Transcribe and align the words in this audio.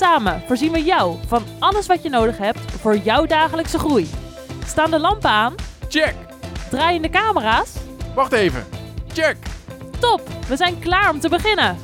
Samen 0.00 0.42
voorzien 0.46 0.72
we 0.72 0.82
jou 0.82 1.16
van 1.26 1.42
alles 1.58 1.86
wat 1.86 2.02
je 2.02 2.08
nodig 2.08 2.38
hebt 2.38 2.58
voor 2.58 2.96
jouw 2.96 3.26
dagelijkse 3.26 3.78
groei. 3.78 4.08
Staan 4.64 4.90
de 4.90 4.98
lampen 4.98 5.30
aan? 5.30 5.54
Check! 5.88 6.14
Draaien 6.70 7.02
de 7.02 7.08
camera's? 7.08 7.76
Wacht 8.14 8.32
even. 8.32 8.64
Check! 9.12 9.36
Top, 9.98 10.20
we 10.48 10.56
zijn 10.56 10.78
klaar 10.78 11.10
om 11.10 11.20
te 11.20 11.28
beginnen. 11.28 11.76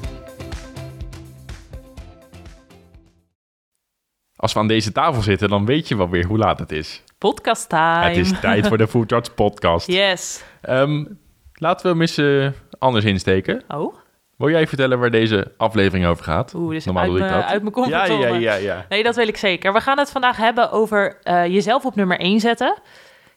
Als 4.36 4.52
we 4.52 4.58
aan 4.58 4.68
deze 4.68 4.92
tafel 4.92 5.22
zitten, 5.22 5.48
dan 5.48 5.66
weet 5.66 5.88
je 5.88 5.96
wel 5.96 6.08
weer 6.08 6.26
hoe 6.26 6.38
laat 6.38 6.58
het 6.58 6.72
is. 6.72 7.02
Podcast 7.18 7.68
time. 7.68 8.08
Het 8.08 8.16
is 8.16 8.40
tijd 8.40 8.66
voor 8.66 8.78
de 8.78 8.88
Full 8.92 9.04
Charge 9.06 9.30
Podcast. 9.30 9.86
Yes. 9.86 10.44
Ehm, 10.60 11.04
laten 11.52 11.82
we 11.82 11.92
hem 11.92 12.00
eens 12.00 12.18
eh, 12.18 12.78
anders 12.78 13.04
insteken. 13.04 13.64
Oh, 13.68 13.94
Wil 14.36 14.50
jij 14.50 14.66
vertellen 14.66 14.98
waar 14.98 15.10
deze 15.10 15.52
aflevering 15.56 16.06
over 16.06 16.24
gaat? 16.24 16.54
oeh, 16.54 16.68
dit 16.68 16.78
is 16.78 16.84
Normaal 16.84 17.02
uit 17.02 17.12
doe 17.12 17.20
ik 17.20 17.26
mijn, 17.28 17.40
dat. 17.40 17.50
uit 17.50 17.62
mijn 17.62 17.74
comfortzone. 17.74 18.26
ja, 18.26 18.34
ja, 18.34 18.54
ja. 18.54 18.86
Nee, 18.88 19.02
dat 19.02 19.16
wil 19.16 19.28
ik 19.28 19.36
zeker. 19.36 19.72
We 19.72 19.80
gaan 19.80 19.98
het 19.98 20.10
vandaag 20.10 20.36
hebben 20.36 20.70
over 20.70 21.18
eh, 21.22 21.46
jezelf 21.46 21.84
op 21.84 21.94
nummer 21.94 22.18
1 22.18 22.40
zetten. 22.40 22.76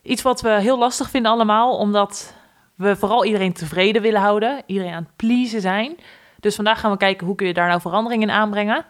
Iets 0.01 0.21
wat 0.21 0.41
we 0.41 0.49
heel 0.49 0.77
lastig 0.77 1.09
vinden 1.09 1.31
allemaal, 1.31 1.77
omdat 1.77 2.33
we 2.75 2.95
vooral 2.95 3.25
iedereen 3.25 3.53
tevreden 3.53 4.01
willen 4.01 4.21
houden. 4.21 4.61
Iedereen 4.65 4.93
aan 4.93 5.03
het 5.03 5.15
pleasen 5.15 5.61
zijn. 5.61 5.97
Dus 6.39 6.55
vandaag 6.55 6.79
gaan 6.79 6.91
we 6.91 6.97
kijken 6.97 7.27
hoe 7.27 7.35
kun 7.35 7.47
je 7.47 7.53
daar 7.53 7.67
nou 7.67 7.81
verandering 7.81 8.21
in 8.21 8.31
aanbrengen. 8.31 8.85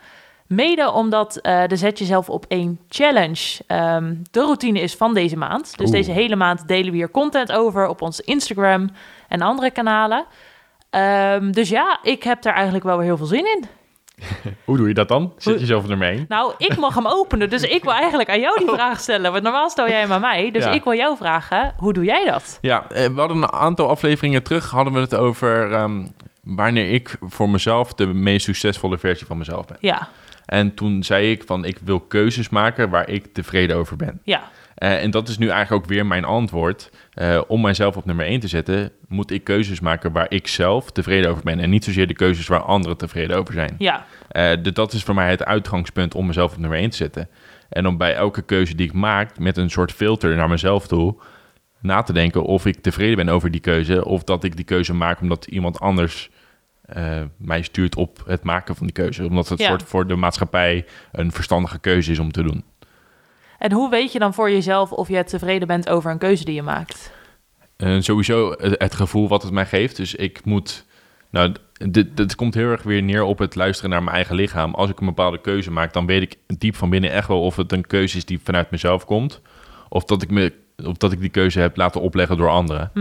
Mede 0.47 0.91
omdat 0.91 1.37
eh, 1.37 1.63
de 1.67 1.75
Zet 1.75 1.99
Jezelf 1.99 2.29
op 2.29 2.45
één 2.47 2.79
challenge 2.87 3.63
ehm, 3.67 4.15
de 4.31 4.39
routine 4.39 4.79
is 4.81 4.95
van 4.95 5.13
deze 5.13 5.37
maand. 5.37 5.77
Dus 5.77 5.87
Oeh. 5.87 5.95
deze 5.95 6.11
hele 6.11 6.35
maand 6.35 6.67
delen 6.67 6.91
we 6.91 6.97
hier 6.97 7.11
content 7.11 7.51
over 7.51 7.87
op 7.87 8.01
ons 8.01 8.19
Instagram 8.19 8.89
en 9.27 9.41
andere 9.41 9.71
kanalen. 9.71 10.25
Ehm, 10.89 11.51
dus 11.51 11.69
ja, 11.69 11.99
ik 12.03 12.23
heb 12.23 12.41
daar 12.41 12.53
eigenlijk 12.53 12.83
wel 12.83 12.97
weer 12.97 13.05
heel 13.05 13.17
veel 13.17 13.25
zin 13.25 13.45
in. 13.45 13.63
Hoe 14.65 14.77
doe 14.77 14.87
je 14.87 14.93
dat 14.93 15.07
dan? 15.07 15.33
Zet 15.37 15.43
Hoe- 15.53 15.61
jezelf 15.61 15.83
er 15.83 15.89
nummer 15.89 16.07
1. 16.07 16.25
Nou, 16.27 16.53
ik 16.57 16.77
mag 16.77 16.95
hem 16.95 17.07
openen, 17.07 17.49
dus 17.49 17.61
ik 17.63 17.83
wil 17.83 17.93
eigenlijk 17.93 18.29
aan 18.29 18.39
jou 18.39 18.59
die 18.59 18.67
vraag 18.69 18.99
stellen. 18.99 19.31
Want 19.31 19.43
normaal 19.43 19.69
stel 19.69 19.87
jij 19.87 19.99
hem 19.99 20.11
aan 20.11 20.21
mij, 20.21 20.51
dus 20.51 20.63
Ja. 20.63 20.71
ik 20.71 20.83
wil 20.83 20.93
jou 20.95 21.17
vragen, 21.17 21.73
hoe 21.77 21.93
doe 21.93 22.03
jij 22.03 22.25
dat? 22.25 22.57
Ja, 22.61 22.89
eh, 22.89 23.05
we 23.07 23.19
hadden 23.19 23.37
een 23.37 23.51
aantal 23.51 23.89
afleveringen 23.89 24.43
terug 24.43 24.69
hadden 24.69 24.93
we 24.93 24.99
het 24.99 25.15
over 25.15 25.71
ehm, 25.73 26.05
wanneer 26.43 26.89
ik 26.91 27.15
voor 27.21 27.49
mezelf 27.49 27.93
de 27.93 28.05
meest 28.07 28.45
succesvolle 28.45 28.97
versie 28.97 29.27
van 29.27 29.37
mezelf 29.37 29.65
ben. 29.65 29.77
Ja, 29.79 30.07
En 30.45 30.73
toen 30.73 31.03
zei 31.03 31.31
ik 31.31 31.43
van 31.45 31.65
ik 31.65 31.77
wil 31.83 31.99
keuzes 31.99 32.49
maken 32.49 32.89
waar 32.89 33.09
ik 33.09 33.33
tevreden 33.33 33.75
over 33.77 33.95
ben. 33.95 34.21
ja, 34.23 34.41
en 34.87 35.11
dat 35.11 35.27
is 35.27 35.37
nu 35.37 35.47
eigenlijk 35.49 35.83
ook 35.83 35.89
weer 35.89 36.05
mijn 36.05 36.25
antwoord. 36.25 36.91
Eh, 37.13 37.41
om 37.47 37.61
mijzelf 37.61 37.97
op 37.97 38.05
nummer 38.05 38.25
1 38.25 38.39
te 38.39 38.47
zetten, 38.47 38.91
moet 39.07 39.31
ik 39.31 39.43
keuzes 39.43 39.79
maken 39.79 40.11
waar 40.11 40.25
ik 40.29 40.47
zelf 40.47 40.91
tevreden 40.91 41.29
over 41.31 41.43
ben. 41.43 41.59
En 41.59 41.69
niet 41.69 41.83
zozeer 41.83 42.07
de 42.07 42.13
keuzes 42.13 42.47
waar 42.47 42.61
anderen 42.61 42.97
tevreden 42.97 43.37
over 43.37 43.53
zijn. 43.53 43.75
ja, 43.77 44.05
Eh, 44.29 44.51
dus 44.61 44.73
dat 44.73 44.93
is 44.93 45.03
voor 45.03 45.15
mij 45.15 45.29
het 45.29 45.45
uitgangspunt 45.45 46.15
om 46.15 46.25
mezelf 46.25 46.51
op 46.51 46.57
nummer 46.57 46.77
1 46.79 46.89
te 46.89 46.95
zetten. 46.97 47.29
En 47.69 47.87
om 47.87 47.97
bij 47.97 48.13
elke 48.15 48.41
keuze 48.41 48.75
die 48.75 48.87
ik 48.87 48.93
maak 48.93 49.39
met 49.39 49.57
een 49.57 49.69
soort 49.69 49.91
filter 49.91 50.35
naar 50.35 50.49
mezelf 50.49 50.87
toe 50.87 51.15
na 51.81 52.01
te 52.01 52.13
denken 52.13 52.43
of 52.43 52.65
ik 52.65 52.81
tevreden 52.81 53.15
ben 53.15 53.29
over 53.29 53.51
die 53.51 53.61
keuze 53.61 54.05
of 54.05 54.23
dat 54.23 54.43
ik 54.43 54.55
die 54.55 54.65
keuze 54.65 54.93
maak 54.93 55.21
omdat 55.21 55.45
iemand 55.45 55.79
anders 55.79 56.29
eh, 56.85 57.21
mij 57.37 57.61
stuurt 57.61 57.95
op 57.95 58.23
het 58.25 58.43
maken 58.43 58.75
van 58.75 58.85
die 58.85 58.95
keuze. 58.95 59.25
Omdat 59.25 59.49
het 59.49 59.59
Ja. 59.59 59.67
soort 59.67 59.83
voor 59.83 60.07
de 60.07 60.15
maatschappij 60.15 60.85
een 61.11 61.31
verstandige 61.31 61.79
keuze 61.79 62.11
is 62.11 62.19
om 62.19 62.31
te 62.31 62.43
doen. 62.43 62.63
En 63.59 63.71
hoe 63.71 63.89
weet 63.89 64.11
je 64.11 64.19
dan 64.19 64.33
voor 64.33 64.51
jezelf 64.51 64.91
of 64.91 65.07
je 65.07 65.23
tevreden 65.23 65.67
bent 65.67 65.89
over 65.89 66.11
een 66.11 66.17
keuze 66.17 66.45
die 66.45 66.55
je 66.55 66.61
maakt? 66.61 67.11
Eh, 67.77 67.95
sowieso 67.99 68.51
het, 68.51 68.75
het 68.77 68.95
gevoel 68.95 69.27
wat 69.27 69.43
het 69.43 69.51
mij 69.51 69.65
geeft. 69.65 69.95
Dus 69.95 70.15
ik 70.15 70.45
moet. 70.45 70.85
Nou, 71.31 71.53
dit, 71.73 72.17
dit 72.17 72.35
komt 72.35 72.53
heel 72.53 72.69
erg 72.69 72.83
weer 72.83 73.03
neer 73.03 73.23
op 73.23 73.39
het 73.39 73.55
luisteren 73.55 73.89
naar 73.89 74.03
mijn 74.03 74.15
eigen 74.15 74.35
lichaam. 74.35 74.73
Als 74.73 74.89
ik 74.89 74.99
een 74.99 75.05
bepaalde 75.05 75.41
keuze 75.41 75.71
maak, 75.71 75.93
dan 75.93 76.05
weet 76.05 76.21
ik 76.21 76.35
diep 76.57 76.75
van 76.75 76.89
binnen 76.89 77.11
echt 77.11 77.27
wel 77.27 77.41
of 77.41 77.55
het 77.55 77.71
een 77.71 77.87
keuze 77.87 78.17
is 78.17 78.25
die 78.25 78.39
vanuit 78.43 78.71
mezelf 78.71 79.05
komt. 79.05 79.41
Of 79.89 80.03
dat 80.03 80.21
ik, 80.21 80.31
me, 80.31 80.53
of 80.85 80.97
dat 80.97 81.11
ik 81.11 81.19
die 81.19 81.29
keuze 81.29 81.59
heb 81.59 81.77
laten 81.77 82.01
opleggen 82.01 82.37
door 82.37 82.49
anderen. 82.49 82.91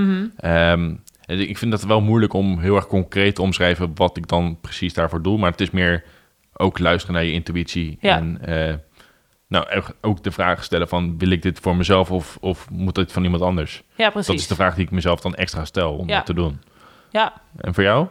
En 1.28 1.40
ik 1.40 1.58
vind 1.58 1.72
het 1.72 1.86
wel 1.86 2.00
moeilijk 2.00 2.32
om 2.32 2.58
heel 2.58 2.76
erg 2.76 2.86
concreet 2.86 3.34
te 3.34 3.42
omschrijven 3.42 3.90
wat 3.94 4.16
ik 4.16 4.28
dan 4.28 4.58
precies 4.60 4.94
daarvoor 4.94 5.22
doe. 5.22 5.38
Maar 5.38 5.50
het 5.50 5.60
is 5.60 5.70
meer 5.70 6.04
ook 6.52 6.78
luisteren 6.78 7.14
naar 7.14 7.24
je 7.24 7.32
intuïtie. 7.32 7.98
Ja. 8.00 8.16
En 8.16 8.38
eh, 8.44 8.74
nou, 9.48 9.82
ook 10.00 10.22
de 10.22 10.30
vraag 10.30 10.64
stellen 10.64 10.88
van 10.88 11.18
wil 11.18 11.30
ik 11.30 11.42
dit 11.42 11.60
voor 11.60 11.76
mezelf 11.76 12.10
of, 12.10 12.36
of 12.40 12.70
moet 12.70 12.94
dit 12.94 13.12
van 13.12 13.24
iemand 13.24 13.42
anders? 13.42 13.82
Ja, 13.94 14.10
precies. 14.10 14.26
Dat 14.28 14.36
is 14.36 14.46
de 14.46 14.54
vraag 14.54 14.74
die 14.74 14.84
ik 14.84 14.90
mezelf 14.90 15.20
dan 15.20 15.34
extra 15.34 15.64
stel 15.64 15.94
om 15.96 16.08
Ja. 16.08 16.16
dat 16.16 16.26
te 16.26 16.34
doen. 16.34 16.60
Ja, 17.10 17.32
En 17.56 17.74
voor 17.74 17.82
jou? 17.82 18.06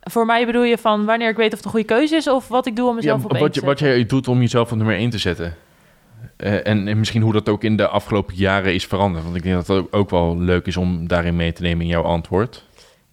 voor 0.00 0.26
mij 0.26 0.46
bedoel 0.46 0.62
je 0.62 0.78
van 0.78 1.04
wanneer 1.04 1.28
ik 1.30 1.36
weet 1.36 1.50
of 1.50 1.56
het 1.56 1.64
een 1.64 1.70
goede 1.70 1.86
keuze 1.86 2.16
is 2.16 2.28
of 2.28 2.48
wat 2.48 2.66
ik 2.66 2.76
doe 2.76 2.88
om 2.88 2.94
mezelf 2.94 3.24
op 3.24 3.32
één 3.32 3.40
wat, 3.42 3.52
te 3.52 3.60
je, 3.60 3.66
wat 3.66 3.78
jij 3.78 4.06
doet 4.06 4.28
om 4.28 4.40
jezelf 4.40 4.70
op 4.70 4.76
nummer 4.76 4.96
1 4.96 5.10
te 5.10 5.18
zetten. 5.18 5.56
Eh, 6.36 6.66
en, 6.66 6.88
en 6.88 6.98
misschien 6.98 7.22
hoe 7.22 7.32
dat 7.32 7.48
ook 7.48 7.64
in 7.64 7.76
de 7.76 7.88
afgelopen 7.88 8.34
jaren 8.34 8.74
is 8.74 8.86
veranderd. 8.86 9.24
Want 9.24 9.36
ik 9.36 9.42
denk 9.42 9.54
dat 9.54 9.66
het 9.66 9.76
ook, 9.76 9.94
ook 9.94 10.10
wel 10.10 10.38
leuk 10.38 10.66
is 10.66 10.76
om 10.76 11.06
daarin 11.08 11.36
mee 11.36 11.52
te 11.52 11.62
nemen 11.62 11.82
in 11.82 11.88
jouw 11.90 12.02
antwoord. 12.02 12.64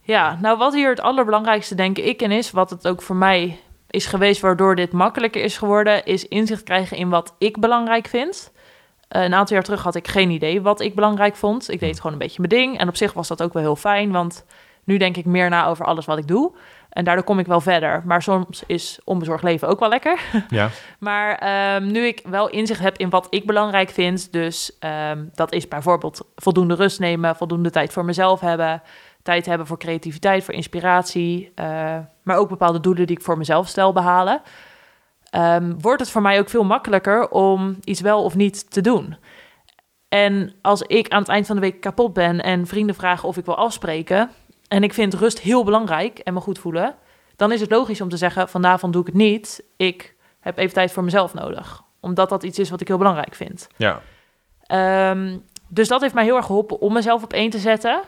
Ja, 0.02 0.38
nou 0.42 0.58
wat 0.58 0.74
hier 0.74 0.90
het 0.90 1.02
allerbelangrijkste 1.02 1.76
denk 1.76 1.98
ik 1.98 2.22
in 2.22 2.32
is, 2.32 2.52
wat 2.52 2.70
het 2.70 2.88
ook 2.88 3.02
voor 3.02 3.16
mij 3.16 3.60
is 3.96 4.06
geweest 4.06 4.42
waardoor 4.42 4.76
dit 4.76 4.92
makkelijker 4.92 5.44
is 5.44 5.58
geworden, 5.58 6.06
is 6.06 6.28
inzicht 6.28 6.64
krijgen 6.64 6.98
in 6.98 7.10
wat 7.10 7.36
ik 7.38 7.60
belangrijk 7.60 8.08
vind. 8.08 8.52
Eh, 9.08 9.24
een 9.24 9.34
aantal 9.34 9.56
jaar 9.56 9.66
terug 9.66 9.84
had 9.84 9.96
ik 9.96 10.08
geen 10.08 10.30
idee 10.30 10.62
wat 10.62 10.80
ik 10.80 10.96
belangrijk 10.96 11.36
vond. 11.36 11.72
Ik 11.72 11.80
deed 11.80 11.98
gewoon 11.98 12.12
een 12.12 12.18
beetje 12.18 12.42
mijn 12.48 12.62
ding 12.62 12.80
en 12.80 12.88
op 12.88 12.96
zich 12.96 13.14
was 13.14 13.28
dat 13.28 13.44
ook 13.44 13.54
wel 13.54 13.62
heel 13.62 13.76
fijn, 13.76 14.12
want 14.12 14.46
nu 14.84 14.98
denk 14.98 15.18
ik 15.18 15.26
meer 15.26 15.50
na 15.50 15.68
over 15.68 15.86
alles 15.86 16.06
wat 16.06 16.18
ik 16.18 16.28
doe. 16.28 16.52
En 16.90 17.04
daardoor 17.04 17.24
kom 17.24 17.40
ik 17.40 17.46
wel 17.46 17.62
verder. 17.62 18.02
Maar 18.06 18.22
soms 18.22 18.64
is 18.68 19.00
onbezorgd 19.04 19.44
leven 19.44 19.68
ook 19.68 19.80
wel 19.80 19.90
lekker. 19.90 20.20
Ja. 20.50 20.70
Maar 21.00 21.36
ehm, 21.38 21.92
nu 21.92 22.06
ik 22.06 22.22
wel 22.30 22.50
inzicht 22.50 22.80
heb 22.80 22.98
in 22.98 23.10
wat 23.10 23.28
ik 23.30 23.46
belangrijk 23.46 23.90
vind, 23.90 24.32
dus 24.32 24.78
ehm, 24.80 25.26
dat 25.34 25.52
is 25.52 25.68
bijvoorbeeld 25.68 26.22
voldoende 26.36 26.76
rust 26.76 27.00
nemen, 27.00 27.36
voldoende 27.36 27.70
tijd 27.70 27.94
voor 27.94 28.06
mezelf 28.06 28.40
hebben, 28.40 28.82
tijd 29.24 29.46
hebben 29.46 29.68
voor 29.68 29.78
creativiteit, 29.78 30.44
voor 30.44 30.54
inspiratie, 30.54 31.52
eh, 31.56 31.98
maar 32.26 32.38
ook 32.38 32.50
bepaalde 32.50 32.80
doelen 32.80 33.08
die 33.08 33.18
ik 33.18 33.24
voor 33.24 33.38
mezelf 33.38 33.68
stel 33.68 33.94
behalen, 33.94 34.42
ehm, 35.30 35.74
wordt 35.80 36.02
het 36.02 36.12
voor 36.12 36.22
mij 36.22 36.40
ook 36.40 36.50
veel 36.50 36.64
makkelijker 36.64 37.30
om 37.30 37.78
iets 37.84 38.02
wel 38.02 38.24
of 38.24 38.36
niet 38.36 38.72
te 38.72 38.82
doen. 38.82 39.18
En 40.10 40.54
als 40.62 40.82
ik 40.82 41.10
aan 41.10 41.20
het 41.20 41.30
eind 41.30 41.46
van 41.46 41.56
de 41.56 41.62
week 41.62 41.82
kapot 41.82 42.14
ben 42.14 42.42
en 42.42 42.68
vrienden 42.68 42.96
vragen 42.96 43.28
of 43.28 43.38
ik 43.38 43.46
wil 43.46 43.58
afspreken 43.58 44.32
en 44.68 44.84
ik 44.84 44.94
vind 44.94 45.14
rust 45.14 45.40
heel 45.40 45.64
belangrijk 45.64 46.20
en 46.20 46.34
me 46.34 46.40
goed 46.40 46.60
voelen, 46.60 46.96
dan 47.36 47.52
is 47.52 47.62
het 47.62 47.72
logisch 47.72 48.02
om 48.02 48.10
te 48.10 48.18
zeggen: 48.18 48.50
vanavond 48.50 48.94
doe 48.94 49.02
ik 49.02 49.08
het 49.08 49.16
niet. 49.16 49.64
Ik 49.78 50.16
heb 50.40 50.58
even 50.58 50.74
tijd 50.74 50.92
voor 50.92 51.04
mezelf 51.04 51.34
nodig. 51.34 51.84
Omdat 52.00 52.30
dat 52.30 52.44
iets 52.44 52.60
is 52.60 52.70
wat 52.70 52.82
ik 52.82 52.88
heel 52.88 52.98
belangrijk 52.98 53.36
vind. 53.36 53.68
Ja. 53.76 54.02
Ehm, 54.62 55.38
dus 55.68 55.88
dat 55.88 56.02
heeft 56.02 56.14
mij 56.14 56.24
heel 56.24 56.36
erg 56.36 56.46
geholpen 56.46 56.80
om 56.80 56.94
mezelf 56.94 57.24
op 57.24 57.34
één 57.34 57.50
te 57.50 57.60
zetten. 57.60 58.02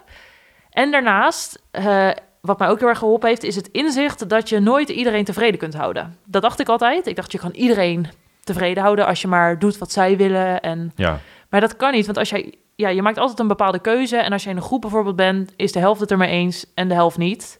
En 0.69 0.91
daarnaast, 0.91 1.63
eh, 1.71 2.09
wat 2.47 2.59
mij 2.59 2.69
ook 2.69 2.79
heel 2.79 2.87
erg 2.87 2.97
geholpen 2.97 3.29
heeft, 3.29 3.43
is 3.43 3.55
het 3.55 3.69
inzicht 3.71 4.29
dat 4.29 4.49
je 4.49 4.59
nooit 4.59 4.89
iedereen 4.89 5.25
tevreden 5.25 5.59
kunt 5.59 5.73
houden. 5.73 6.17
Dat 6.25 6.41
dacht 6.41 6.59
ik 6.59 6.69
altijd. 6.69 7.07
Ik 7.07 7.15
dacht, 7.15 7.31
je 7.31 7.37
kan 7.37 7.51
iedereen 7.51 8.07
tevreden 8.43 8.83
houden 8.83 9.05
als 9.05 9.21
je 9.21 9.27
maar 9.27 9.59
doet 9.59 9.77
wat 9.77 9.91
zij 9.91 10.17
willen. 10.17 10.61
En... 10.61 10.91
Ja. 10.95 11.19
Maar 11.49 11.61
dat 11.61 11.75
kan 11.75 11.91
niet, 11.91 12.05
want 12.05 12.17
als 12.17 12.29
jij, 12.29 12.53
ja, 12.75 12.89
je 12.89 13.01
maakt 13.01 13.17
altijd 13.17 13.39
een 13.39 13.47
bepaalde 13.47 13.79
keuze. 13.79 14.17
En 14.17 14.31
als 14.31 14.43
je 14.43 14.49
in 14.49 14.55
een 14.55 14.61
groep 14.61 14.81
bijvoorbeeld 14.81 15.15
bent, 15.15 15.53
is 15.55 15.71
de 15.71 15.79
helft 15.79 15.99
het 15.99 16.11
er 16.11 16.17
mee 16.17 16.29
eens 16.29 16.65
en 16.73 16.87
de 16.87 16.93
helft 16.93 17.17
niet. 17.17 17.59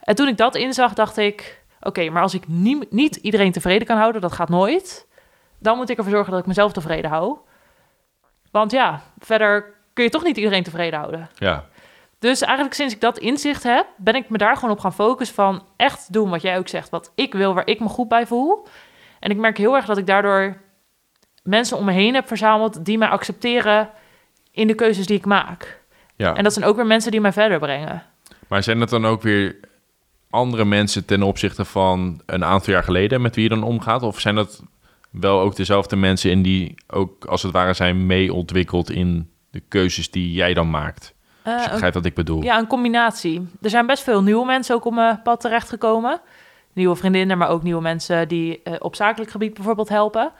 En 0.00 0.14
toen 0.14 0.28
ik 0.28 0.36
dat 0.36 0.54
inzag, 0.54 0.94
dacht 0.94 1.16
ik: 1.16 1.62
oké, 1.80 2.10
maar 2.10 2.22
als 2.22 2.34
ik 2.34 2.48
niet, 2.48 2.92
niet 2.92 3.16
iedereen 3.16 3.52
tevreden 3.52 3.86
kan 3.86 3.96
houden, 3.96 4.20
dat 4.20 4.32
gaat 4.32 4.48
nooit. 4.48 5.06
Dan 5.58 5.76
moet 5.76 5.90
ik 5.90 5.96
ervoor 5.96 6.12
zorgen 6.12 6.30
dat 6.30 6.40
ik 6.40 6.46
mezelf 6.46 6.72
tevreden 6.72 7.10
hou. 7.10 7.36
Want 8.50 8.70
ja, 8.70 9.02
verder 9.18 9.74
kun 9.92 10.04
je 10.04 10.10
toch 10.10 10.24
niet 10.24 10.36
iedereen 10.36 10.62
tevreden 10.62 10.98
houden. 10.98 11.28
Ja. 11.34 11.64
Dus 12.18 12.40
eigenlijk 12.40 12.74
sinds 12.74 12.94
ik 12.94 13.00
dat 13.00 13.18
inzicht 13.18 13.62
heb, 13.62 13.86
ben 13.96 14.14
ik 14.14 14.28
me 14.28 14.38
daar 14.38 14.54
gewoon 14.54 14.70
op 14.70 14.80
gaan 14.80 14.94
focussen 14.94 15.36
van 15.36 15.62
echt 15.76 16.12
doen 16.12 16.30
wat 16.30 16.42
jij 16.42 16.58
ook 16.58 16.68
zegt, 16.68 16.90
wat 16.90 17.12
ik 17.14 17.34
wil, 17.34 17.54
waar 17.54 17.66
ik 17.66 17.80
me 17.80 17.88
goed 17.88 18.08
bij 18.08 18.26
voel. 18.26 18.66
En 19.20 19.30
ik 19.30 19.36
merk 19.36 19.58
heel 19.58 19.76
erg 19.76 19.86
dat 19.86 19.98
ik 19.98 20.06
daardoor 20.06 20.56
mensen 21.42 21.76
om 21.76 21.84
me 21.84 21.92
heen 21.92 22.14
heb 22.14 22.26
verzameld 22.26 22.84
die 22.84 22.98
mij 22.98 23.08
accepteren 23.08 23.90
in 24.50 24.66
de 24.66 24.74
keuzes 24.74 25.06
die 25.06 25.16
ik 25.16 25.26
maak. 25.26 25.82
ja. 26.16 26.34
En 26.34 26.42
dat 26.42 26.52
zijn 26.52 26.64
ook 26.64 26.76
weer 26.76 26.86
mensen 26.86 27.10
die 27.10 27.20
mij 27.20 27.32
verder 27.32 27.58
brengen. 27.58 28.02
Maar 28.48 28.62
zijn 28.62 28.78
dat 28.78 28.90
dan 28.90 29.06
ook 29.06 29.22
weer 29.22 29.56
andere 30.30 30.64
mensen 30.64 31.04
ten 31.04 31.22
opzichte 31.22 31.64
van 31.64 32.22
een 32.26 32.44
aantal 32.44 32.72
jaar 32.72 32.84
geleden 32.84 33.20
met 33.20 33.34
wie 33.34 33.44
je 33.44 33.50
dan 33.50 33.62
omgaat? 33.62 34.02
Of 34.02 34.20
zijn 34.20 34.34
dat 34.34 34.62
wel 35.10 35.40
ook 35.40 35.56
dezelfde 35.56 35.96
mensen 35.96 36.30
in 36.30 36.42
die 36.42 36.74
ook 36.86 37.24
als 37.24 37.42
het 37.42 37.52
ware 37.52 37.72
zijn 37.72 38.06
mee 38.06 38.32
ontwikkeld 38.32 38.90
in 38.90 39.30
de 39.50 39.62
keuzes 39.68 40.10
die 40.10 40.32
jij 40.32 40.54
dan 40.54 40.70
maakt. 40.70 41.14
Eh, 41.42 41.54
je 41.58 41.64
een- 41.64 41.70
begrijpt 41.70 41.94
wat 41.94 42.04
ik 42.04 42.14
bedoel. 42.14 42.42
ja, 42.42 42.58
een 42.58 42.66
combinatie. 42.66 43.48
Er 43.62 43.70
zijn 43.70 43.86
best 43.86 44.02
veel 44.02 44.22
nieuwe 44.22 44.46
mensen 44.46 44.74
ook 44.74 44.84
op 44.84 44.92
mijn 44.94 45.22
pad 45.22 45.40
terechtgekomen. 45.40 46.20
Nieuwe 46.72 46.96
vriendinnen, 46.96 47.38
maar 47.38 47.48
ook 47.48 47.62
nieuwe 47.62 47.80
mensen 47.82 48.28
die 48.28 48.60
eh, 48.62 48.72
op 48.78 48.94
zakelijk 48.96 49.30
gebied 49.30 49.54
bijvoorbeeld 49.54 49.88
helpen. 49.88 50.30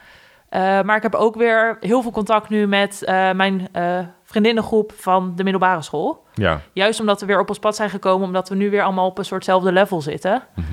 Eh, 0.49 0.81
maar 0.81 0.95
ik 0.95 1.03
heb 1.03 1.15
ook 1.15 1.35
weer 1.35 1.77
heel 1.79 2.01
veel 2.01 2.11
contact 2.11 2.49
nu 2.49 2.67
met 2.67 3.03
eh, 3.03 3.31
mijn 3.31 3.67
eh, 3.71 3.99
vriendinnengroep 4.23 4.93
van 4.95 5.33
de 5.35 5.43
middelbare 5.43 5.81
school. 5.81 6.25
Ja. 6.33 6.61
Juist 6.73 6.99
omdat 6.99 7.19
we 7.19 7.25
weer 7.25 7.39
op 7.39 7.49
ons 7.49 7.59
pad 7.59 7.75
zijn 7.75 7.89
gekomen, 7.89 8.27
omdat 8.27 8.49
we 8.49 8.55
nu 8.55 8.69
weer 8.69 8.83
allemaal 8.83 9.05
op 9.07 9.17
een 9.17 9.25
soortzelfde 9.25 9.71
level 9.71 10.01
zitten. 10.01 10.41
Mhm. 10.55 10.65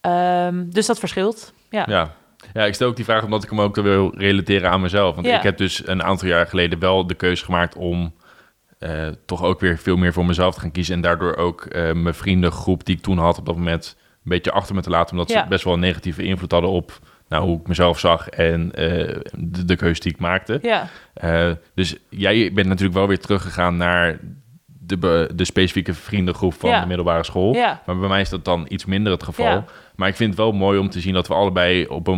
Ehm, 0.00 0.64
dus 0.68 0.86
dat 0.86 0.98
verschilt. 0.98 1.52
Ja. 1.70 1.84
Ja. 1.88 2.10
ja, 2.52 2.64
ik 2.64 2.74
stel 2.74 2.88
ook 2.88 2.96
die 2.96 3.04
vraag 3.04 3.24
omdat 3.24 3.42
ik 3.42 3.50
hem 3.50 3.60
ook 3.60 3.74
wil 3.76 4.12
relateren 4.16 4.70
aan 4.70 4.80
mezelf. 4.80 5.14
Want 5.14 5.26
Ja. 5.26 5.36
ik 5.36 5.42
heb 5.42 5.56
dus 5.56 5.86
een 5.86 6.02
aantal 6.02 6.28
jaar 6.28 6.46
geleden 6.46 6.78
wel 6.78 7.06
de 7.06 7.14
keuze 7.14 7.44
gemaakt 7.44 7.76
om 7.76 8.12
eh, 8.78 9.06
toch 9.26 9.42
ook 9.42 9.60
weer 9.60 9.78
veel 9.78 9.96
meer 9.96 10.12
voor 10.12 10.26
mezelf 10.26 10.54
te 10.54 10.60
gaan 10.60 10.70
kiezen. 10.70 10.94
En 10.94 11.00
daardoor 11.00 11.36
ook 11.36 11.64
eh, 11.64 11.92
mijn 11.92 12.14
vriendengroep 12.14 12.84
die 12.84 12.96
ik 12.96 13.02
toen 13.02 13.18
had 13.18 13.38
op 13.38 13.46
dat 13.46 13.56
moment 13.56 13.96
een 13.98 14.30
beetje 14.30 14.52
achter 14.52 14.74
me 14.74 14.80
te 14.80 14.90
laten. 14.90 15.10
Omdat 15.12 15.30
Ja. 15.30 15.42
ze 15.42 15.48
best 15.48 15.64
wel 15.64 15.74
een 15.74 15.80
negatieve 15.80 16.22
invloed 16.22 16.52
hadden 16.52 16.70
op 16.70 16.98
nou, 17.28 17.44
hoe 17.44 17.60
ik 17.60 17.66
mezelf 17.68 17.98
zag 17.98 18.28
en 18.28 18.74
eh, 18.74 19.16
de, 19.36 19.64
de 19.64 19.76
keuze 19.76 20.00
die 20.00 20.12
ik 20.12 20.18
maakte. 20.18 20.58
Ja, 20.62 20.88
dus 21.74 21.96
jij 22.08 22.52
bent 22.52 22.66
natuurlijk 22.68 22.98
wel 22.98 23.08
weer 23.08 23.18
teruggegaan 23.20 23.76
naar 23.76 24.18
de, 24.66 25.30
de 25.34 25.44
specifieke 25.44 25.94
vriendengroep 25.94 26.54
van 26.54 26.70
Ja. 26.70 26.80
de 26.80 26.86
middelbare 26.86 27.24
school. 27.24 27.54
ja, 27.54 27.82
Maar 27.86 27.98
bij 27.98 28.08
mij 28.08 28.20
is 28.20 28.28
dat 28.28 28.44
dan 28.44 28.66
iets 28.68 28.84
minder 28.84 29.12
het 29.12 29.22
geval. 29.22 29.46
Ja. 29.46 29.64
Maar 29.96 30.08
ik 30.08 30.16
vind 30.16 30.30
het 30.30 30.38
wel 30.38 30.52
mooi 30.52 30.78
om 30.78 30.90
te 30.90 31.00
zien 31.00 31.14
dat 31.14 31.28
we 31.28 31.34
allebei 31.34 31.86
op 31.86 32.08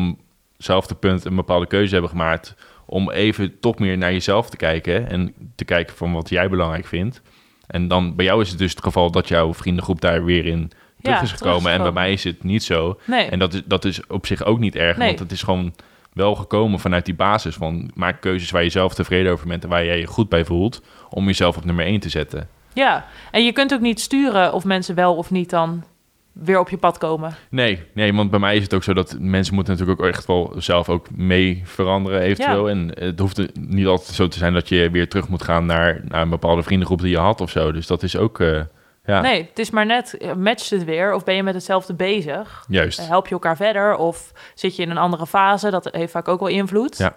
eenzelfde 0.58 0.94
punt 0.94 1.24
een 1.24 1.34
bepaalde 1.36 1.66
keuze 1.66 1.92
hebben 1.92 2.10
gemaakt. 2.10 2.54
Om 2.92 3.10
even 3.10 3.60
toch 3.60 3.78
meer 3.78 3.98
naar 3.98 4.12
jezelf 4.12 4.50
te 4.50 4.56
kijken 4.56 5.08
en 5.10 5.34
te 5.54 5.64
kijken 5.64 5.96
van 5.96 6.12
wat 6.12 6.28
jij 6.28 6.48
belangrijk 6.48 6.86
vindt. 6.86 7.22
En 7.66 7.88
dan 7.88 8.16
bij 8.16 8.24
jou 8.24 8.40
is 8.40 8.48
het 8.48 8.58
dus 8.58 8.70
het 8.70 8.82
geval 8.82 9.10
dat 9.10 9.28
jouw 9.28 9.54
vriendengroep 9.54 10.00
daar 10.00 10.24
weer 10.24 10.46
in 10.46 10.68
terug 10.68 11.16
Ja, 11.16 11.22
is 11.22 11.28
terug 11.30 11.38
gekomen. 11.38 11.72
En 11.72 11.82
bij 11.82 11.92
mij 11.92 12.12
is 12.12 12.24
het 12.24 12.44
niet 12.44 12.62
zo. 12.64 13.00
nee. 13.06 13.24
En 13.28 13.38
dat 13.38 13.54
is, 13.54 13.62
dat 13.64 13.84
is 13.84 14.06
op 14.06 14.26
zich 14.26 14.44
ook 14.44 14.58
niet 14.58 14.76
erg, 14.76 14.96
Nee. 14.96 15.06
want 15.06 15.18
het 15.18 15.32
is 15.32 15.42
gewoon 15.42 15.74
wel 16.12 16.34
gekomen 16.34 16.78
vanuit 16.80 17.04
die 17.04 17.14
basis 17.14 17.54
van 17.54 17.90
maak 17.94 18.20
keuzes 18.20 18.50
waar 18.50 18.62
je 18.62 18.70
zelf 18.70 18.94
tevreden 18.94 19.32
over 19.32 19.46
bent 19.46 19.62
en 19.62 19.68
waar 19.68 19.84
jij 19.84 19.98
je 19.98 20.06
goed 20.06 20.28
bij 20.28 20.44
voelt, 20.44 20.82
om 21.10 21.26
jezelf 21.26 21.56
op 21.56 21.64
nummer 21.64 21.84
1 21.84 22.00
te 22.00 22.08
zetten. 22.08 22.48
Ja, 22.72 23.06
en 23.30 23.44
je 23.44 23.52
kunt 23.52 23.74
ook 23.74 23.80
niet 23.80 24.00
sturen 24.00 24.52
of 24.52 24.64
mensen 24.64 24.94
wel 24.94 25.16
of 25.16 25.30
niet 25.30 25.50
dan 25.50 25.84
weer 26.32 26.58
op 26.58 26.68
je 26.68 26.76
pad 26.76 26.98
komen. 26.98 27.34
Nee, 27.50 27.82
nee, 27.94 28.14
want 28.14 28.30
bij 28.30 28.38
mij 28.40 28.56
is 28.56 28.62
het 28.62 28.74
ook 28.74 28.82
zo 28.82 28.92
dat 28.94 29.16
mensen 29.18 29.54
moeten 29.54 29.72
natuurlijk 29.72 30.00
ook 30.00 30.06
echt 30.06 30.26
wel 30.26 30.52
zelf 30.56 30.88
ook 30.88 31.10
mee 31.10 31.62
veranderen 31.64 32.20
eventueel. 32.20 32.68
En 32.68 32.90
het 32.98 33.18
hoeft 33.18 33.58
niet 33.60 33.86
altijd 33.86 34.14
zo 34.14 34.28
te 34.28 34.38
zijn 34.38 34.52
dat 34.52 34.68
je 34.68 34.90
weer 34.90 35.08
terug 35.08 35.28
moet 35.28 35.42
gaan 35.42 35.66
naar, 35.66 36.00
naar 36.08 36.22
een 36.22 36.28
bepaalde 36.30 36.62
vriendengroep 36.62 37.00
die 37.00 37.10
je 37.10 37.18
had 37.18 37.40
of 37.40 37.50
zo. 37.50 37.72
Dus 37.72 37.86
dat 37.86 38.02
is 38.02 38.16
ook, 38.16 38.40
eh, 38.40 38.60
ja, 39.04 39.20
Nee, 39.20 39.46
het 39.48 39.58
is 39.58 39.70
maar 39.70 39.86
net, 39.86 40.16
eh, 40.16 40.34
matcht 40.34 40.70
het 40.70 40.84
weer 40.84 41.14
of 41.14 41.24
ben 41.24 41.34
je 41.34 41.42
met 41.42 41.54
hetzelfde 41.54 41.94
bezig? 41.94 42.64
juist. 42.68 42.98
Eh, 42.98 43.08
Help 43.08 43.26
je 43.26 43.32
elkaar 43.34 43.56
verder 43.56 43.96
of 43.96 44.32
zit 44.54 44.76
je 44.76 44.82
in 44.82 44.90
een 44.90 44.98
andere 44.98 45.26
fase? 45.26 45.70
Dat 45.70 45.88
heeft 45.92 46.12
vaak 46.12 46.28
ook 46.28 46.40
wel 46.40 46.48
invloed. 46.48 46.98
Ja. 46.98 47.16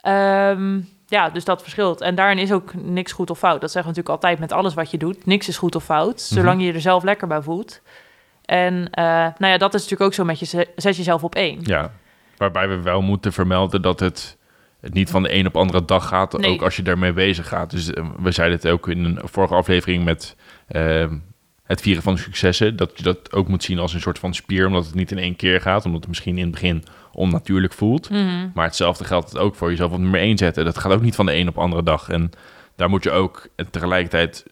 Ehm, 0.00 0.80
ja, 1.06 1.28
dus 1.30 1.44
dat 1.44 1.62
verschilt. 1.62 2.00
En 2.00 2.14
daarin 2.14 2.38
is 2.38 2.52
ook 2.52 2.74
niks 2.74 3.12
goed 3.12 3.30
of 3.30 3.38
fout. 3.38 3.60
Dat 3.60 3.70
zeggen 3.70 3.92
we 3.92 3.98
natuurlijk 3.98 4.24
altijd 4.24 4.38
met 4.38 4.58
alles 4.58 4.74
wat 4.74 4.90
je 4.90 4.98
doet. 4.98 5.26
Niks 5.26 5.48
is 5.48 5.56
goed 5.56 5.74
of 5.74 5.84
fout, 5.84 6.20
zolang 6.20 6.60
je 6.60 6.66
je 6.66 6.72
er 6.72 6.80
zelf 6.80 7.02
lekker 7.02 7.28
bij 7.28 7.42
voelt. 7.42 7.80
En 8.44 8.90
eh, 8.90 9.04
nou 9.38 9.52
ja, 9.52 9.58
dat 9.58 9.74
is 9.74 9.80
natuurlijk 9.80 10.10
ook 10.10 10.14
zo 10.14 10.24
met 10.24 10.38
je 10.38 10.46
ze- 10.46 10.68
zet 10.76 10.96
jezelf 10.96 11.24
op 11.24 11.34
één. 11.34 11.58
Ja, 11.62 11.92
waarbij 12.36 12.68
we 12.68 12.80
wel 12.80 13.00
moeten 13.02 13.32
vermelden 13.32 13.82
dat 13.82 14.00
het, 14.00 14.36
het 14.80 14.94
niet 14.94 15.10
van 15.10 15.22
de 15.22 15.34
een 15.34 15.46
op 15.46 15.56
andere 15.56 15.84
dag 15.84 16.08
gaat, 16.08 16.38
Nee. 16.38 16.50
ook 16.50 16.62
als 16.62 16.76
je 16.76 16.82
daarmee 16.82 17.12
bezig 17.12 17.48
gaat. 17.48 17.70
Dus 17.70 17.92
eh, 17.92 18.04
we 18.18 18.30
zeiden 18.30 18.56
het 18.58 18.68
ook 18.68 18.88
in 18.88 19.04
een 19.04 19.20
vorige 19.24 19.54
aflevering 19.54 20.04
met 20.04 20.36
eh, 20.66 21.06
het 21.64 21.80
vieren 21.80 22.02
van 22.02 22.18
successen, 22.18 22.76
dat 22.76 22.92
je 22.96 23.02
dat 23.02 23.32
ook 23.32 23.48
moet 23.48 23.62
zien 23.64 23.78
als 23.78 23.94
een 23.94 24.00
soort 24.00 24.18
van 24.18 24.34
spier, 24.34 24.66
omdat 24.66 24.84
het 24.86 24.94
niet 24.94 25.10
in 25.10 25.18
één 25.18 25.36
keer 25.36 25.60
gaat, 25.60 25.84
omdat 25.84 26.00
het 26.00 26.08
misschien 26.08 26.36
in 26.36 26.42
het 26.42 26.52
begin 26.52 26.84
onnatuurlijk 27.12 27.72
voelt. 27.72 28.10
Mhm. 28.10 28.48
Maar 28.54 28.64
hetzelfde 28.64 29.04
geldt 29.04 29.38
ook 29.38 29.54
voor 29.54 29.70
jezelf 29.70 29.92
op 29.92 29.98
nummer 29.98 30.20
1 30.20 30.38
zetten. 30.38 30.64
Dat 30.64 30.78
gaat 30.78 30.92
ook 30.92 31.02
niet 31.02 31.14
van 31.14 31.26
de 31.26 31.34
een 31.34 31.48
op 31.48 31.58
andere 31.58 31.82
dag. 31.82 32.08
En 32.08 32.30
daar 32.76 32.88
moet 32.88 33.02
je 33.04 33.10
ook 33.10 33.48
tegelijkertijd 33.70 34.44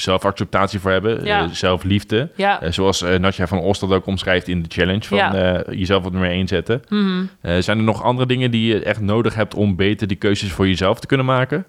zelfacceptatie 0.00 0.80
voor 0.80 0.90
hebben, 0.90 1.24
Ja. 1.24 1.42
eh, 1.42 1.48
zelfliefde. 1.50 2.30
Ja. 2.34 2.60
Eh, 2.62 2.70
zoals 2.70 3.02
eh, 3.02 3.18
Natja 3.18 3.46
van 3.46 3.60
Oost 3.60 3.80
dat 3.80 3.92
ook 3.92 4.06
omschrijft 4.06 4.48
in 4.48 4.62
de 4.62 4.68
challenge 4.68 5.02
van 5.04 5.16
Ja. 5.18 5.62
jezelf 5.70 6.04
op 6.04 6.12
nummer 6.12 6.30
1 6.30 6.48
zetten. 6.48 6.82
Mhm. 6.88 7.24
Eh, 7.40 7.58
zijn 7.58 7.78
er 7.78 7.84
nog 7.84 8.02
andere 8.02 8.26
dingen 8.26 8.50
die 8.50 8.66
je 8.74 8.82
echt 8.82 9.00
nodig 9.00 9.34
hebt 9.34 9.54
om 9.54 9.76
beter 9.76 10.06
die 10.06 10.16
keuzes 10.16 10.52
voor 10.52 10.66
jezelf 10.68 11.00
te 11.00 11.06
kunnen 11.06 11.26
maken? 11.26 11.66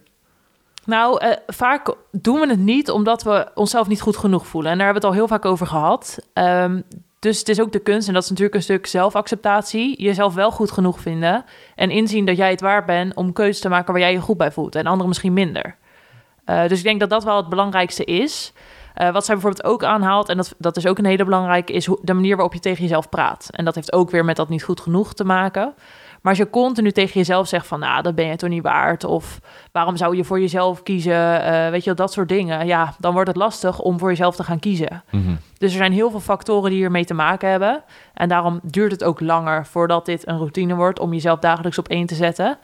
Nou, 0.86 1.22
vaak 1.48 1.96
doen 2.12 2.40
we 2.40 2.48
het 2.48 2.60
niet 2.60 2.90
omdat 2.90 3.24
we 3.24 3.48
onszelf 3.54 3.88
niet 3.88 4.02
goed 4.02 4.18
genoeg 4.18 4.48
voelen. 4.48 4.72
En 4.72 4.78
daar 4.78 4.86
hebben 4.86 5.02
we 5.04 5.08
het 5.08 5.18
al 5.18 5.28
heel 5.28 5.38
vaak 5.38 5.46
over 5.52 5.68
gehad. 5.68 6.20
Ehm, 6.34 6.82
dus 7.20 7.40
het 7.40 7.50
is 7.50 7.62
ook 7.62 7.72
de 7.72 7.80
kunst, 7.80 8.08
en 8.08 8.14
dat 8.14 8.24
is 8.24 8.30
natuurlijk 8.30 8.56
een 8.56 8.64
stuk 8.64 8.86
zelfacceptatie. 8.88 10.02
Jezelf 10.04 10.34
wel 10.34 10.52
goed 10.52 10.72
genoeg 10.72 11.00
vinden. 11.00 11.46
En 11.76 11.90
inzien 11.90 12.26
dat 12.26 12.38
jij 12.38 12.50
het 12.50 12.62
waard 12.62 12.86
bent 12.86 13.16
om 13.16 13.34
keuzes 13.34 13.60
te 13.62 13.70
maken 13.70 13.92
waar 13.94 14.02
jij 14.02 14.12
je 14.12 14.20
goed 14.22 14.38
bij 14.38 14.52
voelt. 14.52 14.76
En 14.76 14.86
anderen 14.86 15.08
misschien 15.08 15.34
minder. 15.34 15.76
Eh, 16.50 16.68
dus 16.68 16.78
ik 16.78 16.84
denk 16.84 17.00
dat 17.00 17.10
dat 17.10 17.24
wel 17.24 17.38
het 17.38 17.50
belangrijkste 17.50 18.04
is. 18.04 18.54
Eh, 18.94 19.12
wat 19.12 19.26
zij 19.26 19.36
bijvoorbeeld 19.36 19.66
ook 19.66 19.84
aanhaalt, 19.84 20.30
en 20.30 20.38
dat, 20.38 20.56
dat 20.58 20.78
is 20.78 20.88
ook 20.88 20.98
een 20.98 21.06
hele 21.06 21.24
belangrijke, 21.24 21.74
is 21.74 21.90
de 22.02 22.14
manier 22.14 22.36
waarop 22.36 22.54
je 22.54 22.60
tegen 22.60 22.82
jezelf 22.82 23.10
praat. 23.10 23.48
En 23.52 23.66
dat 23.66 23.76
heeft 23.76 23.94
ook 23.94 24.12
weer 24.12 24.26
met 24.26 24.36
dat 24.36 24.50
niet 24.50 24.64
goed 24.64 24.82
genoeg 24.82 25.14
te 25.14 25.24
maken. 25.24 25.74
Maar 26.22 26.32
als 26.32 26.38
je 26.38 26.50
continu 26.50 26.92
tegen 26.92 27.14
jezelf 27.14 27.48
zegt 27.48 27.68
van, 27.68 27.80
nou, 27.80 28.02
dat 28.02 28.16
ben 28.16 28.26
je 28.26 28.36
toch 28.36 28.50
niet 28.50 28.64
waard. 28.64 29.04
Of 29.04 29.40
waarom 29.72 29.98
zou 29.98 30.16
je 30.16 30.24
voor 30.24 30.40
jezelf 30.40 30.84
kiezen? 30.84 31.44
Eh, 31.44 31.70
weet 31.70 31.80
je 31.80 31.86
wel, 31.86 31.96
dat 31.96 32.14
soort 32.14 32.30
dingen. 32.30 32.66
Ja, 32.68 32.94
dan 33.00 33.14
wordt 33.14 33.28
het 33.28 33.38
lastig 33.38 33.80
om 33.80 34.00
voor 34.00 34.10
jezelf 34.10 34.36
te 34.36 34.44
gaan 34.44 34.60
kiezen. 34.60 35.04
Dus 35.58 35.72
er 35.72 35.78
zijn 35.78 35.94
heel 35.94 36.12
veel 36.12 36.20
factoren 36.20 36.70
die 36.70 36.80
hiermee 36.80 37.06
te 37.06 37.14
maken 37.14 37.50
hebben. 37.50 37.84
En 38.14 38.30
daarom 38.30 38.60
duurt 38.64 38.92
het 38.92 39.04
ook 39.04 39.20
langer 39.20 39.66
voordat 39.66 40.06
dit 40.06 40.28
een 40.28 40.38
routine 40.38 40.76
wordt 40.76 41.00
om 41.00 41.14
jezelf 41.14 41.40
dagelijks 41.40 41.78
op 41.78 41.88
één 41.88 42.06
te 42.06 42.16
zetten. 42.16 42.58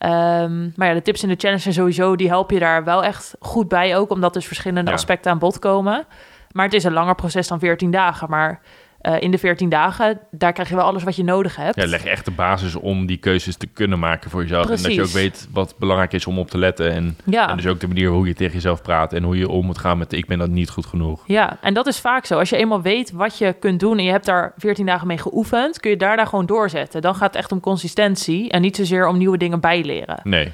Ehm, 0.00 0.68
maar 0.76 0.88
ja, 0.88 0.94
de 0.94 1.02
tips 1.02 1.22
in 1.22 1.28
de 1.28 1.34
challenge 1.38 1.60
zijn 1.62 1.74
sowieso, 1.74 2.16
die 2.16 2.28
helpen 2.28 2.54
je 2.54 2.60
daar 2.60 2.84
wel 2.84 3.04
echt 3.04 3.34
goed 3.40 3.68
bij 3.68 3.96
ook, 3.96 4.10
omdat 4.10 4.32
dus 4.34 4.46
verschillende 4.46 4.90
Ja. 4.90 4.96
aspecten 4.96 5.30
aan 5.30 5.38
bod 5.38 5.58
komen. 5.58 6.04
Maar 6.52 6.64
het 6.64 6.74
is 6.74 6.84
een 6.84 6.92
langer 6.92 7.14
proces 7.14 7.48
dan 7.48 7.58
14 7.58 7.90
dagen. 7.90 8.30
Maar 8.30 8.60
eh, 9.00 9.20
in 9.20 9.30
de 9.30 9.38
14 9.38 9.68
dagen, 9.68 10.20
daar 10.30 10.52
krijg 10.52 10.68
je 10.68 10.74
wel 10.74 10.84
alles 10.84 11.02
wat 11.02 11.16
je 11.16 11.24
nodig 11.24 11.56
hebt. 11.56 11.76
Ja, 11.76 11.86
leg 11.86 12.04
echt 12.04 12.24
de 12.24 12.30
basis 12.30 12.74
om 12.74 13.06
die 13.06 13.16
keuzes 13.16 13.56
te 13.56 13.66
kunnen 13.66 13.98
maken 13.98 14.30
voor 14.30 14.42
jezelf. 14.42 14.68
En 14.70 14.82
dat 14.82 14.94
je 14.94 15.02
ook 15.02 15.08
weet 15.08 15.48
wat 15.52 15.74
belangrijk 15.78 16.12
is 16.12 16.26
om 16.26 16.38
op 16.38 16.50
te 16.50 16.58
letten. 16.58 16.92
En, 16.92 17.16
ja. 17.24 17.50
en 17.50 17.56
dus 17.56 17.66
ook 17.66 17.80
de 17.80 17.86
manier 17.86 18.08
hoe 18.10 18.26
je 18.26 18.34
tegen 18.34 18.54
jezelf 18.54 18.82
praat 18.82 19.12
en 19.12 19.22
hoe 19.22 19.36
je 19.36 19.48
om 19.48 19.66
moet 19.66 19.78
gaan 19.78 19.98
met 19.98 20.12
ik 20.12 20.26
ben 20.26 20.38
dat 20.38 20.48
niet 20.48 20.70
goed 20.70 20.86
genoeg. 20.86 21.22
Ja, 21.26 21.56
en 21.60 21.74
dat 21.74 21.86
is 21.86 21.98
vaak 21.98 22.24
zo. 22.24 22.38
Als 22.38 22.50
je 22.50 22.56
eenmaal 22.56 22.82
weet 22.82 23.10
wat 23.10 23.38
je 23.38 23.52
kunt 23.52 23.80
doen 23.80 23.98
en 23.98 24.04
je 24.04 24.10
hebt 24.10 24.24
daar 24.24 24.52
14 24.56 24.86
dagen 24.86 25.06
mee 25.06 25.18
geoefend, 25.18 25.80
kun 25.80 25.90
je 25.90 25.96
daarna 25.96 26.24
gewoon 26.24 26.46
doorzetten. 26.46 27.02
Dan 27.02 27.14
gaat 27.14 27.32
het 27.32 27.36
echt 27.36 27.52
om 27.52 27.60
consistentie 27.60 28.50
en 28.50 28.60
niet 28.60 28.76
zozeer 28.76 29.06
om 29.06 29.18
nieuwe 29.18 29.38
dingen 29.38 29.60
bijleren. 29.60 30.20
Nee. 30.22 30.52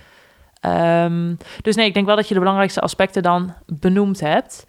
Ehm, 0.61 1.35
dus 1.63 1.77
nee, 1.77 1.87
ik 1.87 1.95
denk 1.95 2.07
wel 2.07 2.17
dat 2.17 2.29
je 2.29 2.35
de 2.35 2.41
belangrijkste 2.41 2.81
aspecten 2.81 3.23
dan 3.23 3.55
benoemd 3.67 4.21
hebt. 4.21 4.67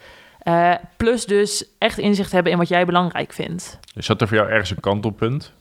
Eh, 0.48 0.74
plus 0.98 1.26
dus 1.26 1.76
echt 1.78 1.98
inzicht 1.98 2.32
hebben 2.32 2.52
in 2.52 2.58
wat 2.58 2.68
jij 2.68 2.86
belangrijk 2.86 3.34
vindt. 3.34 3.80
Dus 3.94 4.06
zat 4.06 4.22
er 4.22 4.28
voor 4.28 4.38
jou 4.38 4.50
ergens 4.50 4.70
een 4.70 4.80
kantelpunt 4.80 5.54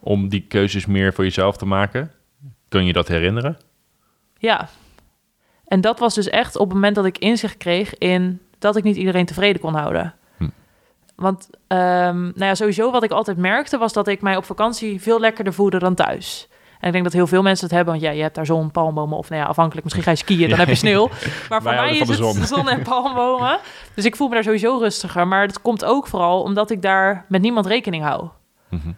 om 0.00 0.28
die 0.28 0.44
keuzes 0.48 0.86
meer 0.86 1.12
voor 1.12 1.24
jezelf 1.24 1.56
te 1.56 1.66
maken? 1.66 2.12
Kun 2.68 2.86
je 2.86 2.92
dat 2.92 3.08
herinneren? 3.08 3.56
Ja. 4.38 4.68
En 5.64 5.80
dat 5.80 5.98
was 5.98 6.14
dus 6.14 6.28
echt 6.28 6.56
op 6.56 6.66
het 6.66 6.74
moment 6.74 6.94
dat 6.94 7.04
ik 7.04 7.18
inzicht 7.18 7.56
kreeg 7.56 7.98
in 7.98 8.40
dat 8.58 8.76
ik 8.76 8.84
niet 8.84 8.96
iedereen 8.96 9.26
tevreden 9.26 9.60
kon 9.60 9.74
houden. 9.74 10.14
Hm. 10.36 10.48
Want 11.16 11.50
ehm, 11.66 12.22
nou 12.22 12.44
ja, 12.44 12.54
sowieso 12.54 12.90
wat 12.90 13.02
ik 13.02 13.10
altijd 13.10 13.36
merkte 13.36 13.78
was 13.78 13.92
dat 13.92 14.08
ik 14.08 14.22
mij 14.22 14.36
op 14.36 14.44
vakantie 14.44 15.00
veel 15.00 15.20
lekkerder 15.20 15.52
voelde 15.52 15.78
dan 15.78 15.94
thuis. 15.94 16.48
En 16.80 16.86
ik 16.86 16.92
denk 16.92 17.04
dat 17.04 17.12
heel 17.12 17.26
veel 17.26 17.42
mensen 17.42 17.66
het 17.66 17.74
hebben, 17.74 17.94
want 17.94 18.06
ja, 18.06 18.12
je 18.12 18.22
hebt 18.22 18.34
daar 18.34 18.46
zon, 18.46 18.70
palmbomen 18.70 19.18
of 19.18 19.28
nou 19.28 19.42
ja, 19.42 19.48
afhankelijk, 19.48 19.84
misschien 19.84 20.04
ga 20.04 20.10
je 20.10 20.16
skiën, 20.16 20.48
dan 20.48 20.58
heb 20.58 20.68
je 20.68 20.74
sneeuw. 20.74 21.08
Maar 21.48 21.62
voor 21.62 21.74
mij 21.74 21.96
is 21.96 22.08
het 22.08 22.48
zon. 22.48 22.68
en 22.68 22.82
palmbomen. 22.82 23.58
Dus 23.94 24.04
ik 24.04 24.16
voel 24.16 24.28
me 24.28 24.34
daar 24.34 24.42
sowieso 24.42 24.78
rustiger. 24.78 25.28
Maar 25.28 25.42
het 25.42 25.62
komt 25.62 25.84
ook 25.84 26.06
vooral 26.06 26.42
omdat 26.42 26.70
ik 26.70 26.82
daar 26.82 27.24
met 27.28 27.42
niemand 27.42 27.66
rekening 27.66 28.04
hou. 28.04 28.28
Mhm. 28.68 28.90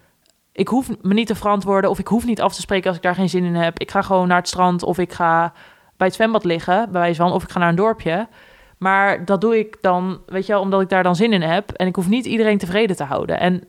Ik 0.53 0.69
hoef 0.69 0.89
me 1.03 1.15
niet 1.15 1.27
te 1.27 1.35
verantwoorden 1.35 1.91
of 1.91 1.99
ik 1.99 2.07
hoef 2.07 2.25
niet 2.25 2.41
af 2.41 2.55
te 2.55 2.61
spreken 2.61 2.89
als 2.89 2.97
ik 2.97 3.03
daar 3.03 3.15
geen 3.15 3.29
zin 3.29 3.45
in 3.45 3.55
heb. 3.55 3.79
Ik 3.79 3.91
ga 3.91 4.03
gewoon 4.03 4.29
naar 4.29 4.39
het 4.39 4.49
strand 4.49 4.83
of 4.83 4.99
ik 4.99 5.13
ga 5.13 5.53
bij 5.97 6.07
het 6.07 6.17
zwembad 6.17 6.45
liggen, 6.45 6.89
bij 6.91 7.01
wijze 7.01 7.21
van, 7.21 7.33
of 7.33 7.43
ik 7.43 7.51
ga 7.51 7.59
naar 7.59 7.69
een 7.69 7.75
dorpje. 7.75 8.29
Maar 8.79 9.25
dat 9.25 9.41
doe 9.41 9.59
ik 9.59 9.79
dan, 9.81 10.21
weet 10.27 10.47
je 10.47 10.53
wel, 10.53 10.63
omdat 10.63 10.81
ik 10.81 10.89
daar 10.89 11.03
dan 11.03 11.17
zin 11.17 11.33
in 11.33 11.43
heb. 11.43 11.71
En 11.71 11.87
ik 11.87 11.95
hoef 11.95 12.09
niet 12.09 12.27
iedereen 12.27 12.59
tevreden 12.59 12.97
te 12.97 13.05
houden. 13.05 13.41
En 13.41 13.65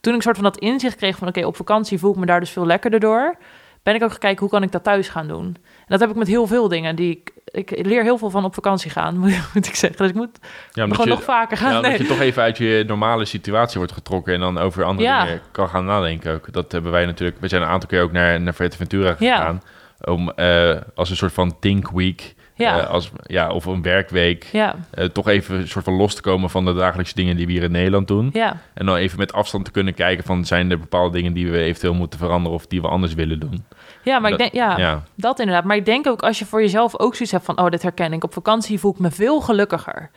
toen 0.00 0.14
ik 0.14 0.22
soort 0.22 0.34
van 0.36 0.44
dat 0.44 0.58
inzicht 0.58 0.96
kreeg 0.96 1.16
van, 1.16 1.28
oké, 1.28 1.44
op 1.46 1.56
vakantie 1.56 1.98
voel 1.98 2.10
ik 2.12 2.16
me 2.18 2.26
daar 2.26 2.40
dus 2.40 2.50
veel 2.50 2.66
lekkerder 2.66 3.00
door. 3.00 3.36
ben 3.82 3.94
ik 3.94 4.02
ook 4.02 4.10
gaan 4.10 4.18
kijken 4.18 4.40
hoe 4.40 4.48
kan 4.50 4.62
ik 4.62 4.72
dat 4.72 4.84
thuis 4.84 5.08
gaan 5.08 5.28
doen. 5.28 5.44
En 5.46 5.86
dat 5.86 6.00
heb 6.00 6.10
ik 6.10 6.16
met 6.16 6.26
heel 6.26 6.46
veel 6.46 6.68
dingen 6.68 6.96
die 6.96 7.10
ik... 7.10 7.32
Ik 7.44 7.86
leer 7.86 8.02
heel 8.02 8.18
veel 8.18 8.30
van 8.30 8.44
op 8.44 8.54
vakantie 8.54 8.90
gaan, 8.90 9.18
moet 9.54 9.66
ik 9.66 9.74
zeggen. 9.74 9.98
Dus 9.98 10.08
ik 10.08 10.14
moet 10.14 10.38
Ja, 10.72 10.84
gewoon 10.86 11.04
je, 11.06 11.12
nog 11.12 11.22
vaker 11.22 11.56
gaan. 11.56 11.72
ja, 11.72 11.80
nee. 11.80 11.90
dat 11.90 12.00
je 12.00 12.06
toch 12.06 12.20
even 12.20 12.42
uit 12.42 12.58
je 12.58 12.84
normale 12.86 13.24
situatie 13.24 13.78
wordt 13.78 13.92
getrokken 13.92 14.34
en 14.34 14.40
dan 14.40 14.58
over 14.58 14.84
andere 14.84 15.08
Ja. 15.08 15.24
dingen 15.24 15.40
kan 15.52 15.68
gaan 15.68 15.84
nadenken 15.84 16.34
ook. 16.34 16.52
Dat 16.52 16.72
hebben 16.72 16.90
wij 16.90 17.06
natuurlijk. 17.06 17.40
We 17.40 17.48
zijn 17.48 17.62
een 17.62 17.68
aantal 17.68 17.88
keer 17.88 18.02
ook 18.02 18.12
naar, 18.12 18.40
naar 18.40 18.54
Ventura 18.54 19.14
Ja. 19.18 19.36
gegaan. 19.36 19.62
Om 20.00 20.30
eh, 20.30 20.76
als 20.94 21.10
een 21.10 21.16
soort 21.16 21.32
van 21.32 21.58
think 21.60 21.90
week, 21.90 22.34
Ja. 22.60 22.80
eh, 22.80 22.90
als, 22.90 23.10
ja, 23.22 23.50
of 23.50 23.64
een 23.64 23.82
werkweek, 23.82 24.44
ja, 24.52 24.74
eh, 24.90 25.04
toch 25.04 25.28
even 25.28 25.56
een 25.58 25.68
soort 25.68 25.84
van 25.84 25.94
los 25.94 26.14
te 26.14 26.20
komen 26.22 26.50
van 26.50 26.64
de 26.64 26.74
dagelijkse 26.74 27.14
dingen 27.14 27.36
die 27.36 27.46
we 27.46 27.52
hier 27.52 27.62
in 27.62 27.70
Nederland 27.70 28.08
doen. 28.08 28.30
ja, 28.32 28.56
En 28.74 28.86
dan 28.86 28.96
even 28.96 29.18
met 29.18 29.32
afstand 29.32 29.64
te 29.64 29.70
kunnen 29.70 29.94
kijken 29.94 30.24
van 30.24 30.44
zijn 30.44 30.70
er 30.70 30.78
bepaalde 30.78 31.16
dingen 31.16 31.32
die 31.32 31.50
we 31.50 31.58
eventueel 31.58 31.94
moeten 31.94 32.18
veranderen 32.18 32.56
of 32.58 32.66
die 32.66 32.80
we 32.80 32.88
anders 32.88 33.14
willen 33.14 33.40
doen. 33.40 33.64
ja, 34.02 34.18
maar 34.18 34.30
Dat- 34.30 34.40
ik 34.40 34.52
denk... 34.52 34.64
Ja, 34.70 34.78
ja. 34.78 35.02
Dat 35.14 35.38
inderdaad. 35.38 35.64
Maar 35.64 35.76
ik 35.76 35.84
denk 35.84 36.06
ook 36.06 36.22
als 36.22 36.38
je 36.38 36.46
voor 36.46 36.60
jezelf 36.60 36.98
ook 36.98 37.12
zoiets 37.14 37.32
hebt 37.32 37.44
van... 37.44 37.58
oh, 37.58 37.68
dit 37.68 37.82
herken 37.82 38.12
ik. 38.12 38.24
Op 38.24 38.32
vakantie 38.32 38.78
voel 38.80 38.92
ik 38.92 38.98
me 38.98 39.10
veel 39.10 39.40
gelukkiger. 39.40 40.10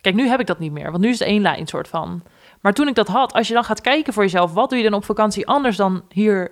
Kijk, 0.00 0.14
nu 0.14 0.28
heb 0.28 0.40
ik 0.40 0.46
dat 0.46 0.58
niet 0.58 0.72
meer. 0.72 0.90
Want 0.90 1.02
nu 1.02 1.08
is 1.08 1.18
het 1.18 1.28
één 1.28 1.42
lijn 1.42 1.66
soort 1.66 1.88
van. 1.88 2.22
Maar 2.60 2.72
toen 2.72 2.88
ik 2.88 2.94
dat 2.94 3.08
had, 3.08 3.32
als 3.32 3.48
je 3.48 3.54
dan 3.54 3.64
gaat 3.64 3.80
kijken 3.80 4.12
voor 4.12 4.22
jezelf... 4.22 4.52
wat 4.52 4.68
doe 4.70 4.78
je 4.78 4.84
dan 4.84 4.94
op 4.98 5.04
vakantie 5.04 5.46
anders 5.46 5.76
dan 5.76 6.02
hier 6.08 6.50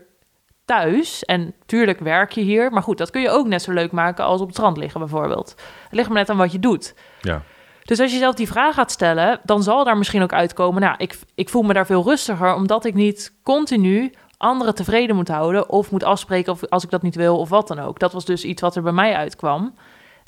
thuis? 0.66 1.24
En 1.24 1.54
tuurlijk 1.66 2.00
werk 2.00 2.32
je 2.32 2.40
hier. 2.40 2.70
Maar 2.70 2.82
goed, 2.82 2.98
dat 2.98 3.10
kun 3.10 3.20
je 3.20 3.30
ook 3.30 3.46
net 3.46 3.62
zo 3.62 3.72
leuk 3.72 3.92
maken 3.92 4.24
als 4.24 4.40
op 4.40 4.46
het 4.46 4.56
strand 4.56 4.76
liggen 4.76 5.00
bijvoorbeeld. 5.00 5.54
Het 5.82 5.92
ligt 5.92 6.08
maar 6.08 6.18
net 6.18 6.30
aan 6.30 6.36
wat 6.36 6.52
je 6.52 6.58
doet. 6.58 6.94
Ja. 7.20 7.42
Dus 7.82 8.00
als 8.00 8.12
je 8.12 8.18
zelf 8.18 8.34
die 8.34 8.46
vraag 8.46 8.74
gaat 8.74 8.90
stellen, 8.90 9.40
dan 9.44 9.62
zal 9.62 9.84
daar 9.84 9.96
misschien 9.96 10.22
ook 10.22 10.32
uitkomen. 10.32 10.82
Nou, 10.82 10.94
ik, 10.98 11.18
ik 11.34 11.48
voel 11.48 11.62
me 11.62 11.72
daar 11.72 11.86
veel 11.86 12.04
rustiger, 12.04 12.54
omdat 12.54 12.84
ik 12.84 12.94
niet 12.94 13.32
continu 13.42 14.12
anderen 14.36 14.74
tevreden 14.74 15.16
moet 15.16 15.28
houden. 15.28 15.68
Of 15.68 15.90
moet 15.90 16.04
afspreken 16.04 16.52
of 16.52 16.68
als 16.68 16.84
ik 16.84 16.90
dat 16.90 17.02
niet 17.02 17.14
wil, 17.14 17.38
of 17.38 17.48
wat 17.48 17.68
dan 17.68 17.78
ook. 17.78 17.98
Dat 17.98 18.12
was 18.12 18.24
dus 18.24 18.44
iets 18.44 18.62
wat 18.62 18.76
er 18.76 18.82
bij 18.82 18.92
mij 18.92 19.14
uitkwam. 19.14 19.74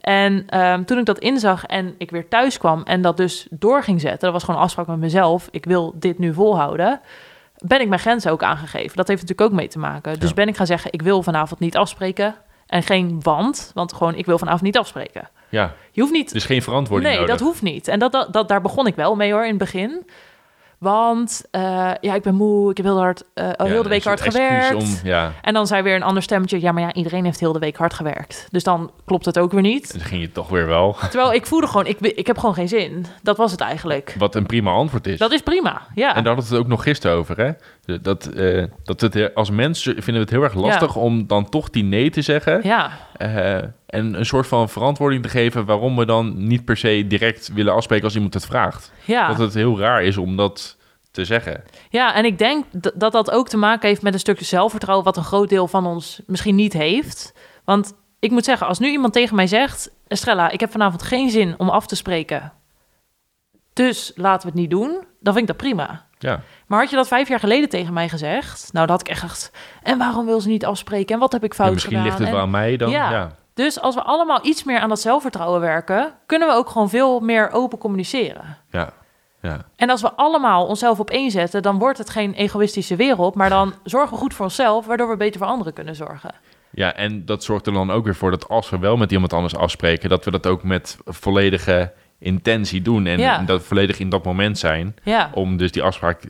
En 0.01 0.45
ehm, 0.47 0.85
toen 0.85 0.99
ik 0.99 1.05
dat 1.05 1.19
inzag 1.19 1.65
en 1.65 1.95
ik 1.99 2.11
weer 2.11 2.29
thuis 2.29 2.59
kwam 2.59 2.83
en 2.83 3.03
dat 3.03 3.17
dus 3.17 3.47
door 3.51 3.83
ging 3.83 4.01
zetten, 4.01 4.21
dat 4.21 4.33
was 4.33 4.43
gewoon 4.45 4.61
een 4.61 4.67
afspraak 4.67 4.87
met 4.87 4.99
mezelf. 4.99 5.49
Ik 5.51 5.65
wil 5.65 5.95
dit 5.97 6.19
nu 6.19 6.35
volhouden. 6.35 7.01
Ben 7.59 7.81
ik 7.81 7.89
mijn 7.89 8.01
grenzen 8.01 8.31
ook 8.33 8.43
aangegeven. 8.43 8.97
Dat 8.97 9.09
heeft 9.09 9.21
natuurlijk 9.21 9.51
ook 9.51 9.57
mee 9.57 9.69
te 9.69 9.79
maken. 9.79 10.21
Dus 10.21 10.29
Ja. 10.29 10.35
ben 10.35 10.49
ik 10.49 10.57
gaan 10.57 10.67
zeggen, 10.67 10.93
ik 10.93 11.03
wil 11.03 11.23
vanavond 11.23 11.61
niet 11.61 11.77
afspreken. 11.77 12.35
En 12.67 12.83
geen 12.83 13.19
want, 13.23 13.71
want 13.75 13.93
gewoon, 13.93 14.15
ik 14.15 14.27
wil 14.27 14.39
vanavond 14.39 14.63
niet 14.63 14.79
afspreken. 14.79 15.29
ja, 15.49 15.75
Je 15.93 16.01
hoeft 16.01 16.13
niet 16.13 16.33
dus 16.33 16.45
geen 16.45 16.63
verantwoording 16.63 17.11
Nee, 17.11 17.21
nodig. 17.21 17.37
dat 17.37 17.47
hoeft 17.47 17.63
niet. 17.63 17.89
En 17.89 17.99
dat, 17.99 18.13
dat, 18.13 18.33
dat, 18.33 18.49
daar 18.49 18.61
begon 18.61 18.87
ik 18.87 18.95
wel 18.95 19.15
mee 19.17 19.33
hoor 19.33 19.43
in 19.43 19.49
het 19.49 19.59
begin. 19.59 20.07
Want 20.79 21.45
eh, 21.51 21.91
ja, 22.01 22.15
ik 22.15 22.23
ben 22.23 22.35
moe, 22.35 22.71
ik 22.71 22.77
heb 22.77 22.87
heel, 22.87 22.99
hard, 22.99 23.25
eh, 23.35 23.49
Ja, 23.57 23.65
heel 23.65 23.83
de 23.83 23.89
week 23.89 24.05
hard 24.05 24.21
gewerkt. 24.21 24.75
Om, 24.75 24.99
ja, 25.05 25.33
En 25.43 25.55
dan 25.55 25.67
zei 25.67 25.83
weer 25.83 25.95
een 25.95 26.03
ander 26.03 26.23
stemmetje, 26.23 26.61
ja, 26.61 26.73
maar 26.73 26.83
ja, 26.83 26.93
iedereen 26.93 27.25
heeft 27.25 27.41
heel 27.41 27.53
de 27.53 27.59
week 27.59 27.77
hard 27.77 27.95
gewerkt. 27.95 28.47
Dus 28.51 28.63
dan 28.63 28.91
klopt 29.05 29.25
het 29.25 29.39
ook 29.39 29.53
weer 29.53 29.63
niet. 29.63 29.93
dan 29.93 30.01
ging 30.01 30.21
je 30.21 30.33
toch 30.33 30.49
weer 30.49 30.67
wel. 30.67 30.97
Terwijl 31.01 31.33
ik 31.33 31.47
voelde 31.47 31.67
gewoon, 31.67 31.87
ik, 31.87 32.01
ik 32.01 32.27
heb 32.27 32.39
gewoon 32.39 32.55
geen 32.55 32.69
zin. 32.69 33.07
Dat 33.23 33.37
was 33.37 33.51
het 33.51 33.61
eigenlijk. 33.61 34.15
Wat 34.19 34.35
een 34.35 34.47
prima 34.47 34.71
antwoord 34.71 35.07
is. 35.07 35.19
Dat 35.19 35.33
is 35.33 35.41
prima, 35.41 35.83
ja. 35.95 36.09
En 36.09 36.25
daar 36.25 36.35
hadden 36.35 36.51
we 36.51 36.55
het 36.55 36.65
ook 36.65 36.71
nog 36.71 36.83
gisteren 36.83 37.17
over, 37.17 37.37
hè? 37.37 37.51
Dat, 38.03 38.27
eh, 38.27 38.65
dat 38.85 39.01
het, 39.01 39.35
als 39.35 39.51
mensen 39.51 39.93
vinden 39.93 40.15
we 40.15 40.21
het 40.21 40.31
heel 40.31 40.43
erg 40.43 40.55
lastig 40.55 40.97
om 40.97 41.27
dan 41.27 41.49
toch 41.49 41.71
die 41.71 41.85
nee 41.85 42.11
te 42.11 42.23
zeggen. 42.23 42.61
Ja, 42.63 42.91
eh, 43.17 43.57
en 43.87 44.15
een 44.19 44.27
soort 44.27 44.47
van 44.47 44.69
verantwoording 44.69 45.23
te 45.23 45.29
geven 45.29 45.65
waarom 45.65 45.97
we 45.97 46.07
dan 46.07 46.47
niet 46.47 46.65
per 46.65 46.77
se 46.77 47.05
direct 47.07 47.53
willen 47.55 47.75
afspreken 47.75 48.05
als 48.05 48.15
iemand 48.15 48.35
het 48.35 48.47
vraagt. 48.47 48.93
ja. 49.05 49.29
Dat 49.29 49.39
het 49.39 49.55
heel 49.55 49.79
raar 49.79 50.03
is 50.03 50.17
om 50.17 50.37
dat 50.37 50.77
te 51.11 51.25
zeggen. 51.25 51.63
Ja, 51.91 52.15
en 52.15 52.25
ik 52.25 52.39
denk 52.39 52.65
dat 52.95 53.13
dat 53.13 53.31
ook 53.31 53.49
te 53.49 53.57
maken 53.57 53.89
heeft 53.89 54.03
met 54.03 54.13
een 54.13 54.19
stukje 54.19 54.45
zelfvertrouwen, 54.45 55.05
wat 55.05 55.17
een 55.17 55.25
groot 55.25 55.49
deel 55.49 55.69
van 55.69 55.87
ons 55.87 56.21
misschien 56.27 56.55
niet 56.55 56.73
heeft. 56.73 57.35
Want 57.65 57.95
ik 58.19 58.31
moet 58.31 58.45
zeggen, 58.45 58.67
als 58.67 58.79
nu 58.79 58.91
iemand 58.91 59.13
tegen 59.13 59.37
mij 59.37 59.47
zegt: 59.47 59.91
Estrella, 60.09 60.51
ik 60.51 60.61
heb 60.61 60.71
vanavond 60.71 61.03
geen 61.03 61.31
zin 61.31 61.55
om 61.59 61.69
af 61.69 61.87
te 61.87 61.97
spreken. 61.97 62.53
Dus 63.73 64.13
laten 64.15 64.43
we 64.43 64.53
het 64.53 64.61
niet 64.61 64.71
doen. 64.71 65.05
Dan 65.21 65.35
vind 65.35 65.49
ik 65.49 65.57
dat 65.59 65.67
prima. 65.69 66.05
Ja, 66.19 66.41
Maar 66.67 66.81
had 66.81 66.91
je 66.91 66.97
dat 66.97 67.09
vijf 67.09 67.29
jaar 67.29 67.39
geleden 67.39 67.69
tegen 67.69 67.93
mij 67.93 68.09
gezegd? 68.09 68.69
Nou, 68.73 68.87
dat 68.87 68.97
had 68.99 69.07
ik 69.07 69.13
echt 69.13 69.21
gedacht. 69.21 69.51
En 69.83 69.99
waarom 69.99 70.27
wil 70.27 70.41
ze 70.41 70.49
niet 70.49 70.65
afspreken? 70.65 71.15
En 71.15 71.21
wat 71.21 71.33
heb 71.33 71.45
ik 71.45 71.55
fout 71.55 71.67
Ja, 71.67 71.73
misschien 71.73 71.93
gedaan? 71.97 72.07
ligt 72.09 72.19
het 72.19 72.29
En- 72.29 72.35
wel 72.35 72.43
aan 72.43 72.51
mij 72.51 72.77
dan. 72.77 72.91
Ja. 72.91 73.11
Ja. 73.11 73.37
Dus 73.55 73.81
als 73.81 73.95
we 73.95 74.03
allemaal 74.03 74.39
iets 74.47 74.65
meer 74.65 74.79
aan 74.79 74.89
dat 74.89 75.01
zelfvertrouwen 75.01 75.61
werken, 75.61 76.13
kunnen 76.27 76.49
we 76.49 76.55
ook 76.55 76.69
gewoon 76.69 76.89
veel 76.91 77.21
meer 77.21 77.51
open 77.53 77.79
communiceren. 77.79 78.57
Ja. 78.71 78.91
Ja. 79.43 79.65
En 79.77 79.91
als 79.91 80.03
we 80.03 80.13
allemaal 80.13 80.67
onszelf 80.67 81.01
op 81.01 81.11
één 81.11 81.31
zetten, 81.31 81.63
dan 81.63 81.79
wordt 81.79 81.99
het 81.99 82.11
geen 82.11 82.35
egoïstische 82.35 82.97
wereld, 82.97 83.35
maar 83.35 83.49
dan 83.49 83.75
zorgen 83.85 84.11
we 84.13 84.17
goed 84.19 84.35
voor 84.35 84.45
onszelf, 84.45 84.87
waardoor 84.87 85.09
we 85.09 85.17
beter 85.17 85.39
voor 85.41 85.49
anderen 85.49 85.73
kunnen 85.73 85.95
zorgen. 85.97 86.35
ja, 86.71 86.95
en 86.95 87.25
dat 87.25 87.45
zorgt 87.45 87.67
er 87.67 87.73
dan 87.73 87.91
ook 87.91 88.05
weer 88.05 88.15
voor 88.15 88.31
dat 88.31 88.49
als 88.49 88.71
we 88.71 88.79
wel 88.79 88.97
met 88.97 89.13
iemand 89.13 89.33
anders 89.33 89.57
afspreken, 89.57 90.09
dat 90.09 90.25
we 90.25 90.31
dat 90.31 90.47
ook 90.47 90.63
met 90.63 90.99
volledige 91.05 91.93
intentie 92.19 92.83
doen. 92.83 93.07
En, 93.07 93.19
Ja. 93.19 93.39
en 93.39 93.47
dat 93.47 93.63
volledig 93.63 93.99
in 93.99 94.09
dat 94.09 94.25
moment 94.25 94.59
zijn 94.59 94.97
Ja, 95.03 95.31
om 95.35 95.57
dus 95.57 95.73
die 95.73 95.83
afspraak 95.83 96.21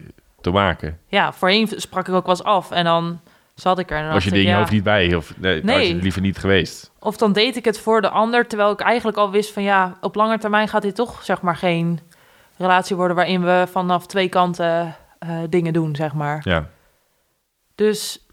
te 0.40 0.50
maken. 0.50 0.98
ja 1.06 1.32
voorheen 1.32 1.68
sprak 1.76 2.08
ik 2.08 2.14
ook 2.14 2.26
wel 2.26 2.34
eens 2.34 2.44
af 2.44 2.70
en 2.70 2.84
dan 2.84 3.20
zat 3.54 3.78
ik 3.78 3.90
er 3.90 3.96
en 3.96 4.02
dan 4.04 4.12
Was 4.12 4.24
je 4.24 4.34
je 4.34 4.42
ja. 4.42 4.58
hoofd 4.58 4.70
niet 4.70 4.82
bij? 4.82 5.14
Of 5.14 5.34
nee, 5.38 5.62
Nee. 5.62 5.76
was 5.78 5.86
je 5.86 5.94
liever 5.94 6.20
niet 6.20 6.38
geweest? 6.38 6.90
Of 6.98 7.16
dan 7.16 7.32
deed 7.32 7.56
ik 7.56 7.64
het 7.64 7.78
voor 7.78 8.00
de 8.00 8.08
ander, 8.08 8.46
terwijl 8.46 8.70
ik 8.70 8.80
eigenlijk 8.80 9.16
al 9.18 9.30
wist 9.30 9.52
van 9.52 9.62
ja, 9.62 9.96
op 10.00 10.14
lange 10.14 10.38
termijn 10.38 10.68
gaat 10.68 10.82
dit 10.82 10.94
toch 10.94 11.24
zeg 11.24 11.40
maar 11.40 11.56
geen 11.56 12.00
relatie 12.56 12.96
worden 12.96 13.16
waarin 13.16 13.44
we 13.44 13.66
vanaf 13.70 14.06
twee 14.06 14.28
kanten 14.28 14.96
eh, 15.18 15.38
dingen 15.48 15.72
doen, 15.72 15.96
zeg 15.96 16.12
maar. 16.14 16.40
Ja. 16.44 16.68
Dus, 17.74 18.26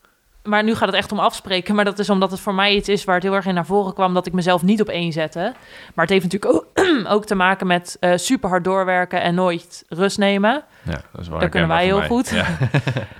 maar 0.45 0.63
nu 0.63 0.75
gaat 0.75 0.87
het 0.87 0.97
echt 0.97 1.11
om 1.11 1.19
afspreken. 1.19 1.75
Maar 1.75 1.85
dat 1.85 1.99
is 1.99 2.09
omdat 2.09 2.31
het 2.31 2.39
voor 2.39 2.53
mij 2.53 2.75
iets 2.75 2.89
is 2.89 3.03
waar 3.03 3.15
het 3.15 3.23
heel 3.23 3.33
erg 3.33 3.45
in 3.45 3.53
naar 3.53 3.65
voren 3.65 3.93
kwam 3.93 4.13
dat 4.13 4.25
ik 4.25 4.33
mezelf 4.33 4.63
niet 4.63 4.81
op 4.81 4.87
één 4.89 5.11
zette. 5.11 5.53
Maar 5.93 6.05
het 6.05 6.09
heeft 6.09 6.23
natuurlijk 6.31 6.53
ook, 6.53 6.67
ook 7.15 7.25
te 7.25 7.35
maken 7.35 7.67
met 7.67 7.97
eh 7.99 8.11
super 8.15 8.49
hard 8.49 8.63
doorwerken 8.63 9.21
en 9.21 9.35
nooit 9.35 9.83
rust 9.89 10.17
nemen. 10.17 10.63
Ja, 10.83 11.01
dat 11.11 11.21
is 11.21 11.27
wel 11.27 11.39
Dat 11.39 11.49
kunnen 11.49 11.69
wij 11.69 11.83
heel 11.85 11.97
mij. 11.97 12.07
goed. 12.07 12.33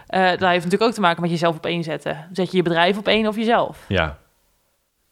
Eh 0.08 0.22
dat 0.30 0.40
heeft 0.40 0.64
natuurlijk 0.64 0.82
ook 0.82 0.92
te 0.94 1.02
maken 1.02 1.22
met 1.22 1.30
jezelf 1.32 1.56
op 1.56 1.66
één 1.66 1.84
zetten. 1.84 2.28
Zet 2.32 2.52
je 2.52 2.58
je 2.58 2.64
bedrijf 2.64 2.98
op 2.98 3.08
één 3.08 3.28
of 3.28 3.36
jezelf? 3.36 3.84
Ja. 3.88 4.18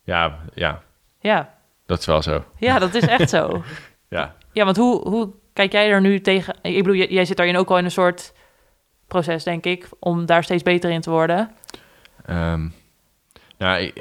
Ja, 0.03 0.39
ja, 0.53 0.81
Ja, 1.19 1.53
dat 1.85 1.99
is 1.99 2.05
wel 2.05 2.21
zo. 2.21 2.43
ja 2.57 2.79
dat 2.79 2.93
is 2.93 3.05
echt 3.07 3.29
zo. 3.29 3.61
Ja. 4.09 4.35
Ja, 4.51 4.65
want 4.65 4.77
hoe, 4.77 5.09
hoe 5.09 5.29
kijk 5.53 5.71
jij 5.71 5.89
er 5.91 6.01
nu 6.01 6.21
tegen? 6.21 6.55
Ik 6.61 6.77
bedoel, 6.77 6.95
jij, 6.95 7.07
jij 7.07 7.25
zit 7.25 7.37
daarin 7.37 7.57
ook 7.57 7.69
al 7.69 7.77
in 7.77 7.85
een 7.85 7.91
soort 7.91 8.33
proces, 9.07 9.43
denk 9.43 9.65
ik, 9.65 9.87
om 9.99 10.25
daar 10.25 10.43
steeds 10.43 10.63
beter 10.63 10.89
in 10.91 11.01
te 11.01 11.09
worden. 11.09 11.51
Ehm, 12.25 12.67
nou, 13.57 13.91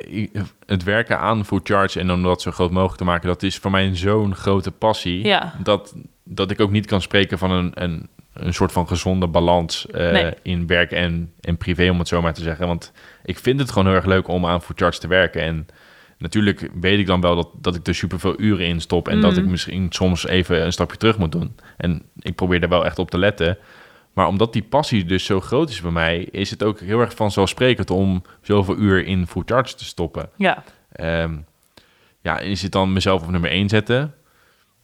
het 0.67 0.83
werken 0.83 1.19
aan 1.19 1.45
Food 1.45 1.69
Charge 1.69 2.01
en 2.01 2.11
om 2.11 2.23
dat 2.23 2.43
zo 2.43 2.51
groot 2.51 2.71
mogelijk 2.71 2.99
te 2.99 3.05
maken, 3.05 3.29
dat 3.29 3.43
is 3.43 3.57
voor 3.59 3.71
mij 3.71 3.97
zo'n 3.97 4.35
grote 4.35 4.71
passie. 4.71 5.25
Ja. 5.25 5.55
Dat, 5.63 5.95
dat 6.25 6.51
ik 6.51 6.61
ook 6.61 6.71
niet 6.71 6.87
kan 6.87 7.01
spreken 7.01 7.39
van 7.39 7.51
een, 7.51 7.71
een, 7.75 8.09
een 8.33 8.55
soort 8.55 8.73
van 8.73 8.89
gezonde 8.89 9.27
balans 9.29 9.87
eh, 9.87 10.11
Nee. 10.13 10.35
in 10.43 10.67
werk 10.67 10.91
en, 10.93 11.33
en 11.41 11.57
privé, 11.57 11.91
om 11.91 11.99
het 11.99 12.09
zo 12.09 12.23
maar 12.23 12.35
te 12.35 12.43
zeggen. 12.43 12.67
Want 12.67 12.93
ik 13.25 13.39
vind 13.39 13.61
het 13.61 13.71
gewoon 13.71 13.87
heel 13.87 13.97
erg 13.97 14.05
leuk 14.07 14.29
om 14.29 14.47
aan 14.47 14.63
Food 14.63 14.79
Charge 14.79 14.99
te 14.99 15.09
werken. 15.09 15.43
En 15.43 15.67
natuurlijk 16.19 16.71
weet 16.81 16.99
ik 16.99 17.07
dan 17.07 17.21
wel 17.21 17.35
dat, 17.37 17.49
dat 17.61 17.75
ik 17.75 17.87
er 17.87 17.95
superveel 17.95 18.41
uren 18.41 18.67
in 18.67 18.81
stop 18.81 19.09
en 19.09 19.21
dat 19.21 19.33
Mhm. 19.33 19.41
ik 19.41 19.47
misschien 19.47 19.87
soms 19.91 20.27
even 20.27 20.65
een 20.65 20.73
stapje 20.73 20.97
terug 20.97 21.19
moet 21.19 21.33
doen. 21.33 21.57
En 21.77 22.03
ik 22.19 22.35
probeer 22.35 22.61
daar 22.61 22.69
wel 22.69 22.85
echt 22.85 22.99
op 22.99 23.11
te 23.11 23.19
letten. 23.19 23.59
Maar 24.13 24.27
omdat 24.27 24.53
die 24.53 24.63
passie 24.63 25.05
dus 25.05 25.25
zo 25.25 25.41
groot 25.41 25.71
is 25.71 25.81
bij 25.81 25.91
mij, 25.91 26.19
is 26.19 26.51
het 26.51 26.63
ook 26.63 26.81
heel 26.81 27.01
erg 27.01 27.15
vanzelfsprekend 27.15 27.91
om 27.91 28.23
zoveel 28.41 28.77
uur 28.77 29.07
in 29.07 29.27
Food 29.27 29.51
Charge 29.51 29.75
te 29.75 29.85
stoppen. 29.85 30.31
Ja, 30.37 30.63
Ehm, 30.93 31.37
ja, 32.21 32.39
is 32.39 32.63
het 32.63 32.73
dan 32.73 32.93
mezelf 32.93 33.23
op 33.23 33.31
nummer 33.31 33.51
1 33.51 33.69
zetten? 33.69 34.15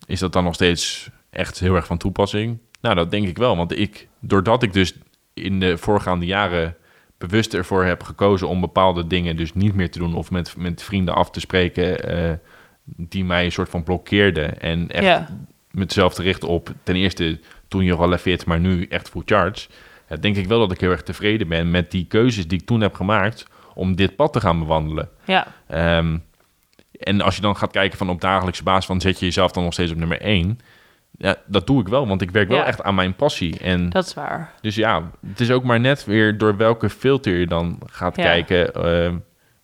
Is 0.07 0.19
dat 0.19 0.33
dan 0.33 0.45
nog 0.45 0.55
steeds 0.55 1.11
echt 1.31 1.59
heel 1.59 1.75
erg 1.75 1.87
van 1.87 1.99
toepassing? 1.99 2.59
Nou, 2.81 2.95
dat 2.95 3.11
denk 3.11 3.29
ik 3.29 3.39
wel. 3.39 3.57
Want 3.57 3.79
ik, 3.79 4.09
doordat 4.21 4.63
ik 4.63 4.73
dus 4.73 4.95
in 5.35 5.61
de 5.61 5.79
voorgaande 5.79 6.27
jaren 6.27 6.77
bewust 7.19 7.55
ervoor 7.55 7.85
heb 7.85 8.03
gekozen 8.03 8.49
om 8.49 8.61
bepaalde 8.61 9.07
dingen 9.07 9.37
dus 9.37 9.55
niet 9.55 9.75
meer 9.75 9.91
te 9.91 9.99
doen 9.99 10.15
of 10.15 10.31
met, 10.31 10.57
met 10.57 10.83
vrienden 10.83 11.15
af 11.15 11.31
te 11.31 11.41
spreken 11.41 12.05
eh, 12.05 12.33
die 12.85 13.25
mij 13.25 13.45
een 13.45 13.53
soort 13.53 13.69
van 13.69 13.83
blokkeerden 13.83 14.61
en 14.61 14.91
echt 14.91 15.05
ja, 15.05 15.29
mezelf 15.71 16.15
te 16.15 16.23
richten 16.23 16.49
op 16.49 16.73
ten 16.83 16.97
eerste 16.97 17.41
toen 17.69 17.85
je 17.85 17.95
al 17.95 18.19
fit, 18.19 18.47
maar 18.47 18.61
nu 18.61 18.87
echt 18.87 19.09
full 19.09 19.23
charge. 19.25 19.69
Denk 20.21 20.37
ik 20.37 20.47
wel 20.47 20.59
dat 20.59 20.73
ik 20.73 20.81
heel 20.81 20.91
erg 20.91 21.03
tevreden 21.03 21.49
ben 21.49 21.71
met 21.71 21.91
die 21.91 22.07
keuzes 22.07 22.49
die 22.49 22.59
ik 22.61 22.67
toen 22.67 22.81
heb 22.81 22.95
gemaakt 22.95 23.47
om 23.75 23.97
dit 23.97 24.17
pad 24.17 24.33
te 24.33 24.41
gaan 24.41 24.59
bewandelen. 24.59 25.09
ja, 25.25 25.47
Ehm, 25.67 26.19
en 27.01 27.21
als 27.21 27.37
je 27.37 27.43
dan 27.43 27.57
gaat 27.57 27.71
kijken 27.71 27.99
van 27.99 28.11
op 28.11 28.21
dagelijkse 28.21 28.63
basis 28.63 28.87
van 28.87 29.01
zet 29.01 29.19
je 29.19 29.25
jezelf 29.25 29.53
dan 29.53 29.63
nog 29.65 29.73
steeds 29.73 29.91
op 29.93 29.97
nummer 29.99 30.21
één. 30.21 30.59
Ja, 31.19 31.37
dat 31.47 31.67
doe 31.67 31.81
ik 31.81 31.89
wel, 31.89 32.07
want 32.07 32.23
ik 32.23 32.31
werk 32.31 32.49
wel 32.49 32.57
Ja. 32.59 32.65
echt 32.65 32.83
aan 32.83 32.95
mijn 32.95 33.15
passie. 33.15 33.59
En 33.59 33.91
dat 33.91 34.07
is 34.07 34.15
waar. 34.15 34.53
dus 34.61 34.75
ja, 34.75 35.11
het 35.27 35.41
is 35.41 35.51
ook 35.51 35.65
maar 35.65 35.81
net 35.81 36.05
weer 36.05 36.39
door 36.39 36.57
welke 36.57 36.91
filter 36.91 37.37
je 37.39 37.47
dan 37.47 37.79
gaat 37.87 38.17
Ja. 38.17 38.23
kijken. 38.23 38.73
ehm, 38.75 39.17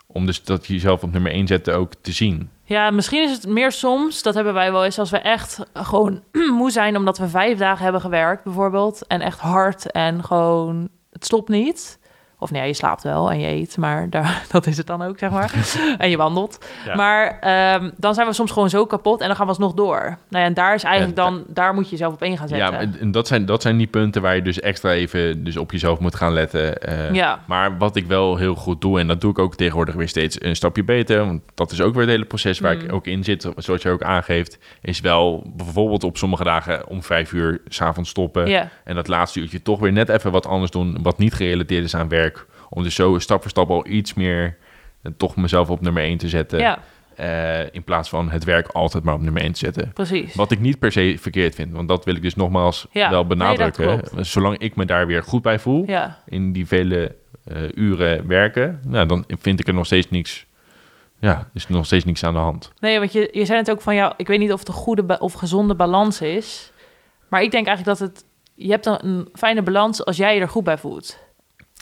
om 0.06 0.26
dus 0.26 0.44
dat 0.44 0.66
je 0.66 0.73
jezelf 0.73 1.02
op 1.02 1.12
nummer 1.12 1.32
één 1.32 1.46
zetten 1.46 1.76
ook 1.76 1.92
te 2.00 2.12
zien. 2.12 2.50
Ja, 2.66 2.90
misschien 2.90 3.23
is 3.23 3.30
het 3.30 3.47
meer 3.47 3.73
soms, 3.73 4.23
dat 4.23 4.35
hebben 4.35 4.54
wij 4.54 4.73
wel 4.73 4.85
eens, 4.85 4.99
als 4.99 5.11
we 5.11 5.18
echt 5.18 5.61
gewoon 5.73 6.23
moe 6.59 6.71
zijn 6.71 6.97
omdat 6.97 7.18
we 7.18 7.28
vijf 7.28 7.59
dagen 7.59 7.83
hebben 7.83 8.00
gewerkt 8.00 8.44
bijvoorbeeld. 8.44 9.06
En 9.06 9.21
echt 9.21 9.38
hard 9.38 9.90
en 9.90 10.25
gewoon, 10.25 10.88
het 11.11 11.25
stopt 11.25 11.49
niet. 11.49 11.99
Of 12.45 12.51
nee, 12.51 12.67
je 12.67 12.75
slaapt 12.75 13.03
wel 13.03 13.31
en 13.31 13.41
je 13.41 13.47
eet, 13.47 13.77
maar 13.77 14.11
daar, 14.11 14.43
dat 14.53 14.67
is 14.67 14.77
het 14.77 14.87
dan 14.87 15.03
ook, 15.03 15.19
zeg 15.19 15.31
maar. 15.31 15.53
en 15.99 16.11
je 16.11 16.17
wandelt. 16.17 16.67
Ja. 16.87 16.95
Maar 16.95 17.39
ehm, 17.41 17.91
dan 17.97 18.15
zijn 18.15 18.27
we 18.27 18.33
soms 18.33 18.51
gewoon 18.51 18.71
zo 18.71 18.87
kapot 18.87 19.21
en 19.21 19.27
dan 19.27 19.37
gaan 19.37 19.45
we 19.45 19.51
alsnog 19.53 19.75
door. 19.75 20.01
Nou 20.01 20.19
ja, 20.29 20.45
en 20.45 20.55
daar 20.55 20.75
is 20.75 20.83
eigenlijk 20.83 21.17
Ja, 21.19 21.25
dan, 21.25 21.45
daar 21.49 21.75
moet 21.75 21.85
je 21.85 21.91
jezelf 21.91 22.13
op 22.15 22.23
één 22.23 22.39
gaan 22.39 22.49
zetten. 22.49 22.73
Ja, 22.91 22.99
en 23.01 23.11
dat 23.11 23.27
zijn, 23.27 23.47
dat 23.47 23.63
zijn 23.63 23.77
die 23.77 23.87
punten 23.87 24.23
waar 24.23 24.35
je 24.35 24.43
dus 24.43 24.61
extra 24.61 24.91
even 24.93 25.45
dus 25.45 25.57
op 25.57 25.73
jezelf 25.73 25.99
moet 25.99 26.15
gaan 26.15 26.33
letten. 26.33 26.79
eh. 26.83 27.13
Ja. 27.13 27.39
Maar 27.47 27.79
wat 27.79 27.97
ik 27.97 28.07
wel 28.07 28.37
heel 28.37 28.55
goed 28.55 28.81
doe, 28.81 29.01
en 29.01 29.07
dat 29.07 29.21
doe 29.21 29.31
ik 29.31 29.39
ook 29.39 29.55
tegenwoordig 29.57 29.95
weer 29.95 30.09
steeds 30.09 30.43
een 30.43 30.57
stapje 30.57 30.85
beter, 30.85 31.27
want 31.27 31.43
dat 31.55 31.71
is 31.73 31.81
ook 31.81 31.93
weer 31.93 32.03
het 32.03 32.11
hele 32.11 32.25
proces 32.25 32.59
waar 32.61 32.75
Mm. 32.75 32.81
ik 32.81 32.93
ook 32.93 33.07
in 33.07 33.25
zit, 33.25 33.49
zoals 33.57 33.83
je 33.83 33.91
ook 33.91 34.03
aangeeft, 34.03 34.59
is 34.81 35.01
wel 35.01 35.53
bijvoorbeeld 35.57 36.05
op 36.05 36.17
sommige 36.17 36.45
dagen 36.45 36.89
om 36.89 37.03
vijf 37.03 37.33
uur 37.33 37.61
s'avonds 37.69 38.11
stoppen. 38.11 38.47
En 38.85 38.95
dat 38.95 39.09
laatste 39.09 39.41
uurtje 39.41 39.63
toch 39.63 39.81
weer 39.81 39.93
net 39.93 40.09
even 40.09 40.33
wat 40.33 40.47
anders 40.47 40.71
doen, 40.71 40.99
wat 41.03 41.19
niet 41.19 41.35
gerelateerd 41.35 41.85
is 41.85 41.97
aan 41.97 42.09
werk. 42.09 42.34
Om 42.75 42.83
dus 42.83 42.95
zo 42.95 43.19
stap 43.19 43.40
voor 43.40 43.50
stap 43.50 43.71
al 43.71 43.87
iets 43.87 44.14
meer 44.14 44.57
eh, 45.02 45.12
toch 45.16 45.37
mezelf 45.37 45.71
op 45.71 45.81
nummer 45.81 46.02
1 46.02 46.19
te 46.19 46.28
zetten. 46.28 46.59
ja, 46.59 46.78
eh, 47.16 47.75
in 47.75 47.85
plaats 47.85 48.09
van 48.09 48.31
het 48.31 48.45
werk 48.45 48.69
altijd 48.69 49.04
maar 49.04 49.14
op 49.14 49.21
nummer 49.21 49.43
1 49.43 49.52
te 49.52 49.59
zetten. 49.59 49.93
precies. 49.93 50.35
Wat 50.35 50.50
ik 50.50 50.61
niet 50.61 50.78
per 50.78 50.93
se 50.93 51.16
verkeerd 51.21 51.54
vind, 51.54 51.73
want 51.73 51.88
dat 51.88 52.04
wil 52.04 52.14
ik 52.16 52.23
dus 52.23 52.35
nogmaals 52.35 52.87
Ja, 52.90 53.11
wel 53.11 53.26
benadrukken. 53.26 54.00
klopt. 54.00 54.26
Zolang 54.26 54.59
ik 54.59 54.76
me 54.76 54.85
daar 54.85 55.07
weer 55.07 55.23
goed 55.23 55.43
bij 55.43 55.59
voel, 55.59 55.85
Ja, 55.87 56.19
in 56.26 56.52
die 56.52 56.66
vele 56.66 57.14
eh, 57.45 57.62
uren 57.75 58.26
werken, 58.26 58.81
nou, 58.87 59.07
dan 59.07 59.25
vind 59.40 59.61
ik 59.61 59.69
er 59.69 59.75
nog 59.75 59.87
steeds 59.87 60.11
niks. 60.11 60.47
Ja, 61.19 61.50
is 61.54 61.64
er 61.64 61.73
nog 61.73 61.87
steeds 61.87 62.04
niks 62.04 62.25
aan 62.25 62.33
de 62.35 62.38
hand. 62.40 62.73
nee, 62.81 62.99
want 62.99 63.12
je, 63.12 63.28
je 63.33 63.45
zei 63.45 63.59
het 63.59 63.71
ook 63.71 63.81
van, 63.81 63.95
ja, 63.95 64.14
ik 64.16 64.26
weet 64.26 64.38
niet 64.38 64.52
of 64.52 64.59
het 64.59 64.69
een 64.69 64.75
goede 64.75 65.19
of 65.19 65.33
gezonde 65.33 65.75
balans 65.75 66.21
is. 66.21 66.73
Maar 67.28 67.43
ik 67.43 67.50
denk 67.50 67.66
eigenlijk 67.66 67.99
dat 67.99 68.09
het, 68.09 68.25
je 68.54 68.71
hebt 68.71 68.87
een, 68.87 69.07
een 69.07 69.28
fijne 69.33 69.62
balans 69.62 70.04
als 70.04 70.16
jij 70.16 70.35
je 70.35 70.40
er 70.40 70.49
goed 70.49 70.64
bij 70.64 70.78
voelt. 70.78 71.19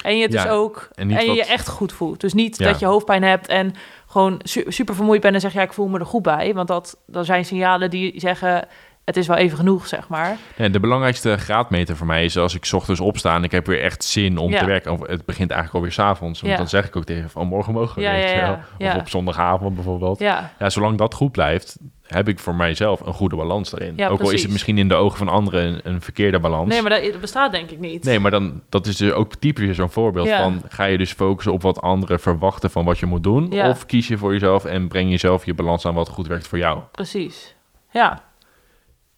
En 0.03 0.17
je 0.17 0.23
het 0.23 0.33
Ja, 0.33 0.43
dus 0.43 0.53
ook, 0.53 0.89
en 0.95 1.09
je 1.09 1.15
wat- 1.27 1.37
je 1.37 1.45
echt 1.45 1.69
goed 1.69 1.93
voelt. 1.93 2.21
Dus 2.21 2.33
niet 2.33 2.59
Ja. 2.59 2.67
dat 2.67 2.79
je 2.79 2.87
hoofdpijn 2.87 3.23
hebt 3.23 3.49
en 3.49 3.75
gewoon 4.07 4.41
su- 4.43 4.65
super 4.69 4.95
vermoeid 4.95 5.21
bent 5.21 5.35
en 5.35 5.41
zeg, 5.41 5.53
ja, 5.53 5.63
ik 5.63 5.73
voel 5.73 5.89
me 5.89 5.99
er 5.99 6.07
goed 6.07 6.23
bij. 6.23 6.55
Want 6.55 6.69
dat, 6.69 6.97
dat 7.07 7.27
zijn 7.27 7.45
signalen 7.45 7.91
die 7.91 8.13
zeggen, 8.21 8.67
het 9.05 9.17
is 9.17 9.27
wel 9.27 9.37
even 9.37 9.57
genoeg, 9.57 9.87
zeg 9.87 10.09
maar. 10.09 10.37
Ja, 10.57 10.69
de 10.69 10.81
belangrijkste 10.81 11.37
graadmeter 11.37 11.97
voor 11.97 12.07
mij 12.07 12.25
is 12.25 12.37
als 12.37 12.55
ik 12.55 12.65
's 12.65 12.73
ochtends 12.73 13.01
opsta 13.01 13.35
en 13.35 13.45
ik 13.45 13.51
heb 13.51 13.67
weer 13.67 13.81
echt 13.83 14.05
zin 14.05 14.39
om 14.39 14.51
Ja. 14.51 14.59
te 14.59 14.65
werken. 14.65 14.93
Of 14.93 15.01
het 15.07 15.25
begint 15.25 15.51
eigenlijk 15.51 15.75
alweer 15.75 15.93
s'avonds. 15.93 16.41
Want 16.41 16.53
Ja. 16.53 16.59
dan 16.59 16.69
zeg 16.69 16.87
ik 16.87 16.97
ook 16.97 17.05
tegen 17.05 17.31
van 17.31 17.47
morgen 17.47 17.73
mogen 17.73 18.03
we 18.03 18.09
weet 18.11 18.31
je 18.31 18.37
wel. 18.79 18.89
Of 18.91 19.01
op 19.01 19.09
zondagavond 19.09 19.75
bijvoorbeeld. 19.75 20.19
Ja, 20.19 20.51
zolang 20.67 20.99
dat 20.99 21.15
goed 21.15 21.33
blijft, 21.33 21.77
heb 22.13 22.29
ik 22.29 22.39
voor 22.39 22.55
mijzelf 22.55 23.01
een 23.01 23.13
goede 23.13 23.37
balans 23.37 23.71
daarin. 23.71 23.93
Ja, 23.97 24.09
ook 24.09 24.21
al 24.21 24.31
is 24.31 24.43
het 24.43 24.51
misschien 24.51 24.79
in 24.79 24.89
de 24.89 24.95
ogen 24.95 25.19
van 25.19 25.29
anderen 25.29 25.65
een, 25.67 25.81
een 25.83 26.01
verkeerde 26.01 26.39
balans. 26.41 26.69
nee, 26.69 26.83
maar 26.83 26.91
dat, 26.91 27.21
bestaat 27.21 27.53
denk 27.53 27.71
ik 27.71 27.79
niet. 27.79 28.05
Nee, 28.05 28.19
maar 28.21 28.31
dan, 28.31 28.63
dat 28.69 28.87
is 28.87 28.97
dus 28.97 29.13
ook 29.13 29.35
typisch 29.35 29.77
zo'n 29.77 29.91
voorbeeld 29.91 30.27
Ja. 30.27 30.43
van... 30.43 30.63
ga 30.69 30.85
je 30.85 30.99
dus 30.99 31.13
focussen 31.13 31.53
op 31.53 31.63
wat 31.63 31.81
anderen 31.81 32.21
verwachten 32.21 32.71
van 32.71 32.85
wat 32.85 32.99
je 32.99 33.07
moet 33.07 33.23
doen... 33.23 33.51
Ja. 33.51 33.69
of 33.69 33.87
kies 33.87 34.09
je 34.09 34.19
voor 34.19 34.33
jezelf 34.33 34.65
en 34.65 34.89
breng 34.89 35.11
jezelf 35.11 35.45
je 35.45 35.55
balans 35.55 35.87
aan 35.87 35.95
wat 35.95 36.09
goed 36.09 36.27
werkt 36.27 36.47
voor 36.49 36.59
jou. 36.59 36.81
Precies. 36.93 37.55
Ja, 37.91 38.23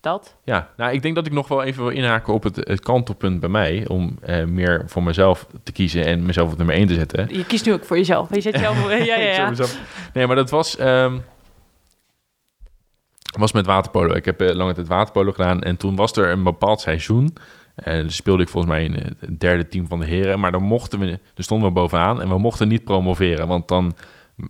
dat. 0.01 0.37
Ja, 0.45 0.69
nou, 0.77 0.93
ik 0.93 1.03
denk 1.03 1.15
dat 1.15 1.27
ik 1.27 1.33
nog 1.33 1.49
wel 1.49 1.63
even 1.63 1.83
wil 1.85 1.93
inhaken 1.93 2.33
op 2.35 2.43
het, 2.43 2.57
het 2.57 2.81
kantelpunt 2.81 3.41
bij 3.41 3.49
mij... 3.49 3.85
om 3.89 4.19
eh, 4.23 4.45
meer 4.45 4.83
voor 4.87 5.03
mezelf 5.03 5.47
te 5.63 5.73
kiezen 5.73 6.05
en 6.05 6.27
mezelf 6.27 6.53
op 6.53 6.57
nummer 6.59 6.75
1 6.75 6.87
te 6.87 6.95
zetten. 6.95 7.29
Je 7.31 7.45
kiest 7.45 7.67
nu 7.67 7.73
ook 7.73 7.85
voor 7.85 7.97
jezelf. 7.97 8.35
Je 8.35 8.41
zet 8.41 8.55
jezelf... 8.55 8.91
ja, 8.91 9.17
ja, 9.17 9.17
ja. 9.17 9.53
Nee, 10.13 10.27
maar 10.27 10.37
dat 10.37 10.51
was... 10.51 10.77
ehm, 10.77 11.17
was 13.37 13.53
met 13.53 13.67
waterpolo. 13.67 14.15
Ik 14.15 14.25
heb 14.25 14.41
eh, 14.41 14.55
lange 14.55 14.75
tijd 14.75 14.87
waterpolo 14.89 15.33
gedaan. 15.33 15.63
En 15.63 15.77
toen 15.77 15.97
was 15.97 16.13
er 16.17 16.31
een 16.31 16.43
bepaald 16.43 16.81
seizoen. 16.81 17.37
En 17.75 18.01
dan 18.01 18.11
speelde 18.11 18.43
ik 18.43 18.49
volgens 18.49 18.73
mij 18.73 18.85
in 18.85 18.97
eh, 18.97 19.05
het 19.19 19.41
derde 19.41 19.69
team 19.69 19.87
van 19.89 19.99
de 20.01 20.07
heren. 20.07 20.41
Maar 20.41 20.53
dan 20.53 20.63
mochten 20.63 20.99
we... 20.99 21.19
Er 21.35 21.43
stonden 21.43 21.69
we 21.69 21.75
bovenaan. 21.75 22.23
En 22.23 22.29
we 22.29 22.39
mochten 22.39 22.69
niet 22.69 22.85
promoveren. 22.85 23.47
Want 23.47 23.69
dan 23.69 23.95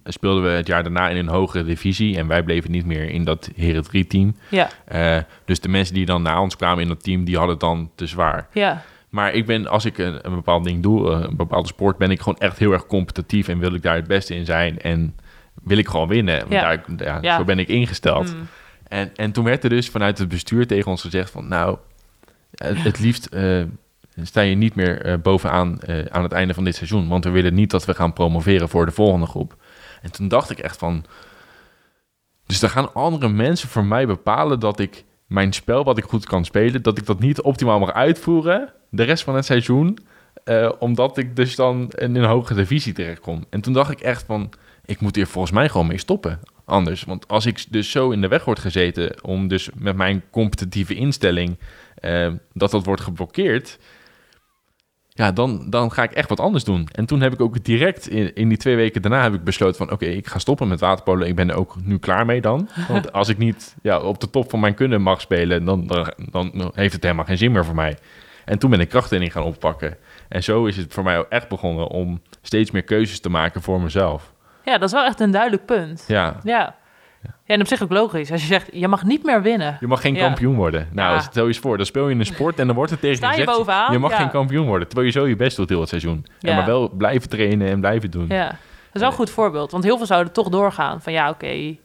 speelden 0.04 0.42
we 0.42 0.48
het 0.50 0.66
jaar 0.66 0.82
daarna 0.82 1.08
in 1.08 1.16
een 1.16 1.28
hogere 1.28 1.64
divisie. 1.64 2.16
En 2.16 2.26
wij 2.26 2.42
bleven 2.42 2.70
niet 2.70 2.86
meer 2.86 3.10
in 3.10 3.24
dat 3.24 3.50
heren 3.56 3.82
3 3.82 4.06
team. 4.06 4.36
Ja, 4.48 4.68
Eh, 4.84 5.16
dus 5.44 5.60
de 5.60 5.68
mensen 5.68 5.94
die 5.94 6.06
dan 6.06 6.22
na 6.22 6.40
ons 6.40 6.56
kwamen 6.56 6.82
in 6.82 6.88
dat 6.88 7.02
team... 7.02 7.24
die 7.24 7.34
hadden 7.36 7.52
het 7.52 7.60
dan 7.64 7.90
te 7.94 8.06
zwaar. 8.06 8.48
ja, 8.52 8.82
Maar 9.08 9.32
ik 9.32 9.46
ben, 9.46 9.66
als 9.66 9.84
ik 9.84 9.98
een, 9.98 10.18
een 10.22 10.34
bepaald 10.34 10.64
ding 10.64 10.82
doe, 10.82 11.12
eh, 11.12 11.20
een 11.20 11.36
bepaalde 11.36 11.68
sport, 11.68 11.98
ben 11.98 12.10
ik 12.10 12.18
gewoon 12.18 12.38
echt 12.38 12.58
heel 12.58 12.72
erg 12.72 12.86
competitief 12.86 13.48
en 13.48 13.58
wil 13.58 13.74
ik 13.74 13.82
daar 13.82 13.96
het 13.96 14.06
beste 14.06 14.34
in 14.34 14.44
zijn 14.44 14.80
en 14.80 15.14
wil 15.62 15.78
ik 15.78 15.88
gewoon 15.88 16.08
winnen. 16.08 16.38
Want 16.38 16.52
Ja. 16.52 16.60
Daar, 16.60 16.84
ja, 16.96 17.18
Ja. 17.20 17.36
Zo 17.36 17.44
ben 17.44 17.58
ik 17.58 17.68
ingesteld. 17.68 18.34
Mm. 18.34 18.46
En, 18.94 19.10
en 19.16 19.32
toen 19.32 19.44
werd 19.44 19.64
er 19.64 19.70
dus 19.70 19.88
vanuit 19.88 20.18
het 20.18 20.28
bestuur 20.28 20.66
tegen 20.66 20.90
ons 20.90 21.00
gezegd 21.00 21.30
van, 21.30 21.48
nou, 21.48 21.78
het, 22.54 22.98
liefst 22.98 23.26
eh, 23.26 23.62
sta 24.22 24.40
je 24.40 24.54
niet 24.54 24.74
meer 24.74 25.02
eh, 25.02 25.14
bovenaan 25.22 25.80
eh, 25.80 26.04
aan 26.04 26.22
het 26.22 26.32
einde 26.32 26.54
van 26.54 26.64
dit 26.64 26.74
seizoen, 26.74 27.08
want 27.08 27.24
we 27.24 27.30
willen 27.30 27.54
niet 27.54 27.70
dat 27.70 27.84
we 27.84 27.94
gaan 27.94 28.12
promoveren 28.12 28.68
voor 28.68 28.86
de 28.86 28.92
volgende 28.92 29.26
groep. 29.26 29.56
En 30.02 30.12
toen 30.12 30.28
dacht 30.28 30.50
ik 30.50 30.58
echt 30.58 30.76
van, 30.78 31.04
dus 32.46 32.60
dan 32.60 32.70
gaan 32.70 32.94
andere 32.94 33.28
mensen 33.28 33.68
voor 33.68 33.84
mij 33.84 34.06
bepalen 34.06 34.60
dat 34.60 34.80
ik 34.80 35.04
mijn 35.26 35.52
spel 35.52 35.84
wat 35.84 35.98
ik 35.98 36.04
goed 36.04 36.26
kan 36.26 36.44
spelen, 36.44 36.82
dat 36.82 36.98
ik 36.98 37.06
dat 37.06 37.20
niet 37.20 37.40
optimaal 37.40 37.78
mag 37.78 37.92
uitvoeren 37.92 38.72
de 38.90 39.02
rest 39.02 39.24
van 39.24 39.34
het 39.34 39.44
seizoen, 39.44 39.98
omdat 40.78 41.18
ik 41.18 41.36
dus 41.36 41.54
dan 41.54 41.90
in 41.90 42.14
een 42.14 42.24
hogere 42.24 42.60
divisie 42.60 42.92
terechtkom. 42.92 43.44
En 43.50 43.60
toen 43.60 43.72
dacht 43.72 43.90
ik 43.90 44.00
echt 44.00 44.24
van, 44.26 44.50
ik 44.84 45.00
moet 45.00 45.16
hier 45.16 45.26
volgens 45.26 45.54
mij 45.54 45.68
gewoon 45.68 45.86
mee 45.86 45.98
stoppen. 45.98 46.40
Anders, 46.64 47.04
want 47.04 47.28
als 47.28 47.46
ik 47.46 47.64
dus 47.68 47.90
zo 47.90 48.10
in 48.10 48.20
de 48.20 48.28
weg 48.28 48.44
word 48.44 48.58
gezeten 48.58 49.24
om 49.24 49.48
dus 49.48 49.70
met 49.74 49.96
mijn 49.96 50.22
competitieve 50.30 50.94
instelling 50.94 51.58
eh, 51.94 52.32
dat 52.52 52.70
dat 52.70 52.84
wordt 52.84 53.02
geblokkeerd, 53.02 53.78
ja, 55.16 55.32
dan, 55.32 55.70
dan 55.70 55.92
ga 55.92 56.02
ik 56.02 56.12
echt 56.12 56.28
wat 56.28 56.40
anders 56.40 56.64
doen. 56.64 56.88
En 56.92 57.06
toen 57.06 57.20
heb 57.20 57.32
ik 57.32 57.40
ook 57.40 57.64
direct 57.64 58.08
in, 58.08 58.34
in 58.34 58.48
die 58.48 58.58
twee 58.58 58.76
weken 58.76 59.02
daarna 59.02 59.22
heb 59.22 59.34
ik 59.34 59.44
besloten 59.44 59.76
van... 59.76 59.90
oké, 59.90 60.04
ik 60.04 60.26
ga 60.26 60.38
stoppen 60.38 60.68
met 60.68 60.80
waterpolo. 60.80 61.24
Ik 61.24 61.36
ben 61.36 61.50
er 61.50 61.56
ook 61.56 61.76
nu 61.82 61.98
klaar 61.98 62.26
mee 62.26 62.40
dan. 62.40 62.68
Want 62.88 63.12
als 63.12 63.28
ik 63.28 63.38
niet 63.38 63.76
ja, 63.82 64.00
op 64.00 64.20
de 64.20 64.30
top 64.30 64.50
van 64.50 64.60
mijn 64.60 64.74
kunnen 64.74 65.02
mag 65.02 65.20
spelen... 65.20 65.64
Dan, 65.64 65.86
dan, 65.86 66.12
dan 66.30 66.72
heeft 66.74 66.92
het 66.92 67.02
helemaal 67.02 67.24
geen 67.24 67.38
zin 67.38 67.52
meer 67.52 67.64
voor 67.64 67.74
mij. 67.74 67.96
En 68.44 68.58
toen 68.58 68.70
ben 68.70 68.80
ik 68.80 68.88
krachttraining 68.88 69.32
gaan 69.32 69.42
oppakken. 69.42 69.96
En 70.28 70.42
zo 70.42 70.66
is 70.66 70.76
het 70.76 70.92
voor 70.92 71.04
mij 71.04 71.18
ook 71.18 71.28
echt 71.28 71.48
begonnen 71.48 71.88
om 71.88 72.22
steeds 72.42 72.70
meer 72.70 72.84
keuzes 72.84 73.20
te 73.20 73.28
maken 73.28 73.62
voor 73.62 73.80
mezelf. 73.80 74.33
Ja, 74.64 74.72
dat 74.78 74.82
is 74.82 74.92
wel 74.92 75.04
echt 75.04 75.20
een 75.20 75.30
duidelijk 75.30 75.64
punt. 75.64 76.04
Ja, 76.08 76.36
Ja. 76.42 76.74
Ja, 77.46 77.54
en 77.54 77.60
op 77.60 77.66
zich 77.66 77.82
ook 77.82 77.90
logisch. 77.92 78.30
Als 78.32 78.40
je 78.40 78.46
zegt, 78.46 78.68
je 78.72 78.88
mag 78.88 79.04
niet 79.04 79.24
meer 79.24 79.42
winnen. 79.42 79.76
je 79.80 79.86
mag 79.86 80.00
geen 80.00 80.14
Ja. 80.14 80.26
kampioen 80.26 80.54
worden. 80.54 80.88
Nou, 80.92 81.14
Ja. 81.14 81.20
stel 81.20 81.42
je 81.42 81.48
eens 81.48 81.58
voor, 81.58 81.76
dan 81.76 81.86
speel 81.86 82.08
je 82.08 82.14
een 82.14 82.26
sport 82.26 82.58
en 82.58 82.66
dan 82.66 82.76
wordt 82.76 82.90
het 82.90 83.00
tegen 83.00 83.16
Sta 83.16 83.26
je 83.32 83.36
gezegd... 83.38 83.56
bovenaan? 83.56 83.92
Je 83.92 83.98
mag 83.98 84.10
Ja. 84.10 84.16
geen 84.16 84.30
kampioen 84.30 84.66
worden, 84.66 84.86
terwijl 84.88 85.06
je 85.08 85.12
zo 85.18 85.26
je 85.26 85.36
best 85.36 85.56
doet 85.56 85.68
heel 85.68 85.80
het 85.80 85.88
seizoen. 85.88 86.26
En 86.40 86.50
Ja. 86.50 86.56
maar 86.56 86.66
wel 86.66 86.88
blijven 86.88 87.28
trainen 87.28 87.68
en 87.68 87.80
blijven 87.80 88.10
doen. 88.10 88.26
Ja, 88.28 88.46
dat 88.46 88.56
is 88.92 89.00
wel 89.00 89.10
een 89.10 89.16
goed 89.16 89.30
voorbeeld. 89.30 89.70
Want 89.70 89.84
heel 89.84 89.96
veel 89.96 90.06
zouden 90.06 90.32
toch 90.32 90.48
doorgaan. 90.48 91.02
Van 91.02 91.12
ja, 91.12 91.30
oké. 91.30 91.76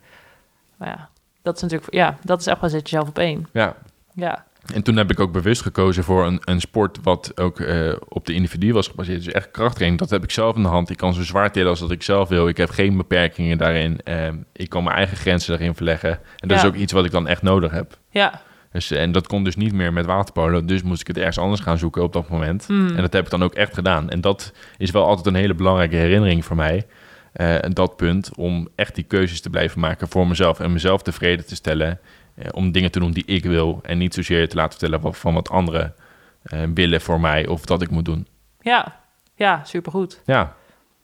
Maar 0.78 0.88
ja, 0.88 1.10
dat 1.42 1.56
is 1.56 1.62
natuurlijk... 1.62 1.94
Ja, 1.94 2.18
dat 2.24 2.40
is 2.40 2.48
echt 2.48 2.62
wel 2.62 2.70
zet 2.70 2.90
jezelf 2.90 3.08
op 3.08 3.18
één. 3.18 3.48
ja. 3.54 3.76
Ja, 4.14 4.46
En 4.74 4.84
toen 4.84 4.98
heb 4.98 5.12
ik 5.12 5.20
ook 5.20 5.32
bewust 5.32 5.62
gekozen 5.62 6.04
voor 6.04 6.26
een, 6.26 6.42
een 6.44 6.60
sport 6.60 6.98
wat 7.04 7.32
ook 7.40 7.60
eh, 7.60 7.94
op 8.08 8.26
de 8.26 8.34
individu 8.34 8.74
was 8.74 8.88
gebaseerd. 8.88 9.24
Dus 9.24 9.34
echt 9.34 9.52
krachttraining. 9.52 10.00
Dat 10.02 10.10
heb 10.10 10.24
ik 10.24 10.32
zelf 10.32 10.56
in 10.56 10.62
de 10.62 10.68
hand. 10.68 10.90
Ik 10.90 10.98
kan 10.98 11.14
zo 11.14 11.24
zwaar 11.24 11.52
tillen 11.52 11.70
als 11.70 11.80
dat 11.80 11.92
ik 11.92 12.04
zelf 12.04 12.30
wil. 12.30 12.48
Ik 12.48 12.58
heb 12.58 12.70
geen 12.70 12.98
beperkingen 12.98 13.58
daarin. 13.58 14.00
Ehm, 14.04 14.36
ik 14.54 14.70
kan 14.70 14.84
mijn 14.84 14.96
eigen 14.96 15.18
grenzen 15.18 15.54
erin 15.54 15.76
verleggen. 15.76 16.10
En 16.12 16.48
dat 16.48 16.58
Ja. 16.58 16.64
is 16.64 16.70
ook 16.70 16.76
iets 16.76 16.94
wat 16.94 17.06
ik 17.06 17.12
dan 17.12 17.28
echt 17.28 17.42
nodig 17.42 17.72
heb. 17.72 17.98
ja, 18.10 18.42
Dus, 18.72 18.92
en 18.92 19.12
dat 19.12 19.28
kon 19.28 19.44
dus 19.44 19.56
niet 19.56 19.74
meer 19.74 19.94
met 19.94 20.06
waterpolo. 20.06 20.66
Dus 20.66 20.82
moest 20.84 21.02
ik 21.02 21.08
het 21.08 21.18
ergens 21.18 21.38
anders 21.40 21.62
gaan 21.62 21.78
zoeken 21.78 22.04
op 22.04 22.14
dat 22.14 22.30
moment. 22.30 22.68
Mm. 22.68 22.88
En 22.96 23.02
dat 23.02 23.14
heb 23.14 23.26
ik 23.26 23.32
dan 23.32 23.44
ook 23.44 23.54
echt 23.54 23.74
gedaan. 23.74 24.10
En 24.10 24.22
dat 24.22 24.54
is 24.78 24.92
wel 24.92 25.06
altijd 25.06 25.26
een 25.28 25.36
hele 25.36 25.54
belangrijke 25.54 25.96
herinnering 25.96 26.46
voor 26.46 26.56
mij. 26.56 26.86
eh, 27.34 27.56
dat 27.70 27.96
punt 27.96 28.32
om 28.36 28.68
echt 28.76 28.96
die 28.96 29.04
keuzes 29.04 29.42
te 29.42 29.50
blijven 29.50 29.80
maken 29.80 30.08
voor 30.08 30.28
mezelf. 30.28 30.60
En 30.60 30.74
mezelf 30.74 31.02
tevreden 31.02 31.46
te 31.46 31.56
stellen. 31.56 32.00
Eh, 32.40 32.48
om 32.52 32.72
dingen 32.72 32.92
te 32.92 33.00
doen 33.00 33.12
die 33.12 33.26
ik 33.26 33.44
wil. 33.44 33.80
En 33.84 33.98
niet 33.98 34.14
zozeer 34.14 34.50
te 34.50 34.56
laten 34.56 34.72
vertellen 34.80 35.02
wat- 35.02 35.18
van 35.18 35.34
wat 35.34 35.50
anderen 35.50 35.96
eh, 36.44 36.60
willen 36.74 37.02
voor 37.02 37.20
mij. 37.20 37.48
Of 37.48 37.66
dat 37.66 37.82
ik 37.82 37.90
moet 37.90 38.06
doen. 38.06 38.28
ja, 38.62 38.96
ja, 39.36 39.62
supergoed. 39.64 40.22
Ja, 40.26 40.54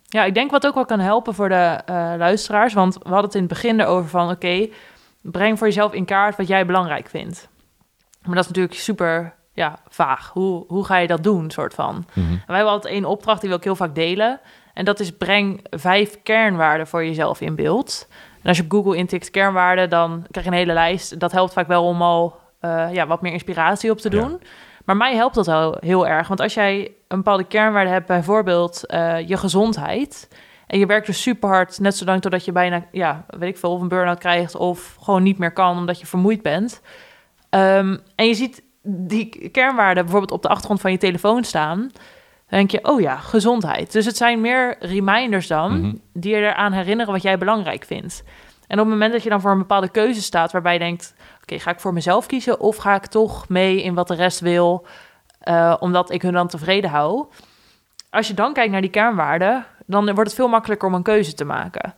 Ja, 0.08 0.24
ik 0.24 0.34
denk 0.34 0.52
wat 0.52 0.66
ook 0.68 0.74
wel 0.76 0.86
kan 0.86 1.00
helpen 1.00 1.34
voor 1.34 1.50
de 1.50 1.80
eh, 1.86 1.96
luisteraars. 2.18 2.74
Want 2.74 2.94
we 2.94 3.00
hadden 3.10 3.26
het 3.26 3.34
in 3.36 3.40
het 3.40 3.50
begin 3.50 3.80
erover 3.80 4.10
van... 4.10 4.30
Oké, 4.30 4.68
breng 5.22 5.58
voor 5.58 5.68
jezelf 5.68 5.94
in 5.94 6.06
kaart 6.06 6.36
wat 6.38 6.48
jij 6.48 6.66
belangrijk 6.66 7.10
vindt. 7.10 7.48
Maar 8.22 8.36
dat 8.36 8.44
is 8.44 8.48
natuurlijk 8.50 8.76
super 8.80 9.34
ja, 9.54 9.80
vaag. 9.90 10.30
Hoe, 10.30 10.64
hoe 10.68 10.86
ga 10.86 10.98
je 10.98 11.08
dat 11.08 11.24
doen, 11.24 11.50
soort 11.52 11.74
van? 11.74 12.06
Mhm. 12.14 12.28
Wij 12.30 12.40
hebben 12.56 12.72
altijd 12.74 12.94
één 12.94 13.06
opdracht, 13.06 13.40
die 13.40 13.50
wil 13.50 13.58
ik 13.58 13.64
heel 13.64 13.76
vaak 13.76 13.96
delen. 13.96 14.40
En 14.74 14.86
dat 14.86 15.00
is 15.00 15.12
breng 15.12 15.62
vijf 15.70 16.18
kernwaarden 16.24 16.88
voor 16.88 17.06
jezelf 17.06 17.42
in 17.42 17.56
beeld. 17.56 18.08
En 18.46 18.52
als 18.52 18.58
je 18.58 18.64
op 18.64 18.72
Google 18.72 18.98
intikt 18.98 19.32
kernwaarden, 19.32 19.90
dan 19.90 20.26
krijg 20.32 20.46
je 20.46 20.52
een 20.52 20.58
hele 20.58 20.74
lijst. 20.74 21.20
Dat 21.20 21.32
helpt 21.32 21.54
vaak 21.54 21.68
wel 21.68 21.84
om 21.86 22.02
al 22.02 22.40
eh, 22.60 22.88
ja, 22.92 23.08
wat 23.08 23.22
meer 23.22 23.32
inspiratie 23.32 23.92
op 23.92 23.98
te 23.98 24.10
Ja. 24.12 24.22
doen. 24.22 24.42
Maar 24.86 24.98
mij 24.98 25.16
helpt 25.16 25.36
dat 25.36 25.46
wel 25.46 25.78
heel 25.80 26.08
erg. 26.08 26.28
Want 26.28 26.40
als 26.40 26.54
jij 26.54 26.92
een 27.08 27.18
bepaalde 27.18 27.44
kernwaarde 27.44 27.90
hebt, 27.90 28.08
bijvoorbeeld 28.08 28.86
eh, 28.86 29.28
je 29.28 29.38
gezondheid... 29.38 30.30
en 30.68 30.80
je 30.80 30.86
werkt 30.86 31.06
dus 31.06 31.22
super 31.22 31.50
hard, 31.50 31.80
net 31.80 31.96
zolang 31.98 32.22
totdat 32.22 32.46
je 32.46 32.52
bijna, 32.52 32.86
ja, 32.92 33.26
weet 33.28 33.50
ik 33.50 33.58
veel... 33.58 33.72
of 33.72 33.82
een 33.82 33.88
burn-out 33.88 34.20
krijgt 34.20 34.56
of 34.56 34.98
gewoon 35.02 35.24
niet 35.24 35.38
meer 35.38 35.52
kan 35.52 35.78
omdat 35.78 36.00
je 36.00 36.06
vermoeid 36.06 36.42
bent... 36.42 36.82
Ehm, 37.50 37.98
en 38.16 38.28
je 38.28 38.34
ziet 38.34 38.64
die 38.84 39.50
kernwaarden 39.50 40.04
bijvoorbeeld 40.04 40.32
op 40.32 40.42
de 40.42 40.48
achtergrond 40.48 40.82
van 40.82 40.92
je 40.92 40.98
telefoon 40.98 41.44
staan. 41.44 41.92
Denk 42.56 42.72
je, 42.72 42.80
oh 42.84 43.02
ja, 43.02 43.16
gezondheid. 43.16 43.92
Dus 43.92 44.06
het 44.06 44.18
zijn 44.18 44.42
meer 44.42 44.76
reminders 44.80 45.48
dan 45.48 45.80
Mhm. 45.80 45.94
die 46.14 46.36
je 46.36 46.42
eraan 46.42 46.72
herinneren 46.72 47.14
wat 47.14 47.22
jij 47.22 47.38
belangrijk 47.38 47.86
vindt. 47.86 48.24
En 48.68 48.80
op 48.80 48.86
het 48.86 48.94
moment 48.94 49.12
dat 49.12 49.24
je 49.24 49.30
dan 49.30 49.42
voor 49.42 49.52
een 49.52 49.58
bepaalde 49.58 49.90
keuze 49.90 50.22
staat 50.22 50.52
waarbij 50.52 50.74
je 50.74 50.80
denkt, 50.80 51.14
oké, 51.42 51.60
ga 51.60 51.72
ik 51.72 51.80
voor 51.80 51.94
mezelf 51.94 52.26
kiezen 52.26 52.60
of 52.60 52.76
ga 52.78 52.96
ik 52.96 53.06
toch 53.06 53.50
mee 53.50 53.84
in 53.84 53.94
wat 53.94 54.08
de 54.08 54.16
rest 54.16 54.40
wil, 54.40 54.86
eh, 55.40 55.76
omdat 55.80 56.12
ik 56.12 56.22
hun 56.22 56.34
dan 56.34 56.48
tevreden 56.48 56.90
hou. 56.90 57.26
Als 58.10 58.28
je 58.28 58.34
dan 58.34 58.54
kijkt 58.54 58.72
naar 58.72 58.82
die 58.82 58.90
kernwaarden, 58.90 59.66
dan 59.86 60.04
wordt 60.06 60.20
het 60.30 60.34
veel 60.34 60.48
makkelijker 60.48 60.88
om 60.88 60.94
een 60.94 61.04
keuze 61.04 61.34
te 61.34 61.46
maken. 61.46 61.94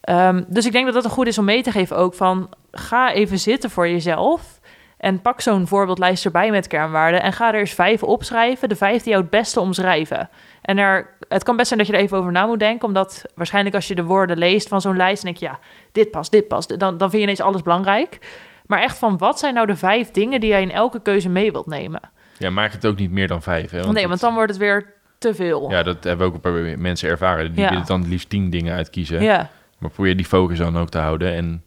Ehm, 0.00 0.42
dus 0.48 0.66
ik 0.66 0.72
denk 0.72 0.84
dat 0.84 0.94
dat 0.94 1.04
een 1.04 1.10
goed 1.10 1.26
is 1.26 1.38
om 1.38 1.44
mee 1.44 1.62
te 1.62 1.70
geven 1.70 1.96
ook 1.96 2.14
van, 2.14 2.48
ga 2.70 3.12
even 3.12 3.38
zitten 3.38 3.70
voor 3.70 3.88
jezelf 3.88 4.55
en 4.98 5.20
pak 5.22 5.40
zo'n 5.40 5.66
voorbeeldlijst 5.66 6.24
erbij 6.24 6.50
met 6.50 6.66
kernwaarden 6.66 7.22
en 7.22 7.32
ga 7.32 7.52
er 7.54 7.60
eens 7.60 7.72
vijf 7.74 8.02
opschrijven, 8.02 8.68
de 8.68 8.76
vijf 8.76 9.02
die 9.02 9.10
jou 9.10 9.20
het 9.22 9.30
beste 9.30 9.60
omschrijven. 9.60 10.28
En 10.62 10.78
er, 10.78 11.10
het 11.28 11.42
kan 11.42 11.56
best 11.56 11.66
zijn 11.68 11.78
dat 11.78 11.88
je 11.88 11.94
er 11.96 12.00
even 12.02 12.18
over 12.18 12.32
na 12.32 12.46
moet 12.46 12.58
denken, 12.58 12.88
omdat 12.88 13.24
waarschijnlijk 13.34 13.74
als 13.74 13.88
je 13.88 13.94
de 13.94 14.04
woorden 14.04 14.38
leest 14.38 14.68
van 14.68 14.80
zo'n 14.80 14.96
lijst, 14.96 15.22
denk 15.22 15.36
je, 15.36 15.44
ja, 15.46 15.58
dit 15.92 16.10
past, 16.10 16.30
dit 16.30 16.48
past, 16.48 16.68
dan, 16.78 16.98
dan 16.98 16.98
vind 17.10 17.12
je 17.12 17.20
ineens 17.28 17.40
alles 17.40 17.62
belangrijk. 17.62 18.18
Maar 18.66 18.80
echt 18.82 18.98
van, 18.98 19.18
wat 19.18 19.38
zijn 19.38 19.54
nou 19.54 19.66
de 19.66 19.76
vijf 19.76 20.10
dingen 20.10 20.40
die 20.40 20.50
jij 20.50 20.62
in 20.62 20.70
elke 20.72 21.00
keuze 21.02 21.28
mee 21.28 21.52
wilt 21.52 21.66
nemen? 21.66 22.00
Ja, 22.38 22.50
maak 22.50 22.72
het 22.72 22.86
ook 22.86 22.96
niet 22.96 23.10
meer 23.10 23.28
dan 23.28 23.42
vijf. 23.42 23.70
Hè? 23.70 23.80
nee, 23.80 23.94
het- 24.00 24.08
want 24.08 24.20
dan 24.20 24.34
wordt 24.34 24.50
het 24.50 24.60
weer 24.60 24.92
te 25.18 25.34
veel. 25.34 25.70
Ja, 25.70 25.82
dat 25.82 26.04
hebben 26.04 26.26
we 26.26 26.34
ook 26.34 26.44
een 26.44 26.52
paar 26.52 26.78
mensen 26.78 27.08
ervaren. 27.08 27.52
Die 27.54 27.62
Ja. 27.62 27.70
willen 27.70 27.86
dan 27.86 28.08
liefst 28.08 28.28
tien 28.28 28.50
dingen 28.50 28.74
uitkiezen. 28.74 29.22
ja. 29.22 29.50
Maar 29.78 29.90
probeer 29.90 30.16
die 30.16 30.26
focus 30.26 30.58
dan 30.58 30.78
ook 30.78 30.88
te 30.88 30.98
houden. 30.98 31.32
En 31.34 31.64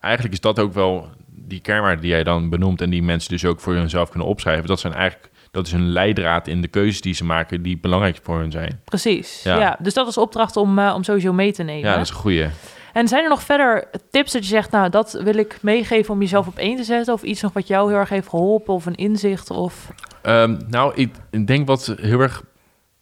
eigenlijk 0.00 0.34
is 0.34 0.40
dat 0.40 0.58
ook 0.60 0.72
wel 0.72 1.08
die 1.52 1.60
kernwaarden 1.60 2.00
die 2.00 2.10
jij 2.10 2.24
dan 2.24 2.48
benoemt... 2.48 2.80
en 2.80 2.90
die 2.90 3.02
mensen 3.02 3.30
dus 3.30 3.44
ook 3.44 3.60
voor 3.60 3.74
hunzelf 3.74 4.10
kunnen 4.10 4.28
opschrijven. 4.28 4.66
Dat, 4.66 4.80
zijn 4.80 4.94
eigenlijk, 4.94 5.32
dat 5.50 5.66
is 5.66 5.72
een 5.72 5.88
leidraad 5.88 6.46
in 6.46 6.62
de 6.62 6.68
keuzes 6.68 7.00
die 7.00 7.14
ze 7.14 7.24
maken... 7.24 7.62
die 7.62 7.78
belangrijk 7.78 8.18
voor 8.22 8.38
hun 8.38 8.50
zijn. 8.50 8.80
Precies. 8.84 9.42
Ja. 9.42 9.58
Ja. 9.58 9.76
dus 9.78 9.94
dat 9.94 10.08
is 10.08 10.16
opdracht 10.16 10.56
om, 10.56 10.78
eh, 10.78 10.92
om 10.94 11.02
sowieso 11.02 11.32
mee 11.32 11.52
te 11.52 11.62
nemen. 11.62 11.88
Ja, 11.88 11.94
dat 11.94 12.04
is 12.04 12.10
een 12.10 12.16
goeie. 12.16 12.46
En 12.92 13.08
zijn 13.08 13.22
er 13.22 13.28
nog 13.28 13.42
verder 13.42 13.84
tips 14.10 14.32
dat 14.32 14.42
je 14.42 14.48
zegt, 14.48 14.70
nou, 14.70 14.90
dat 14.90 15.12
wil 15.12 15.36
ik 15.36 15.58
meegeven 15.62 16.14
om 16.14 16.20
jezelf 16.20 16.46
op 16.46 16.58
één 16.58 16.76
te 16.76 16.84
zetten? 16.84 17.14
Of 17.14 17.22
iets 17.22 17.40
nog 17.40 17.52
wat 17.52 17.66
jou 17.66 17.90
heel 17.90 17.98
erg 17.98 18.08
heeft 18.08 18.28
geholpen 18.28 18.74
of 18.74 18.86
een 18.86 18.94
inzicht? 18.94 19.50
Of... 19.50 19.88
Ehm, 20.22 20.56
nou, 20.68 20.92
ik 20.94 21.46
denk 21.46 21.66
wat 21.66 21.94
heel 22.00 22.20
erg 22.20 22.42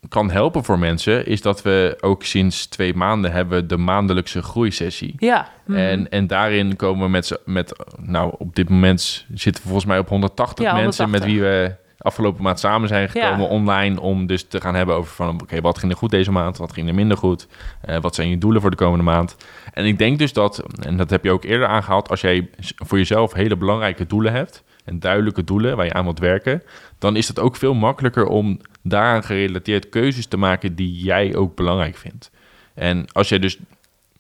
kan 0.09 0.31
helpen 0.31 0.65
voor 0.65 0.79
mensen... 0.79 1.27
is 1.27 1.43
dat 1.43 1.63
we 1.63 1.97
ook 2.01 2.25
sinds 2.25 2.67
twee 2.67 2.95
maanden 2.95 3.33
hebben 3.33 3.69
de 3.69 3.77
maandelijkse 3.77 4.43
groeisessie. 4.43 5.15
Ja. 5.19 5.49
mhm. 5.65 5.79
En, 5.79 6.11
en 6.11 6.27
daarin 6.27 6.77
komen 6.77 7.05
we 7.05 7.11
met, 7.11 7.27
z'n- 7.27 7.37
met... 7.45 7.73
Nou, 7.99 8.35
op 8.39 8.55
dit 8.57 8.69
moment 8.69 9.27
zitten 9.35 9.63
we 9.63 9.69
volgens 9.69 9.89
mij 9.89 9.99
op 9.99 10.09
180 10.09 10.65
Ja, 10.65 10.73
mensen... 10.75 11.11
met 11.11 11.21
180. 11.25 11.29
wie 11.33 11.41
we 11.69 11.75
afgelopen 11.99 12.43
maand 12.43 12.61
samen 12.61 12.89
zijn 12.89 13.09
gekomen 13.09 13.41
Ja. 13.41 13.47
online... 13.47 14.01
om 14.01 14.27
dus 14.27 14.45
te 14.49 14.61
gaan 14.61 14.75
hebben 14.75 14.95
over 14.95 15.15
van... 15.15 15.41
oké, 15.43 15.61
wat 15.61 15.79
ging 15.79 15.93
er 15.93 15.99
goed 15.99 16.11
deze 16.11 16.31
maand? 16.33 16.57
Wat 16.57 16.73
ging 16.73 16.89
er 16.89 16.95
minder 16.95 17.17
goed? 17.17 17.47
Eh, 17.81 18.01
wat 18.01 18.15
zijn 18.15 18.29
je 18.29 18.39
doelen 18.39 18.61
voor 18.61 18.71
de 18.71 18.77
komende 18.77 19.05
maand? 19.05 19.37
En 19.73 19.85
ik 19.85 19.99
denk 19.99 20.19
dus 20.19 20.33
dat... 20.33 20.63
en 20.87 20.97
dat 20.97 21.11
heb 21.11 21.25
je 21.25 21.31
ook 21.31 21.45
eerder 21.45 21.67
aangehaald... 21.67 22.09
als 22.11 22.21
jij 22.21 22.49
voor 22.77 22.99
jezelf 22.99 23.33
hele 23.33 23.57
belangrijke 23.57 24.07
doelen 24.07 24.33
hebt... 24.33 24.63
en 24.85 24.99
duidelijke 25.01 25.45
doelen 25.45 25.77
waar 25.77 25.87
je 25.87 25.93
aan 25.93 26.05
wilt 26.05 26.19
werken... 26.19 26.63
dan 26.99 27.17
is 27.17 27.29
het 27.29 27.39
ook 27.39 27.57
veel 27.57 27.75
makkelijker 27.75 28.27
om 28.27 28.61
daaraan 28.83 29.25
gerelateerd 29.25 29.89
keuzes 29.89 30.27
te 30.27 30.37
maken... 30.37 30.75
die 30.75 31.03
jij 31.05 31.35
ook 31.37 31.55
belangrijk 31.55 31.97
vindt. 31.97 32.31
En 32.75 33.07
als 33.13 33.29
jij 33.29 33.39
dus 33.39 33.59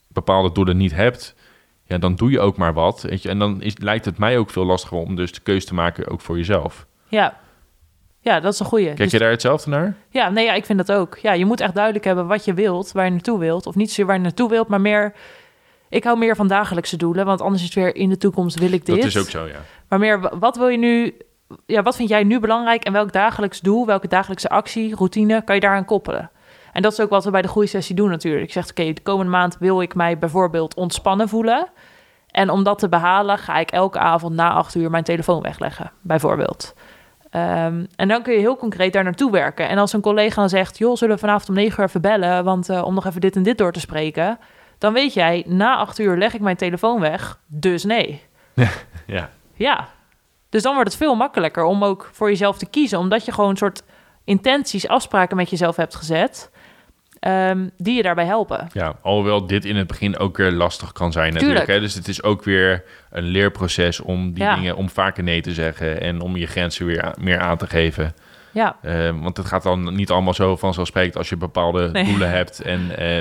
bepaalde 0.09 0.53
doelen 0.53 0.77
niet 0.77 0.95
hebt, 0.95 1.35
ja, 1.85 1.99
dan 1.99 2.15
doe 2.15 2.31
je 2.31 2.41
ook 2.41 2.57
maar 2.57 2.73
wat. 2.75 3.03
Weet 3.03 3.23
je? 3.23 3.29
En 3.29 3.39
dan 3.39 3.63
is, 3.63 3.79
lijkt 3.79 4.05
het 4.05 4.19
mij 4.19 4.39
ook 4.39 4.51
veel 4.51 4.65
lastiger 4.65 4.99
om 4.99 5.17
dus 5.17 5.33
de 5.33 5.41
keuze 5.41 5.67
te 5.67 5.75
maken 5.75 6.09
ook 6.09 6.21
voor 6.21 6.37
jezelf. 6.37 6.87
Ja. 7.09 7.39
ja, 8.21 8.41
dat 8.41 8.53
is 8.53 8.61
een 8.61 8.67
goeie. 8.67 8.87
Kijk 8.87 8.99
Dus- 8.99 9.11
je 9.11 9.19
daar 9.19 9.31
hetzelfde 9.31 9.71
naar? 9.71 9.95
Ja, 10.09 10.31
nee, 10.31 10.45
ja, 10.45 10.53
ik 10.53 10.65
vind 10.65 10.87
dat 10.87 10.97
ook. 10.99 11.19
Ja, 11.19 11.33
je 11.33 11.45
moet 11.45 11.61
echt 11.61 11.75
duidelijk 11.75 12.05
hebben 12.05 12.27
wat 12.27 12.45
je 12.45 12.55
wilt, 12.55 12.93
waar 12.93 13.05
je 13.05 13.11
naartoe 13.11 13.39
wilt. 13.39 13.67
Of 13.67 13.75
niet 13.75 13.89
zozeer 13.89 14.07
waar 14.07 14.17
je 14.17 14.23
naartoe 14.23 14.49
wilt, 14.49 14.69
maar 14.69 14.81
meer... 14.81 15.13
Ik 15.89 16.05
hou 16.05 16.19
meer 16.19 16.37
van 16.37 16.49
dagelijkse 16.49 16.97
doelen, 16.97 17.27
want 17.27 17.41
anders 17.41 17.63
is 17.63 17.69
het 17.75 17.77
weer 17.77 17.95
in 17.97 18.09
de 18.09 18.17
toekomst 18.17 18.59
wil 18.59 18.73
ik 18.73 18.87
dit. 18.87 18.97
Dat 18.97 19.05
is 19.05 19.17
ook 19.19 19.29
zo, 19.29 19.47
ja. 19.47 19.63
Maar 19.89 19.99
meer, 19.99 20.21
wa- 20.21 20.39
wat 20.39 20.57
wil 20.57 20.69
je 20.69 20.79
nu... 20.79 21.15
Ja, 21.67 21.83
wat 21.83 21.97
vind 21.97 22.09
jij 22.09 22.25
nu 22.25 22.41
belangrijk 22.41 22.85
en 22.85 22.93
welk 22.93 23.13
dagelijks 23.13 23.61
doel, 23.61 23.87
welke 23.87 24.09
dagelijkse 24.09 24.49
actie, 24.49 24.95
routine 24.95 25.43
kan 25.43 25.55
je 25.55 25.61
daaraan 25.61 25.85
koppelen? 25.85 26.31
En 26.73 26.83
dat 26.83 26.93
is 26.93 27.01
ook 27.01 27.11
wat 27.11 27.25
we 27.25 27.31
bij 27.31 27.43
de 27.43 27.49
groeisessie 27.49 27.95
doen 27.95 28.11
natuurlijk. 28.11 28.45
Ik 28.45 28.53
zeg, 28.53 28.71
oké, 28.71 28.93
de 28.93 29.03
komende 29.03 29.31
maand 29.31 29.57
wil 29.59 29.81
ik 29.81 29.95
mij 29.95 30.19
bijvoorbeeld 30.19 30.75
ontspannen 30.75 31.29
voelen. 31.29 31.69
En 32.31 32.51
om 32.51 32.63
dat 32.63 32.79
te 32.79 32.89
behalen 32.89 33.39
ga 33.39 33.59
ik 33.59 33.71
elke 33.71 33.99
avond 33.99 34.35
na 34.35 34.51
acht 34.51 34.75
uur 34.75 34.91
mijn 34.91 35.05
telefoon 35.05 35.43
wegleggen, 35.43 35.93
bijvoorbeeld. 36.01 36.75
Ehm, 37.31 37.85
en 37.97 38.09
dan 38.09 38.23
kun 38.23 38.33
je 38.33 38.39
heel 38.39 38.57
concreet 38.57 38.93
daar 38.93 39.05
naartoe 39.05 39.31
werken. 39.31 39.69
En 39.69 39.79
als 39.79 39.93
een 39.93 40.01
collega 40.01 40.35
dan 40.35 40.49
zegt, 40.49 40.79
joh, 40.79 40.97
zullen 40.97 41.15
we 41.15 41.21
vanavond 41.21 41.49
om 41.49 41.55
negen 41.55 41.81
uur 41.81 41.89
even 41.89 42.01
bellen, 42.01 42.45
want 42.45 42.69
eh, 42.69 42.85
om 42.85 42.95
nog 42.95 43.07
even 43.07 43.21
dit 43.21 43.37
en 43.37 43.43
dit 43.43 43.59
door 43.59 43.73
te 43.73 43.81
spreken, 43.81 44.39
dan 44.79 44.93
weet 44.93 45.15
jij, 45.15 45.45
na 45.47 45.77
acht 45.77 45.99
uur 45.99 46.17
leg 46.17 46.35
ik 46.35 46.41
mijn 46.41 46.57
telefoon 46.57 47.01
weg, 47.01 47.39
dus 47.47 47.85
nee. 47.85 48.23
ja. 49.07 49.31
Ja, 49.55 49.89
dus 50.51 50.63
dan 50.63 50.75
wordt 50.75 50.91
het 50.91 50.99
veel 50.99 51.15
makkelijker 51.15 51.65
om 51.65 51.85
ook 51.85 52.09
voor 52.13 52.29
jezelf 52.29 52.59
te 52.59 52.67
kiezen, 52.71 52.99
omdat 52.99 53.25
je 53.25 53.33
gewoon 53.33 53.51
een 53.51 53.57
soort 53.57 53.83
intenties, 54.25 54.89
afspraken 54.89 55.37
met 55.37 55.51
jezelf 55.51 55.77
hebt 55.77 55.95
gezet, 55.95 56.51
ehm, 57.21 57.69
die 57.77 57.95
je 57.97 58.03
daarbij 58.03 58.25
helpen. 58.25 58.69
Ja, 58.73 58.95
alhoewel 59.03 59.47
dit 59.47 59.65
in 59.65 59.77
het 59.77 59.87
begin 59.87 60.19
ook 60.19 60.37
weer 60.37 60.51
lastig 60.53 60.93
kan 60.93 61.13
zijn 61.13 61.33
natuurlijk. 61.33 61.59
Tuurlijk. 61.59 61.79
Hè? 61.81 61.87
Dus 61.87 61.95
het 61.95 62.09
is 62.09 62.23
ook 62.23 62.45
weer 62.45 62.85
een 63.11 63.25
leerproces 63.25 64.01
om 64.01 64.33
die 64.33 64.43
Ja. 64.45 64.55
dingen, 64.55 64.77
om 64.77 64.89
vaker 64.91 65.23
nee 65.23 65.41
te 65.41 65.53
zeggen 65.55 66.01
en 66.01 66.21
om 66.21 66.37
je 66.37 66.47
grenzen 66.47 66.87
weer 66.87 67.15
meer 67.21 67.39
aan 67.41 67.57
te 67.59 67.67
geven. 67.67 68.15
Ja, 68.53 68.77
Eh, 68.83 69.11
want 69.21 69.37
het 69.37 69.47
gaat 69.47 69.63
dan 69.63 69.95
niet 69.95 70.11
allemaal 70.11 70.35
zo 70.35 70.57
vanzelfsprekend 70.57 71.17
als 71.17 71.29
je 71.29 71.37
bepaalde 71.37 71.89
Nee. 71.93 72.05
doelen 72.05 72.31
hebt 72.39 72.61
en 72.63 72.97
eh, 72.97 73.17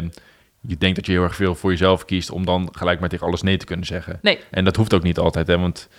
je 0.62 0.78
denkt 0.78 0.96
dat 0.96 1.06
je 1.06 1.12
heel 1.12 1.24
erg 1.24 1.36
veel 1.36 1.56
voor 1.56 1.72
jezelf 1.72 2.06
kiest 2.06 2.32
om 2.32 2.46
dan 2.46 2.70
gelijk 2.72 3.00
maar 3.00 3.10
tegen 3.10 3.26
alles 3.28 3.42
nee 3.42 3.58
te 3.58 3.66
kunnen 3.66 3.86
zeggen. 3.86 4.20
nee, 4.22 4.40
En 4.52 4.64
dat 4.66 4.76
hoeft 4.76 4.94
ook 4.94 5.04
niet 5.04 5.18
altijd, 5.20 5.48
hè? 5.48 5.60
want 5.60 5.90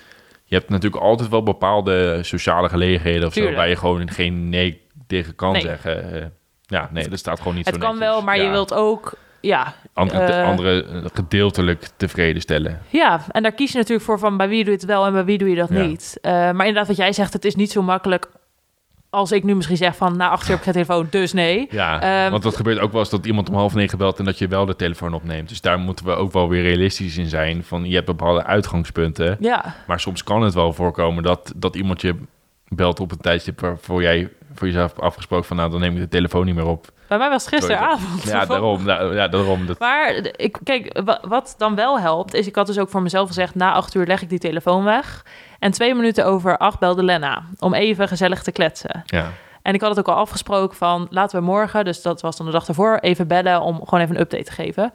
je 0.50 0.56
hebt 0.56 0.68
natuurlijk 0.70 1.02
altijd 1.02 1.28
wel 1.28 1.42
bepaalde 1.42 2.18
sociale 2.22 2.68
gelegenheden 2.68 3.26
of 3.26 3.32
zo, 3.32 3.52
waar 3.52 3.68
je 3.68 3.76
gewoon 3.76 4.10
geen 4.10 4.48
nee 4.48 4.80
tegen 5.06 5.34
kan 5.34 5.52
Nee. 5.52 5.60
zeggen. 5.62 6.12
Eh, 6.22 6.26
ja, 6.62 6.88
nee, 6.92 7.08
dat 7.08 7.18
staat 7.18 7.38
gewoon 7.38 7.54
niet 7.54 7.66
het 7.66 7.74
zo 7.74 7.80
kan 7.80 7.90
netjes. 7.90 8.08
wel, 8.08 8.22
maar 8.22 8.36
Ja. 8.36 8.42
je 8.42 8.50
wilt 8.50 8.74
ook, 8.74 9.12
ja, 9.40 9.74
andere, 9.92 10.24
eh, 10.32 10.44
andere 10.48 10.84
eh, 10.84 11.04
gedeeltelijk 11.12 11.88
tevreden 11.96 12.42
stellen. 12.42 12.80
Ja, 12.88 13.20
en 13.28 13.42
daar 13.42 13.52
kies 13.52 13.72
je 13.72 13.78
natuurlijk 13.78 14.04
voor 14.06 14.18
van 14.18 14.36
bij 14.36 14.48
wie 14.48 14.64
doe 14.64 14.72
je 14.72 14.78
het 14.78 14.86
wel 14.88 15.06
en 15.06 15.12
bij 15.12 15.24
wie 15.24 15.38
doe 15.38 15.48
je 15.48 15.56
dat 15.56 15.68
Ja. 15.68 15.82
niet. 15.86 16.18
Maar 16.22 16.50
inderdaad, 16.66 16.86
wat 16.86 16.96
jij 16.96 17.12
zegt, 17.12 17.32
het 17.32 17.44
is 17.44 17.54
niet 17.54 17.70
zo 17.70 17.82
makkelijk 17.82 18.28
als 19.10 19.32
ik 19.32 19.44
nu 19.44 19.54
misschien 19.54 19.76
zeg 19.76 19.96
van 19.96 20.16
na 20.16 20.28
acht 20.28 20.42
uur 20.42 20.48
heb 20.48 20.58
ik 20.58 20.64
geen 20.64 20.72
telefoon, 20.72 21.06
dus 21.10 21.32
nee. 21.32 21.68
Ja, 21.70 22.00
Ehm, 22.00 22.30
want 22.30 22.42
dat 22.42 22.56
gebeurt 22.56 22.78
ook 22.78 22.90
wel 22.92 23.00
eens 23.00 23.10
dat 23.10 23.26
iemand 23.26 23.48
om 23.48 23.54
half 23.54 23.74
negen 23.74 23.98
belt 23.98 24.18
en 24.18 24.24
dat 24.24 24.38
je 24.38 24.48
wel 24.48 24.66
de 24.66 24.76
telefoon 24.76 25.14
opneemt. 25.14 25.48
Dus 25.48 25.60
daar 25.60 25.78
moeten 25.78 26.04
we 26.04 26.12
ook 26.12 26.32
wel 26.32 26.48
weer 26.48 26.62
realistisch 26.62 27.16
in 27.16 27.28
zijn. 27.28 27.64
Van 27.64 27.84
je 27.84 27.94
hebt 27.94 28.06
bepaalde 28.06 28.44
uitgangspunten, 28.44 29.36
Ja, 29.40 29.74
maar 29.86 30.00
soms 30.00 30.22
kan 30.22 30.42
het 30.42 30.54
wel 30.54 30.72
voorkomen 30.72 31.22
dat, 31.22 31.52
dat 31.56 31.76
iemand 31.76 32.00
je 32.00 32.14
belt 32.68 33.00
op 33.00 33.10
een 33.10 33.20
tijdje 33.20 33.52
waarvoor 33.56 34.02
jij 34.02 34.28
voor 34.54 34.66
jezelf 34.66 34.98
afgesproken 34.98 35.46
van 35.46 35.56
nou 35.56 35.70
dan 35.70 35.80
neem 35.80 35.92
ik 35.94 35.98
de 36.00 36.08
telefoon 36.08 36.44
niet 36.44 36.54
meer 36.54 36.66
op. 36.66 36.86
bij 37.08 37.18
mij 37.18 37.28
was 37.28 37.44
het 37.44 37.54
gisteravond. 37.54 38.22
Ja, 38.22 38.44
daarom. 38.46 38.86
Ja, 38.86 39.28
daarom. 39.28 39.66
Dat, 39.66 39.78
Maar 39.78 40.14
ik, 40.36 40.58
kijk, 40.64 41.00
wa- 41.04 41.20
wat 41.28 41.54
dan 41.58 41.74
wel 41.74 42.00
helpt, 42.00 42.34
is 42.34 42.46
ik 42.46 42.54
had 42.54 42.66
dus 42.66 42.78
ook 42.78 42.88
voor 42.90 43.02
mezelf 43.02 43.26
gezegd, 43.26 43.54
na 43.54 43.72
acht 43.72 43.94
uur 43.94 44.06
leg 44.06 44.22
ik 44.22 44.28
die 44.28 44.38
telefoon 44.38 44.84
weg. 44.84 45.24
En 45.58 45.70
twee 45.70 45.94
minuten 45.94 46.26
over 46.26 46.56
acht 46.58 46.78
belde 46.78 47.02
Lena, 47.02 47.42
om 47.58 47.74
even 47.74 48.08
gezellig 48.08 48.42
te 48.42 48.52
kletsen. 48.52 49.02
ja. 49.06 49.30
En 49.62 49.74
ik 49.74 49.80
had 49.80 49.90
het 49.90 49.98
ook 49.98 50.14
al 50.14 50.20
afgesproken 50.20 50.76
van, 50.76 51.06
laten 51.10 51.38
we 51.38 51.44
morgen, 51.44 51.84
dus 51.84 52.02
dat 52.02 52.20
was 52.20 52.36
dan 52.36 52.46
de 52.46 52.52
dag 52.52 52.68
ervoor, 52.68 52.98
even 53.00 53.26
bellen 53.28 53.60
om 53.60 53.80
gewoon 53.84 54.00
even 54.00 54.14
een 54.14 54.20
update 54.20 54.42
te 54.44 54.52
geven. 54.52 54.92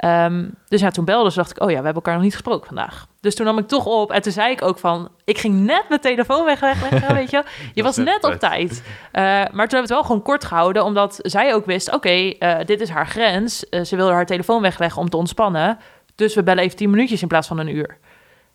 Ehm, 0.00 0.48
dus 0.68 0.80
ja, 0.80 0.90
toen 0.90 1.04
belde 1.04 1.30
ze, 1.30 1.36
dacht 1.36 1.50
ik, 1.50 1.62
oh 1.62 1.70
ja, 1.70 1.76
we 1.78 1.84
hebben 1.84 1.94
elkaar 1.94 2.14
nog 2.14 2.22
niet 2.22 2.32
gesproken 2.32 2.66
vandaag. 2.66 3.06
Dus 3.20 3.34
toen 3.34 3.46
nam 3.46 3.58
ik 3.58 3.68
toch 3.68 3.86
op 3.86 4.10
en 4.12 4.22
toen 4.22 4.32
zei 4.32 4.52
ik 4.52 4.62
ook 4.62 4.78
van, 4.78 5.08
ik 5.24 5.38
ging 5.38 5.54
net 5.54 5.84
mijn 5.88 6.00
telefoon 6.00 6.44
weg- 6.44 6.60
wegleggen, 6.60 7.14
weet 7.20 7.30
je. 7.30 7.44
Je 7.74 7.82
was 7.82 7.96
net 7.96 8.24
op 8.24 8.32
tijd. 8.32 8.82
Eh, 9.12 9.22
maar 9.22 9.44
toen 9.44 9.50
hebben 9.52 9.68
we 9.70 9.76
het 9.76 9.88
wel 9.88 10.02
gewoon 10.02 10.22
kort 10.22 10.44
gehouden, 10.44 10.84
omdat 10.84 11.18
zij 11.18 11.54
ook 11.54 11.66
wist, 11.66 11.92
oké, 11.94 12.08
eh, 12.08 12.64
dit 12.64 12.80
is 12.80 12.88
haar 12.88 13.06
grens. 13.06 13.68
Eh, 13.68 13.82
ze 13.84 13.96
wilde 13.96 14.12
haar 14.12 14.26
telefoon 14.26 14.62
wegleggen 14.62 15.02
om 15.02 15.08
te 15.08 15.16
ontspannen. 15.16 15.78
Dus 16.14 16.34
we 16.34 16.42
bellen 16.42 16.64
even 16.64 16.76
tien 16.76 16.90
minuutjes 16.90 17.22
in 17.22 17.28
plaats 17.28 17.48
van 17.48 17.58
een 17.58 17.76
uur. 17.76 17.98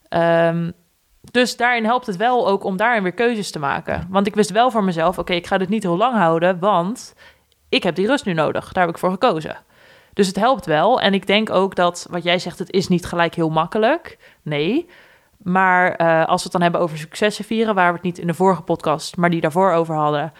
Ehm, 0.09 0.71
dus 1.31 1.57
daarin 1.57 1.85
helpt 1.85 2.05
het 2.05 2.17
wel 2.17 2.47
ook 2.47 2.63
om 2.63 2.77
daarin 2.77 3.03
weer 3.03 3.13
keuzes 3.13 3.51
te 3.51 3.59
maken. 3.59 4.07
Want 4.09 4.27
ik 4.27 4.35
wist 4.35 4.51
wel 4.51 4.71
voor 4.71 4.83
mezelf, 4.83 5.17
oké, 5.19 5.33
ik 5.33 5.47
ga 5.47 5.57
dit 5.57 5.69
niet 5.69 5.83
heel 5.83 5.97
lang 5.97 6.15
houden, 6.15 6.59
want 6.59 7.13
ik 7.69 7.83
heb 7.83 7.95
die 7.95 8.07
rust 8.07 8.25
nu 8.25 8.33
nodig. 8.33 8.71
Daar 8.71 8.85
heb 8.85 8.93
ik 8.93 8.99
voor 8.99 9.11
gekozen. 9.11 9.57
Dus 10.15 10.27
het 10.27 10.35
helpt 10.35 10.65
wel. 10.65 11.01
En 11.01 11.13
ik 11.13 11.27
denk 11.27 11.49
ook 11.49 11.75
dat 11.75 12.07
wat 12.09 12.23
jij 12.23 12.39
zegt, 12.39 12.59
het 12.59 12.71
is 12.71 12.87
niet 12.87 13.05
gelijk 13.05 13.35
heel 13.35 13.49
makkelijk. 13.49 14.17
Nee. 14.41 14.89
Maar 15.37 15.95
eh, 15.95 16.25
als 16.25 16.37
we 16.37 16.43
het 16.43 16.51
dan 16.51 16.61
hebben 16.61 16.81
over 16.81 16.97
successen 16.97 17.45
vieren, 17.45 17.75
waar 17.75 17.87
we 17.87 17.93
het 17.93 18.03
niet 18.05 18.17
in 18.17 18.27
de 18.27 18.33
vorige 18.33 18.61
podcast, 18.61 19.17
maar 19.17 19.29
die 19.29 19.41
daarvoor 19.41 19.71
over 19.71 19.95
hadden, 19.95 20.33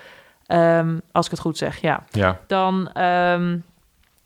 ehm, 0.45 0.97
als 1.11 1.25
ik 1.25 1.31
het 1.31 1.39
goed 1.39 1.57
zeg, 1.57 1.81
ja 1.81 2.03
ja, 2.09 2.39
dan 2.47 2.89
ehm, 2.93 3.57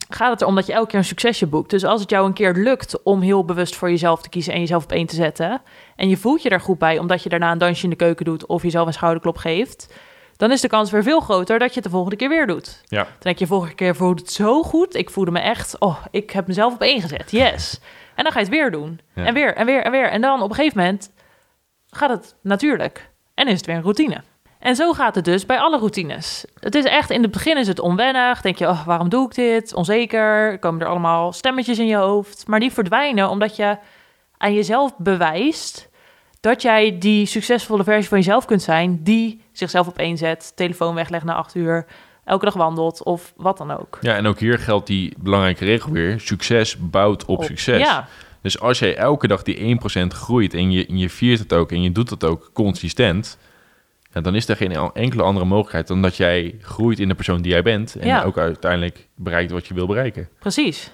gaat 0.08 0.30
het 0.30 0.40
erom 0.40 0.54
dat 0.54 0.66
je 0.66 0.72
elke 0.72 0.88
keer 0.88 0.98
een 0.98 1.04
succesje 1.04 1.46
boekt. 1.46 1.70
Dus 1.70 1.84
als 1.84 2.00
het 2.00 2.10
jou 2.10 2.26
een 2.26 2.32
keer 2.32 2.52
lukt 2.52 3.02
om 3.02 3.20
heel 3.20 3.44
bewust 3.44 3.76
voor 3.76 3.90
jezelf 3.90 4.22
te 4.22 4.28
kiezen 4.28 4.52
en 4.52 4.60
jezelf 4.60 4.84
op 4.84 4.92
één 4.92 5.06
te 5.06 5.14
zetten, 5.14 5.62
en 5.96 6.08
je 6.08 6.16
voelt 6.16 6.42
je 6.42 6.48
daar 6.48 6.60
goed 6.60 6.78
bij 6.78 6.98
omdat 6.98 7.22
je 7.22 7.28
daarna 7.28 7.52
een 7.52 7.58
dansje 7.58 7.84
in 7.84 7.90
de 7.90 7.96
keuken 7.96 8.24
doet 8.24 8.46
of 8.46 8.62
jezelf 8.62 8.86
een 8.86 8.92
schouderklop 8.92 9.36
geeft, 9.36 9.94
dan 10.40 10.50
is 10.50 10.60
de 10.60 10.68
kans 10.68 10.90
weer 10.90 11.02
veel 11.02 11.20
groter 11.20 11.58
dat 11.58 11.68
je 11.68 11.74
het 11.74 11.84
de 11.84 11.90
volgende 11.90 12.16
keer 12.16 12.28
weer 12.28 12.46
doet. 12.46 12.80
Ja. 12.84 13.02
Dan 13.02 13.12
denk 13.18 13.38
je, 13.38 13.46
vorige 13.46 13.74
keer 13.74 13.96
voelde 13.96 14.20
het 14.20 14.32
zo 14.32 14.62
goed. 14.62 14.94
Ik 14.94 15.10
voelde 15.10 15.30
me 15.30 15.40
echt, 15.40 15.78
oh, 15.78 16.04
ik 16.10 16.30
heb 16.30 16.46
mezelf 16.46 16.74
op 16.74 16.82
één 16.82 17.00
gezet. 17.00 17.30
Yes. 17.30 17.80
En 18.14 18.26
dan 18.26 18.32
ga 18.32 18.40
je 18.40 18.44
het 18.44 18.54
weer 18.54 18.70
doen. 18.70 19.00
Ja. 19.14 19.24
En 19.24 19.34
weer, 19.34 19.54
en 19.54 19.66
weer, 19.66 19.82
en 19.82 19.90
weer. 19.90 20.10
En 20.10 20.20
dan 20.20 20.42
op 20.42 20.48
een 20.48 20.54
gegeven 20.54 20.78
moment 20.78 21.10
gaat 21.90 22.10
het 22.10 22.34
natuurlijk. 22.42 23.10
En 23.34 23.46
is 23.46 23.56
het 23.56 23.66
weer 23.66 23.76
een 23.76 23.82
routine. 23.82 24.22
En 24.58 24.76
zo 24.76 24.92
gaat 24.92 25.14
het 25.14 25.24
dus 25.24 25.46
bij 25.46 25.58
alle 25.58 25.78
routines. 25.78 26.44
Het 26.60 26.74
is 26.74 26.84
echt, 26.84 27.10
in 27.10 27.22
het 27.22 27.30
begin 27.30 27.56
is 27.56 27.66
het 27.66 27.80
onwennig. 27.80 28.40
Denk 28.40 28.58
je, 28.58 28.68
oh, 28.68 28.86
waarom 28.86 29.08
doe 29.08 29.26
ik 29.26 29.34
dit? 29.34 29.74
Onzeker. 29.74 30.58
Komen 30.58 30.80
er 30.80 30.86
allemaal 30.86 31.32
stemmetjes 31.32 31.78
in 31.78 31.86
je 31.86 31.96
hoofd. 31.96 32.46
Maar 32.46 32.60
die 32.60 32.72
verdwijnen 32.72 33.28
omdat 33.28 33.56
je 33.56 33.78
aan 34.36 34.54
jezelf 34.54 34.96
bewijst 34.96 35.89
dat 36.40 36.62
jij 36.62 36.98
die 36.98 37.26
succesvolle 37.26 37.84
versie 37.84 38.08
van 38.08 38.18
jezelf 38.18 38.44
kunt 38.44 38.62
zijn, 38.62 39.00
die 39.02 39.40
zichzelf 39.52 39.86
op 39.86 39.98
één 39.98 40.16
zet, 40.16 40.52
telefoon 40.56 40.94
weglegt 40.94 41.24
na 41.24 41.34
acht 41.34 41.54
uur, 41.54 41.86
elke 42.24 42.44
dag 42.44 42.54
wandelt 42.54 43.02
of 43.02 43.32
wat 43.36 43.58
dan 43.58 43.70
ook. 43.70 43.98
Ja, 44.00 44.16
en 44.16 44.26
ook 44.26 44.38
hier 44.38 44.58
geldt 44.58 44.86
die 44.86 45.14
belangrijke 45.18 45.64
regel 45.64 45.90
weer. 45.92 46.20
Succes 46.20 46.76
bouwt 46.78 47.24
op, 47.24 47.38
Op- 47.38 47.44
succes. 47.44 47.78
Ja, 47.80 48.08
Dus 48.42 48.60
als 48.60 48.78
jij 48.78 48.96
elke 48.96 49.26
dag 49.26 49.42
die 49.42 49.56
1% 49.56 50.14
groeit 50.14 50.54
en 50.54 50.70
je, 50.70 50.86
en 50.86 50.98
je 50.98 51.10
viert 51.10 51.38
het 51.38 51.52
ook 51.52 51.72
en 51.72 51.82
je 51.82 51.92
doet 51.92 52.10
het 52.10 52.24
ook 52.24 52.50
consistent, 52.52 53.38
ja, 54.12 54.20
dan 54.20 54.34
is 54.34 54.48
er 54.48 54.56
geen 54.56 54.72
enkele 54.94 55.22
andere 55.22 55.44
mogelijkheid 55.46 55.86
dan 55.88 56.02
dat 56.02 56.16
jij 56.16 56.54
groeit 56.60 56.98
in 56.98 57.08
de 57.08 57.14
persoon 57.14 57.42
die 57.42 57.52
jij 57.52 57.62
bent 57.62 57.94
en 57.96 58.06
Ja. 58.06 58.22
ook 58.22 58.38
uiteindelijk 58.38 59.08
bereikt 59.16 59.50
wat 59.50 59.66
je 59.66 59.74
wil 59.74 59.86
bereiken. 59.86 60.28
precies. 60.38 60.90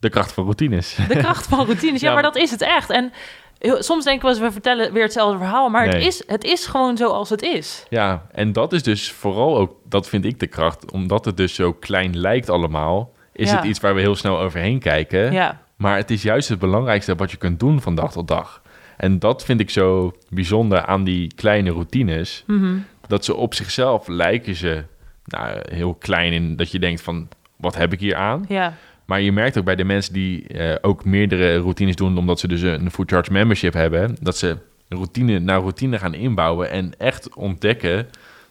De 0.00 0.08
kracht 0.08 0.32
van 0.32 0.44
routines. 0.44 0.96
De 1.08 1.16
kracht 1.16 1.46
van 1.46 1.64
routines. 1.64 2.00
Ja, 2.00 2.06
Ja. 2.08 2.14
maar 2.14 2.22
dat 2.22 2.36
is 2.36 2.50
het 2.50 2.62
echt. 2.62 2.90
En 2.90 3.12
heel- 3.58 3.82
soms 3.82 4.04
denken 4.04 4.24
we 4.24 4.30
eens, 4.30 4.40
we 4.40 4.52
vertellen 4.52 4.92
weer 4.92 5.02
hetzelfde 5.02 5.38
verhaal, 5.38 5.68
maar 5.68 5.86
het, 5.86 5.94
is, 6.04 6.22
het 6.26 6.44
is 6.44 6.66
gewoon 6.66 6.96
zoals 6.96 7.30
het 7.30 7.42
is. 7.42 7.86
Ja, 7.90 8.26
en 8.32 8.52
dat 8.52 8.72
is 8.72 8.82
dus 8.82 9.12
vooral 9.12 9.56
ook, 9.58 9.72
dat 9.84 10.08
vind 10.08 10.24
ik 10.24 10.40
de 10.40 10.46
kracht, 10.46 10.92
omdat 10.92 11.24
het 11.24 11.36
dus 11.36 11.54
zo 11.54 11.72
klein 11.72 12.16
lijkt 12.18 12.50
allemaal, 12.50 13.12
is 13.32 13.50
Ja. 13.50 13.56
het 13.56 13.64
iets 13.64 13.80
waar 13.80 13.94
we 13.94 14.00
heel 14.00 14.16
snel 14.16 14.38
overheen 14.40 14.78
kijken. 14.78 15.32
Ja, 15.32 15.60
Maar 15.76 15.96
het 15.96 16.10
is 16.10 16.22
juist 16.22 16.48
het 16.48 16.58
belangrijkste 16.58 17.14
wat 17.14 17.30
je 17.30 17.36
kunt 17.36 17.60
doen 17.60 17.80
van 17.80 17.94
dag 17.94 18.12
tot 18.12 18.28
dag. 18.28 18.62
En 18.96 19.18
dat 19.18 19.44
vind 19.44 19.60
ik 19.60 19.70
zo 19.70 20.12
bijzonder 20.28 20.84
aan 20.86 21.04
die 21.04 21.32
kleine 21.34 21.70
routines. 21.70 22.44
Mhm. 22.46 22.76
Dat 23.06 23.24
ze 23.24 23.34
op 23.34 23.54
zichzelf 23.54 24.06
lijken 24.08 24.54
ze 24.54 24.84
nou, 25.24 25.58
heel 25.74 25.94
klein 25.94 26.32
in 26.32 26.56
dat 26.56 26.70
je 26.70 26.78
denkt 26.78 27.00
van 27.00 27.28
wat 27.56 27.74
heb 27.76 27.92
ik 27.92 28.00
hier 28.00 28.16
aan? 28.16 28.44
ja, 28.48 28.74
Maar 29.08 29.20
je 29.20 29.32
merkt 29.32 29.58
ook 29.58 29.64
bij 29.64 29.76
de 29.76 29.84
mensen 29.84 30.12
die 30.12 30.46
eh, 30.48 30.76
ook 30.80 31.04
meerdere 31.04 31.56
routines 31.58 31.96
doen, 31.96 32.18
omdat 32.18 32.40
ze 32.40 32.48
dus 32.48 32.62
een 32.62 32.90
Food 32.90 33.10
Charge 33.10 33.32
membership 33.32 33.72
hebben, 33.72 34.16
dat 34.20 34.36
ze 34.36 34.56
routine 34.88 35.38
na 35.38 35.56
routine 35.56 35.98
gaan 35.98 36.14
inbouwen 36.14 36.70
en 36.70 36.92
echt 36.98 37.34
ontdekken 37.34 38.06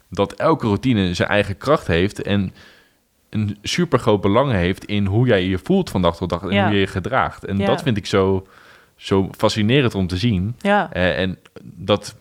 dat 0.09 0.33
elke 0.33 0.65
routine 0.65 1.13
zijn 1.13 1.29
eigen 1.29 1.57
kracht 1.57 1.87
heeft 1.87 2.21
en 2.21 2.53
een 3.29 3.57
super 3.61 3.99
groot 3.99 4.21
belang 4.21 4.51
heeft 4.51 4.85
in 4.85 5.05
hoe 5.05 5.27
jij 5.27 5.43
je 5.45 5.57
voelt 5.63 5.89
van 5.89 6.01
dag 6.01 6.17
tot 6.17 6.29
dag 6.29 6.41
en 6.43 6.51
Ja. 6.53 6.65
hoe 6.65 6.73
je 6.73 6.79
je 6.79 6.87
gedraagt. 6.87 7.45
En 7.45 7.57
Ja. 7.57 7.65
dat 7.65 7.81
vind 7.81 7.97
ik 7.97 8.05
zo, 8.05 8.47
zo 8.95 9.29
fascinerend 9.37 9.95
om 9.95 10.07
te 10.07 10.17
zien. 10.17 10.55
ja. 10.59 10.93
Eh, 10.93 11.19
en 11.19 11.37
dat, 11.63 12.15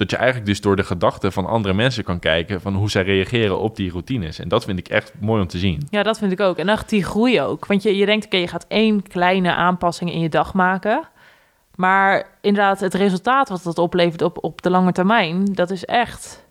dat 0.00 0.10
je 0.10 0.16
eigenlijk 0.16 0.46
dus 0.46 0.60
door 0.60 0.76
de 0.76 0.84
gedachten 0.84 1.32
van 1.32 1.46
andere 1.46 1.74
mensen 1.74 2.04
kan 2.04 2.18
kijken 2.18 2.60
van 2.60 2.74
hoe 2.74 2.90
zij 2.90 3.02
reageren 3.02 3.58
op 3.58 3.76
die 3.76 3.90
routines. 3.90 4.38
En 4.38 4.48
dat 4.48 4.64
vind 4.64 4.78
ik 4.78 4.88
echt 4.88 5.12
mooi 5.20 5.40
om 5.42 5.46
te 5.48 5.58
zien. 5.58 5.86
Ja, 5.90 6.02
dat 6.02 6.18
vind 6.18 6.32
ik 6.32 6.40
ook. 6.40 6.56
En 6.58 6.68
echt 6.68 6.88
die 6.88 7.04
groei 7.04 7.40
ook. 7.42 7.66
Want 7.66 7.82
je, 7.82 7.96
je 7.96 8.06
denkt, 8.06 8.24
oké, 8.24 8.36
je 8.36 8.48
gaat 8.48 8.64
één 8.68 9.02
kleine 9.02 9.54
aanpassing 9.54 10.12
in 10.12 10.20
je 10.20 10.28
dag 10.28 10.54
maken. 10.54 11.02
Maar 11.74 12.26
inderdaad, 12.40 12.80
het 12.80 12.94
resultaat 12.94 13.48
wat 13.48 13.62
dat 13.62 13.78
oplevert 13.78 14.22
op, 14.22 14.44
op 14.44 14.62
de 14.62 14.70
lange 14.70 14.92
termijn, 14.92 15.44
dat 15.44 15.70
is 15.70 15.84
echt... 15.84 16.48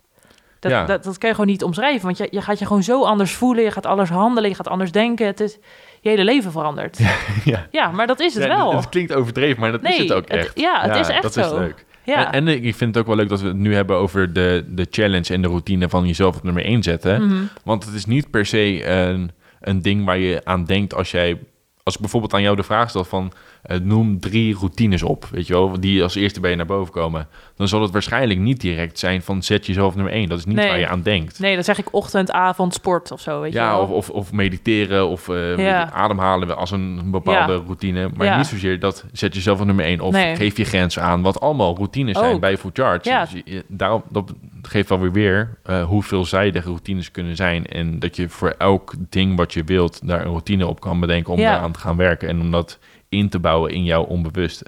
Dat, 0.60 0.72
Ja. 0.72 0.86
dat, 0.86 1.04
dat 1.04 1.18
kan 1.18 1.30
je 1.30 1.36
gewoon 1.36 1.50
niet 1.52 1.64
omschrijven. 1.64 2.06
Want 2.06 2.18
je, 2.18 2.28
je 2.32 2.42
gaat 2.42 2.60
je 2.60 2.66
gewoon 2.66 2.84
zo 2.84 3.04
anders 3.04 3.34
voelen. 3.34 3.64
Je 3.64 3.72
gaat 3.72 3.86
anders 3.86 4.10
handelen. 4.10 4.50
Je 4.50 4.56
gaat 4.56 4.68
anders 4.68 4.92
denken. 4.92 5.26
Het 5.26 5.40
is, 5.40 5.58
je 6.02 6.10
hele 6.10 6.24
leven 6.24 6.52
verandert. 6.52 7.00
Ja, 7.44 7.68
ja. 7.72 7.92
maar 7.92 8.08
dat 8.08 8.20
is 8.20 8.34
het 8.34 8.44
Ja, 8.44 8.50
wel. 8.58 8.76
Het 8.76 8.90
klinkt 8.90 9.14
overdreven, 9.14 9.60
maar 9.60 9.72
dat 9.72 9.84
is 9.84 9.98
het 9.98 10.14
ook 10.14 10.28
het- 10.28 10.38
echt. 10.38 10.60
ja, 10.60 10.82
het 10.82 10.96
is 10.96 11.08
echt 11.08 11.22
dat 11.22 11.34
zo. 11.34 11.42
is 11.42 11.52
leuk. 11.52 11.86
Ja. 12.10 12.32
En, 12.32 12.48
en 12.48 12.64
ik 12.64 12.76
vind 12.76 12.96
het 12.96 12.98
ook 12.98 13.08
wel 13.08 13.16
leuk 13.16 13.30
dat 13.30 13.42
we 13.42 13.48
het 13.48 13.58
nu 13.58 13.76
hebben 13.76 13.96
over 13.96 14.34
de, 14.34 14.66
de 14.68 14.88
challenge 14.90 15.34
en 15.34 15.42
de 15.42 15.48
routine 15.48 15.90
van 15.90 16.08
jezelf 16.08 16.36
op 16.38 16.44
nummer 16.44 16.64
1 16.64 16.84
zetten. 16.84 17.28
Mhm. 17.28 17.44
Want 17.64 17.86
het 17.86 17.94
is 17.94 18.06
niet 18.06 18.30
per 18.30 18.46
se 18.46 18.86
een, 18.86 19.32
een 19.60 19.82
ding 19.82 20.06
waar 20.06 20.18
je 20.18 20.42
aan 20.44 20.66
denkt 20.66 20.94
als 20.94 21.12
jij... 21.12 21.40
Als 21.84 21.96
ik 21.96 22.02
bijvoorbeeld 22.02 22.34
aan 22.34 22.42
jou 22.42 22.56
de 22.56 22.64
vraag 22.64 22.90
stel 22.90 23.04
van... 23.04 23.32
eh, 23.62 23.78
noem 23.80 24.20
drie 24.20 24.56
routines 24.56 25.04
op, 25.04 25.26
weet 25.32 25.48
je 25.48 25.54
wel, 25.54 25.80
die 25.80 26.04
als 26.04 26.16
eerste 26.16 26.40
bij 26.40 26.50
je 26.50 26.56
naar 26.56 26.66
boven 26.66 26.94
komen. 26.94 27.28
Dan 27.56 27.68
zal 27.68 27.82
het 27.82 27.92
waarschijnlijk 27.92 28.40
niet 28.40 28.62
direct 28.62 29.00
zijn 29.00 29.22
van 29.22 29.44
zet 29.44 29.66
jezelf 29.66 29.96
nummer 29.96 30.14
1. 30.14 30.30
Dat 30.30 30.38
is 30.40 30.46
niet 30.46 30.56
Nee. 30.56 30.68
waar 30.68 30.80
je 30.80 30.88
aan 30.88 31.02
denkt. 31.02 31.40
Nee, 31.40 31.54
dan 31.56 31.64
zeg 31.64 31.78
ik 31.80 31.94
ochtend, 31.94 32.32
avond, 32.32 32.74
sport 32.74 33.12
of 33.12 33.22
zo, 33.22 33.42
weet 33.42 33.54
je 33.54 33.60
Ja, 33.60 33.72
wel. 33.72 33.82
of, 33.82 33.90
of, 33.90 34.10
of 34.10 34.32
mediteren 34.32 35.08
of 35.08 35.30
eh, 35.30 35.58
Ja. 35.58 35.92
ademhalen 35.92 36.58
als 36.58 36.72
een 36.72 37.02
bepaalde 37.12 37.54
Ja. 37.54 37.60
routine. 37.66 38.10
Maar 38.16 38.38
niet 38.38 38.46
zozeer 38.48 38.80
dat 38.80 39.06
zet 39.12 39.34
jezelf 39.36 39.66
nummer 39.66 39.86
1 39.86 40.00
of 40.02 40.14
Nee. 40.14 40.36
geef 40.36 40.58
je 40.58 40.64
grenzen 40.64 41.02
aan. 41.04 41.22
Wat 41.22 41.40
allemaal 41.40 41.76
routines 41.76 42.18
zijn 42.18 42.40
bij 42.40 42.58
Food 42.58 42.78
Charge. 42.78 43.10
Ja. 43.10 43.22
Dus 43.26 43.42
je- 43.46 43.64
daarom, 43.68 44.04
dat 44.10 44.34
geeft 44.62 44.90
wel 44.90 45.00
weer 45.00 45.12
weer 45.12 45.58
eh, 45.64 45.84
hoe 45.84 46.04
veelzijdig 46.04 46.66
routines 46.66 47.12
kunnen 47.12 47.36
zijn. 47.36 47.66
En 47.66 48.00
dat 48.00 48.16
je 48.16 48.30
voor 48.30 48.56
elk 48.58 48.94
ding 49.10 49.38
wat 49.38 49.54
je 49.54 49.64
wilt 49.64 50.08
daar 50.08 50.20
een 50.22 50.28
routine 50.32 50.68
op 50.68 50.80
kan 50.80 51.00
bedenken 51.00 51.34
om 51.34 51.40
daaraan 51.40 51.72
te 51.72 51.80
gaan 51.80 51.96
werken. 51.98 52.28
En 52.30 52.40
om 52.42 52.52
dat 52.52 52.80
in 53.10 53.30
te 53.30 53.40
bouwen 53.40 53.72
in 53.72 53.84
jouw 53.84 54.04
onbewuste. 54.04 54.66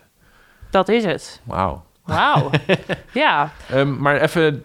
Dat 0.69 0.89
is 0.89 1.06
het. 1.06 1.41
Wauw. 1.43 1.84
Wauw. 2.06 2.49
ja, 3.13 3.51
Ehm, 3.69 4.01
maar 4.01 4.21
even 4.21 4.63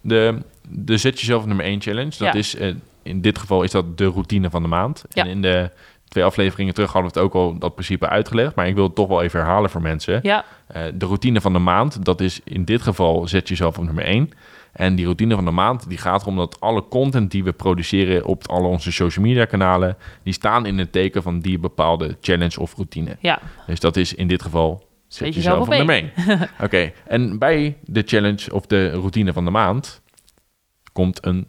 de, 0.00 0.38
de 0.68 0.96
zet 0.96 1.20
jezelf 1.20 1.40
op 1.42 1.46
nummer 1.48 1.64
1 1.66 1.80
challenge. 1.80 2.10
Dat 2.10 2.18
Ja. 2.18 2.32
is 2.32 2.56
eh, 2.56 2.74
in 3.02 3.20
dit 3.20 3.38
geval 3.38 3.62
is 3.62 3.70
dat 3.70 3.98
de 3.98 4.06
routine 4.06 4.50
van 4.50 4.62
de 4.62 4.68
maand. 4.68 5.04
Ja. 5.08 5.22
En 5.24 5.28
in 5.30 5.42
de 5.42 5.70
twee 6.08 6.24
afleveringen 6.24 6.74
terug 6.74 6.92
hadden 6.92 7.12
we 7.12 7.18
het 7.18 7.26
ook 7.28 7.34
al 7.34 7.58
dat 7.58 7.74
principe 7.74 8.08
uitgelegd. 8.08 8.54
Maar 8.54 8.66
ik 8.68 8.74
wil 8.74 8.84
het 8.84 8.94
toch 8.94 9.08
wel 9.08 9.22
even 9.22 9.40
herhalen 9.40 9.70
voor 9.70 9.82
mensen. 9.82 10.18
ja, 10.22 10.44
Eh, 10.66 10.82
de 10.94 11.06
routine 11.06 11.40
van 11.40 11.52
de 11.52 11.58
maand, 11.58 12.04
dat 12.04 12.20
is 12.20 12.40
in 12.44 12.64
dit 12.64 12.82
geval 12.82 13.28
zet 13.28 13.48
jezelf 13.48 13.78
op 13.78 13.84
nummer 13.84 14.04
1. 14.04 14.30
En 14.72 14.94
die 14.94 15.04
routine 15.04 15.34
van 15.34 15.44
de 15.44 15.50
maand, 15.50 15.88
die 15.88 15.98
gaat 15.98 16.22
erom 16.22 16.36
dat 16.36 16.60
alle 16.60 16.88
content 16.88 17.30
die 17.30 17.44
we 17.44 17.52
produceren 17.52 18.24
op 18.24 18.48
alle 18.48 18.66
onze 18.66 18.92
social 18.92 19.24
media 19.24 19.44
kanalen, 19.44 19.96
die 20.22 20.32
staan 20.32 20.66
in 20.66 20.78
het 20.78 20.92
teken 20.92 21.22
van 21.22 21.40
die 21.40 21.58
bepaalde 21.58 22.16
challenge 22.20 22.60
of 22.60 22.74
routine. 22.74 23.16
ja. 23.20 23.38
Dus 23.66 23.80
dat 23.80 23.96
is 23.96 24.14
in 24.14 24.28
dit 24.28 24.42
geval 24.42 24.88
zet 25.08 25.34
jezelf 25.34 25.66
op 25.66 25.72
1. 25.72 26.12
Oké, 26.64 26.92
en 27.06 27.38
bij 27.38 27.76
de 27.84 28.02
challenge 28.06 28.52
of 28.52 28.66
de 28.66 28.90
routine 28.90 29.32
van 29.32 29.44
de 29.44 29.50
maand 29.50 30.02
komt 30.92 31.26
een 31.26 31.48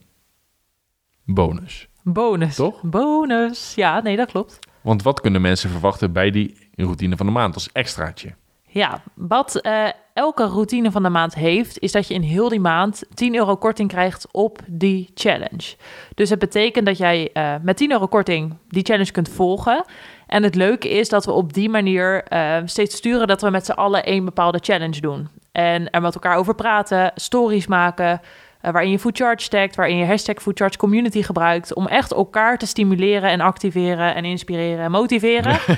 bonus. 1.25 1.87
Bonus. 2.03 2.55
Toch? 2.55 2.81
Bonus. 2.81 3.75
Ja, 3.75 4.01
nee, 4.01 4.15
dat 4.15 4.31
klopt. 4.31 4.59
Want 4.81 5.03
wat 5.03 5.21
kunnen 5.21 5.41
mensen 5.41 5.69
verwachten 5.69 6.11
bij 6.11 6.31
die 6.31 6.69
routine 6.75 7.17
van 7.17 7.25
de 7.25 7.31
maand 7.31 7.53
als 7.53 7.71
extraatje? 7.71 8.33
Ja, 8.67 9.01
wat 9.13 9.55
eh, 9.55 9.87
elke 10.13 10.45
routine 10.45 10.91
van 10.91 11.03
de 11.03 11.09
maand 11.09 11.35
heeft, 11.35 11.79
is 11.79 11.91
dat 11.91 12.07
je 12.07 12.13
in 12.13 12.21
heel 12.21 12.49
die 12.49 12.59
maand 12.59 13.03
10 13.13 13.35
euro 13.35 13.55
korting 13.55 13.89
krijgt 13.89 14.27
op 14.31 14.59
die 14.67 15.11
challenge. 15.13 15.75
Dus 16.15 16.29
het 16.29 16.39
betekent 16.39 16.85
dat 16.85 16.97
jij 16.97 17.29
eh, 17.33 17.55
met 17.61 17.77
10 17.77 17.91
euro 17.91 18.07
korting 18.07 18.57
die 18.67 18.83
challenge 18.83 19.11
kunt 19.11 19.29
volgen. 19.29 19.85
En 20.27 20.43
het 20.43 20.55
leuke 20.55 20.89
is 20.89 21.09
dat 21.09 21.25
we 21.25 21.31
op 21.31 21.53
die 21.53 21.69
manier 21.69 22.23
eh, 22.23 22.57
steeds 22.65 22.95
sturen 22.95 23.27
dat 23.27 23.41
we 23.41 23.49
met 23.49 23.65
z'n 23.65 23.71
allen 23.71 24.03
één 24.03 24.25
bepaalde 24.25 24.59
challenge 24.61 25.01
doen. 25.01 25.29
En 25.51 25.89
er 25.89 26.01
met 26.01 26.13
elkaar 26.13 26.37
over 26.37 26.55
praten, 26.55 27.11
stories 27.15 27.67
maken, 27.67 28.21
eh, 28.61 28.71
waarin 28.71 28.91
je 28.91 28.99
Food 28.99 29.17
Charge 29.17 29.49
tagt, 29.49 29.75
waarin 29.75 29.97
je 29.97 30.05
hashtag 30.05 30.41
Food 30.41 30.57
Charge 30.57 30.77
Community 30.77 31.21
gebruikt, 31.21 31.73
om 31.73 31.87
echt 31.87 32.11
elkaar 32.11 32.57
te 32.57 32.65
stimuleren 32.65 33.29
en 33.29 33.41
activeren 33.41 34.15
en 34.15 34.25
inspireren 34.25 34.83
en 34.83 34.91
motiveren. 34.91 35.57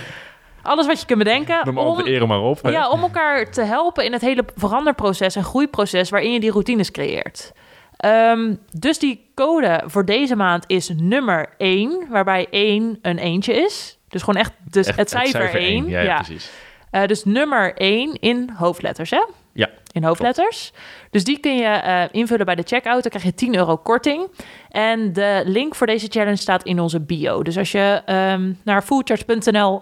Alles 0.64 0.86
wat 0.88 1.00
je 1.00 1.06
kunt 1.06 1.20
bedenken. 1.20 1.62
Noem 1.66 1.78
al 1.78 1.94
de 1.96 2.04
ere 2.04 2.26
maar 2.26 2.42
op. 2.42 2.62
hè? 2.62 2.70
Ja, 2.70 2.90
om 2.90 3.02
elkaar 3.02 3.52
te 3.52 3.62
helpen 3.62 4.06
in 4.06 4.12
het 4.12 4.22
hele 4.22 4.46
veranderproces 4.56 5.36
en 5.36 5.44
groeiproces 5.44 6.10
waarin 6.10 6.32
je 6.32 6.40
die 6.40 6.52
routines 6.52 6.92
creëert. 6.92 7.52
Ehm, 7.98 8.56
dus 8.72 9.00
die 9.00 9.32
code 9.36 9.82
voor 9.86 10.06
deze 10.06 10.36
maand 10.36 10.64
is 10.68 10.90
nummer 10.96 11.54
1, 11.58 12.06
waarbij 12.10 12.48
1 12.50 13.00
een 13.02 13.18
eentje 13.18 13.54
is. 13.54 13.98
Dus 14.08 14.22
gewoon 14.24 14.42
echt, 14.42 14.52
dus 14.72 14.88
Echt 14.88 14.98
het 14.98 15.10
cijfer 15.10 15.54
1. 15.54 15.54
één. 15.56 15.90
Ja, 15.90 16.02
ja, 16.02 16.16
precies. 16.16 16.52
Eh, 16.92 17.06
dus 17.06 17.24
nummer 17.24 17.74
1 17.76 18.20
in 18.20 18.50
hoofdletters, 18.56 19.10
hè? 19.10 19.26
Ja, 19.54 19.70
In 19.92 20.04
hoofdletters. 20.04 20.72
Dus 21.10 21.24
die 21.24 21.40
kun 21.40 21.56
je 21.56 21.64
eh, 21.66 22.04
invullen 22.12 22.46
bij 22.46 22.56
de 22.56 22.64
checkout. 22.66 23.02
Dan 23.02 23.12
krijg 23.12 23.26
je 23.26 23.34
10 23.34 23.56
euro 23.56 23.78
korting. 23.78 24.28
En 24.70 25.14
de 25.14 25.42
link 25.46 25.76
voor 25.76 25.88
deze 25.88 26.08
challenge 26.10 26.36
staat 26.36 26.64
in 26.64 26.80
onze 26.80 27.00
bio. 27.00 27.44
Dus 27.44 27.58
als 27.58 27.72
je 27.72 28.02
ehm, 28.06 28.52
naar 28.64 28.82
foodcharge.nl... 28.82 29.82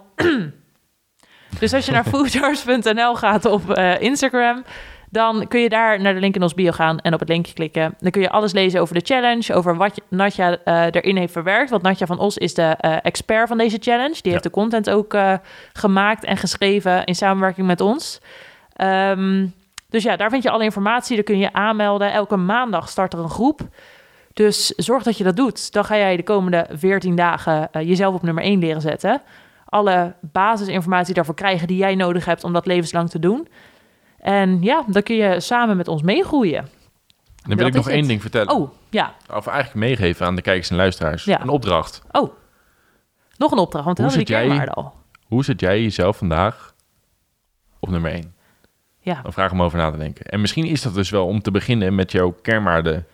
dus 1.58 1.72
als 1.74 1.86
je 1.86 1.92
naar 1.92 2.04
foodcharge.nl 2.14 3.14
gaat 3.14 3.44
op 3.44 3.70
eh, 3.70 4.00
Instagram... 4.00 4.64
dan 5.10 5.48
kun 5.48 5.60
je 5.60 5.68
daar 5.68 6.00
naar 6.00 6.14
de 6.14 6.20
link 6.20 6.34
in 6.34 6.42
ons 6.42 6.54
bio 6.54 6.72
gaan 6.72 6.98
en 6.98 7.14
op 7.14 7.20
het 7.20 7.28
linkje 7.28 7.54
klikken. 7.54 7.94
Dan 7.98 8.10
kun 8.10 8.20
je 8.20 8.30
alles 8.30 8.52
lezen 8.52 8.80
over 8.80 8.94
de 8.94 9.04
challenge, 9.04 9.54
over 9.54 9.76
wat 9.76 10.00
Natja 10.08 10.58
eh, 10.64 10.84
erin 10.90 11.16
heeft 11.16 11.32
verwerkt. 11.32 11.70
Want 11.70 11.82
Natja 11.82 12.06
van 12.06 12.18
Os 12.18 12.38
is 12.38 12.54
de 12.54 12.62
eh, 12.62 12.96
expert 13.02 13.48
van 13.48 13.58
deze 13.58 13.78
challenge. 13.80 14.18
Die 14.22 14.32
heeft 14.32 14.44
de 14.44 14.50
content 14.50 14.90
ook 14.90 15.16
gemaakt 15.72 16.24
en 16.24 16.36
geschreven 16.36 17.04
in 17.04 17.14
samenwerking 17.14 17.66
met 17.66 17.80
ons. 17.80 18.20
Ehm, 18.72 19.46
Dus 19.88 20.02
ja, 20.02 20.16
daar 20.16 20.30
vind 20.30 20.42
je 20.42 20.50
alle 20.50 20.64
informatie. 20.64 21.14
Daar 21.14 21.24
kun 21.24 21.36
je 21.38 21.42
je 21.42 21.52
aanmelden. 21.52 22.12
Elke 22.12 22.36
maandag 22.36 22.88
start 22.88 23.12
er 23.12 23.18
een 23.18 23.30
groep. 23.30 23.60
Dus 24.32 24.66
zorg 24.66 25.02
dat 25.02 25.18
je 25.18 25.24
dat 25.24 25.36
doet. 25.36 25.72
Dan 25.72 25.84
ga 25.84 25.96
jij 25.96 26.16
de 26.16 26.22
komende 26.22 26.66
14 26.72 27.16
dagen 27.16 27.68
jezelf 27.72 28.14
op 28.14 28.22
nummer 28.22 28.44
1 28.44 28.58
leren 28.58 28.80
zetten. 28.80 29.22
Alle 29.72 30.14
basisinformatie 30.20 31.14
daarvoor 31.14 31.34
krijgen 31.34 31.66
die 31.66 31.76
jij 31.76 31.94
nodig 31.94 32.24
hebt 32.24 32.44
om 32.44 32.52
dat 32.52 32.66
levenslang 32.66 33.10
te 33.10 33.18
doen. 33.18 33.48
En 34.18 34.62
ja, 34.62 34.84
dan 34.86 35.02
kun 35.02 35.16
je 35.16 35.40
samen 35.40 35.76
met 35.76 35.88
ons 35.88 36.02
meegroeien. 36.02 36.68
Dan 37.46 37.56
wil 37.56 37.66
ik 37.66 37.74
nog 37.74 37.88
één 37.88 38.06
ding 38.08 38.20
vertellen. 38.20 38.54
Oh, 38.54 38.70
ja. 38.90 39.14
Of 39.34 39.46
eigenlijk 39.46 39.86
meegeven 39.86 40.26
aan 40.26 40.36
de 40.36 40.42
kijkers 40.42 40.70
en 40.70 40.76
luisteraars. 40.76 41.24
Ja. 41.24 41.40
Een 41.40 41.48
opdracht. 41.48 42.02
Oh, 42.10 42.32
nog 43.36 43.50
een 43.52 43.58
opdracht, 43.58 43.84
want 43.84 43.98
Hoe 43.98 44.10
zit 44.10 44.26
die 44.26 44.36
jij- 44.36 44.68
al. 44.68 44.94
Hoe 45.26 45.44
zet 45.44 45.60
jij 45.60 45.82
jezelf 45.82 46.16
vandaag 46.16 46.74
op 47.80 47.88
nummer 47.88 48.12
1? 48.12 48.34
Ja, 48.98 49.20
Dan 49.22 49.32
vraag 49.32 49.52
om 49.52 49.62
over 49.62 49.78
na 49.78 49.90
te 49.90 49.98
denken. 49.98 50.24
En 50.26 50.40
misschien 50.40 50.64
is 50.64 50.82
dat 50.82 50.94
dus 50.94 51.10
wel 51.10 51.26
om 51.26 51.42
te 51.42 51.50
beginnen 51.50 51.94
met 51.94 52.12
jouw 52.12 52.30
kernwaarden 52.42 52.92
dat 52.94 53.04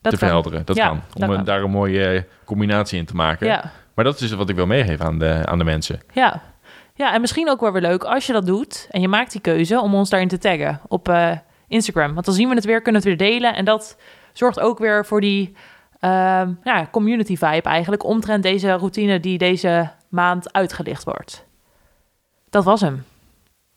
te 0.00 0.08
kan. 0.08 0.18
verhelderen. 0.18 0.62
Dat 0.64 0.76
Ja, 0.76 0.86
kan. 0.86 0.96
Om 0.96 1.02
dat 1.20 1.28
een- 1.28 1.34
kan. 1.36 1.44
daar 1.44 1.62
een 1.62 1.70
mooie 1.70 2.26
combinatie 2.44 2.98
in 2.98 3.04
te 3.06 3.14
maken. 3.14 3.46
Ja, 3.46 3.72
Maar 4.00 4.08
dat 4.10 4.20
is 4.20 4.28
dus 4.28 4.38
wat 4.38 4.48
ik 4.48 4.56
wil 4.56 4.66
meegeven 4.66 5.06
aan 5.06 5.18
de, 5.18 5.42
aan 5.44 5.58
de 5.58 5.64
mensen. 5.64 6.00
ja. 6.12 6.42
Ja, 6.94 7.14
en 7.14 7.20
misschien 7.20 7.50
ook 7.50 7.60
wel 7.60 7.72
weer 7.72 7.82
leuk 7.82 8.04
als 8.04 8.26
je 8.26 8.32
dat 8.32 8.46
doet 8.46 8.88
en 8.90 9.00
je 9.00 9.08
maakt 9.08 9.32
die 9.32 9.40
keuze 9.40 9.80
om 9.80 9.94
ons 9.94 10.10
daarin 10.10 10.28
te 10.28 10.38
taggen 10.38 10.80
op 10.88 11.08
eh, 11.08 11.30
Instagram. 11.68 12.14
Want 12.14 12.26
dan 12.26 12.34
zien 12.34 12.48
we 12.48 12.54
het 12.54 12.64
weer, 12.64 12.82
kunnen 12.82 13.02
we 13.02 13.08
het 13.08 13.18
weer 13.18 13.30
delen. 13.30 13.54
En 13.54 13.64
dat 13.64 13.96
zorgt 14.32 14.60
ook 14.60 14.78
weer 14.78 15.06
voor 15.06 15.20
die 15.20 15.52
ehm, 16.00 16.52
ja, 16.64 16.88
community 16.90 17.36
vibe 17.36 17.68
eigenlijk 17.68 18.04
omtrent 18.04 18.42
deze 18.42 18.72
routine 18.72 19.20
die 19.20 19.38
deze 19.38 19.90
maand 20.08 20.52
uitgelicht 20.52 21.04
wordt. 21.04 21.46
Dat 22.50 22.64
was 22.64 22.80
hem. 22.80 23.04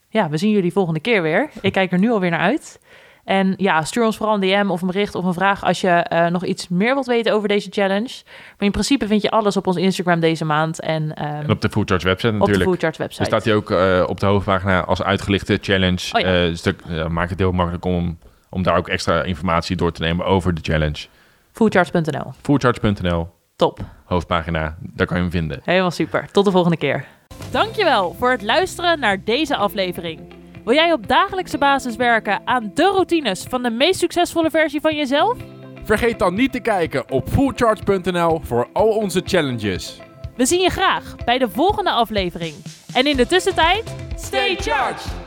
Ja, 0.10 0.30
we 0.30 0.38
zien 0.38 0.52
jullie 0.52 0.72
volgende 0.72 1.00
keer 1.00 1.22
weer. 1.22 1.50
Ik 1.62 1.72
kijk 1.74 1.92
er 1.92 2.00
nu 2.00 2.12
alweer 2.12 2.30
naar 2.30 2.40
uit. 2.40 2.80
En 3.24 3.54
ja, 3.58 3.84
stuur 3.84 4.06
ons 4.06 4.18
vooral 4.18 4.36
een 4.36 4.42
DM 4.42 4.70
of 4.70 4.82
een 4.82 4.88
bericht 4.88 5.16
of 5.16 5.26
een 5.26 5.34
vraag 5.34 5.64
als 5.64 5.82
je 5.82 5.88
eh, 5.90 6.28
nog 6.28 6.46
iets 6.46 6.68
meer 6.68 6.94
wilt 6.94 7.06
weten 7.06 7.34
over 7.34 7.48
deze 7.48 7.70
challenge. 7.72 8.22
Maar 8.26 8.66
in 8.66 8.72
principe 8.72 9.08
vind 9.08 9.22
je 9.22 9.32
alles 9.32 9.58
op 9.58 9.68
ons 9.68 9.76
Instagram 9.78 10.20
deze 10.20 10.46
maand 10.46 10.80
en, 10.80 11.16
ehm, 11.16 11.28
En 11.28 11.50
op 11.50 11.62
de 11.62 11.70
Food 11.70 11.90
Charge 11.90 12.06
website 12.06 12.28
op 12.28 12.34
de 12.34 12.40
natuurlijk. 12.40 12.70
Foodcharts 12.70 12.98
Er 12.98 13.04
website. 13.04 13.26
staat 13.26 13.44
hij 13.44 13.54
ook 13.54 13.72
eh, 13.72 14.04
op 14.08 14.20
de 14.20 14.26
hoofdpagina 14.26 14.82
als 14.84 15.04
uitgelichte 15.04 15.58
challenge. 15.62 16.10
Oh 16.14 16.22
ja. 16.22 16.46
Eh, 16.48 16.56
stuk, 16.56 16.82
maakt 17.10 17.30
het 17.30 17.40
heel 17.40 17.52
makkelijk 17.52 17.86
om, 17.86 18.18
om 18.50 18.64
daar 18.64 18.78
ook 18.78 18.88
extra 18.88 19.24
informatie 19.24 19.76
door 19.76 19.92
te 19.92 20.02
nemen 20.02 20.26
over 20.26 20.54
de 20.54 20.62
challenge. 20.64 21.06
Foodcharts.nl. 21.52 22.34
Foodcharge.nl, 22.42 23.30
Top. 23.56 23.80
hoofdpagina, 24.06 24.78
daar 24.80 25.08
kan 25.08 25.16
je 25.18 25.22
hem 25.24 25.32
vinden. 25.32 25.60
Helemaal 25.64 25.92
super. 25.92 26.28
Tot 26.32 26.46
de 26.46 26.52
volgende 26.52 26.78
keer. 26.78 27.06
Dankjewel 27.52 28.16
voor 28.20 28.32
het 28.32 28.42
luisteren 28.42 29.00
naar 29.00 29.24
deze 29.24 29.56
aflevering. 29.56 30.20
Wil 30.64 30.74
jij 30.74 30.94
op 30.94 31.08
dagelijkse 31.08 31.58
basis 31.58 31.96
werken 31.96 32.42
aan 32.46 32.72
de 32.74 32.84
routines 32.84 33.44
van 33.50 33.64
de 33.64 33.70
meest 33.70 34.00
succesvolle 34.00 34.50
versie 34.50 34.82
van 34.82 34.96
jezelf? 34.96 35.38
Vergeet 35.84 36.20
dan 36.20 36.34
niet 36.34 36.52
te 36.52 36.60
kijken 36.60 37.12
op 37.12 37.30
foodcharge.nl 37.30 38.42
voor 38.44 38.70
al 38.74 38.88
onze 38.88 39.22
challenges. 39.26 40.00
We 40.36 40.46
zien 40.46 40.62
je 40.62 40.70
graag 40.70 41.16
bij 41.26 41.38
de 41.38 41.50
volgende 41.50 41.92
aflevering. 41.92 42.56
En 42.94 43.06
in 43.06 43.18
de 43.18 43.28
tussentijd, 43.28 43.96
stay 44.16 44.56
charged! 44.56 45.23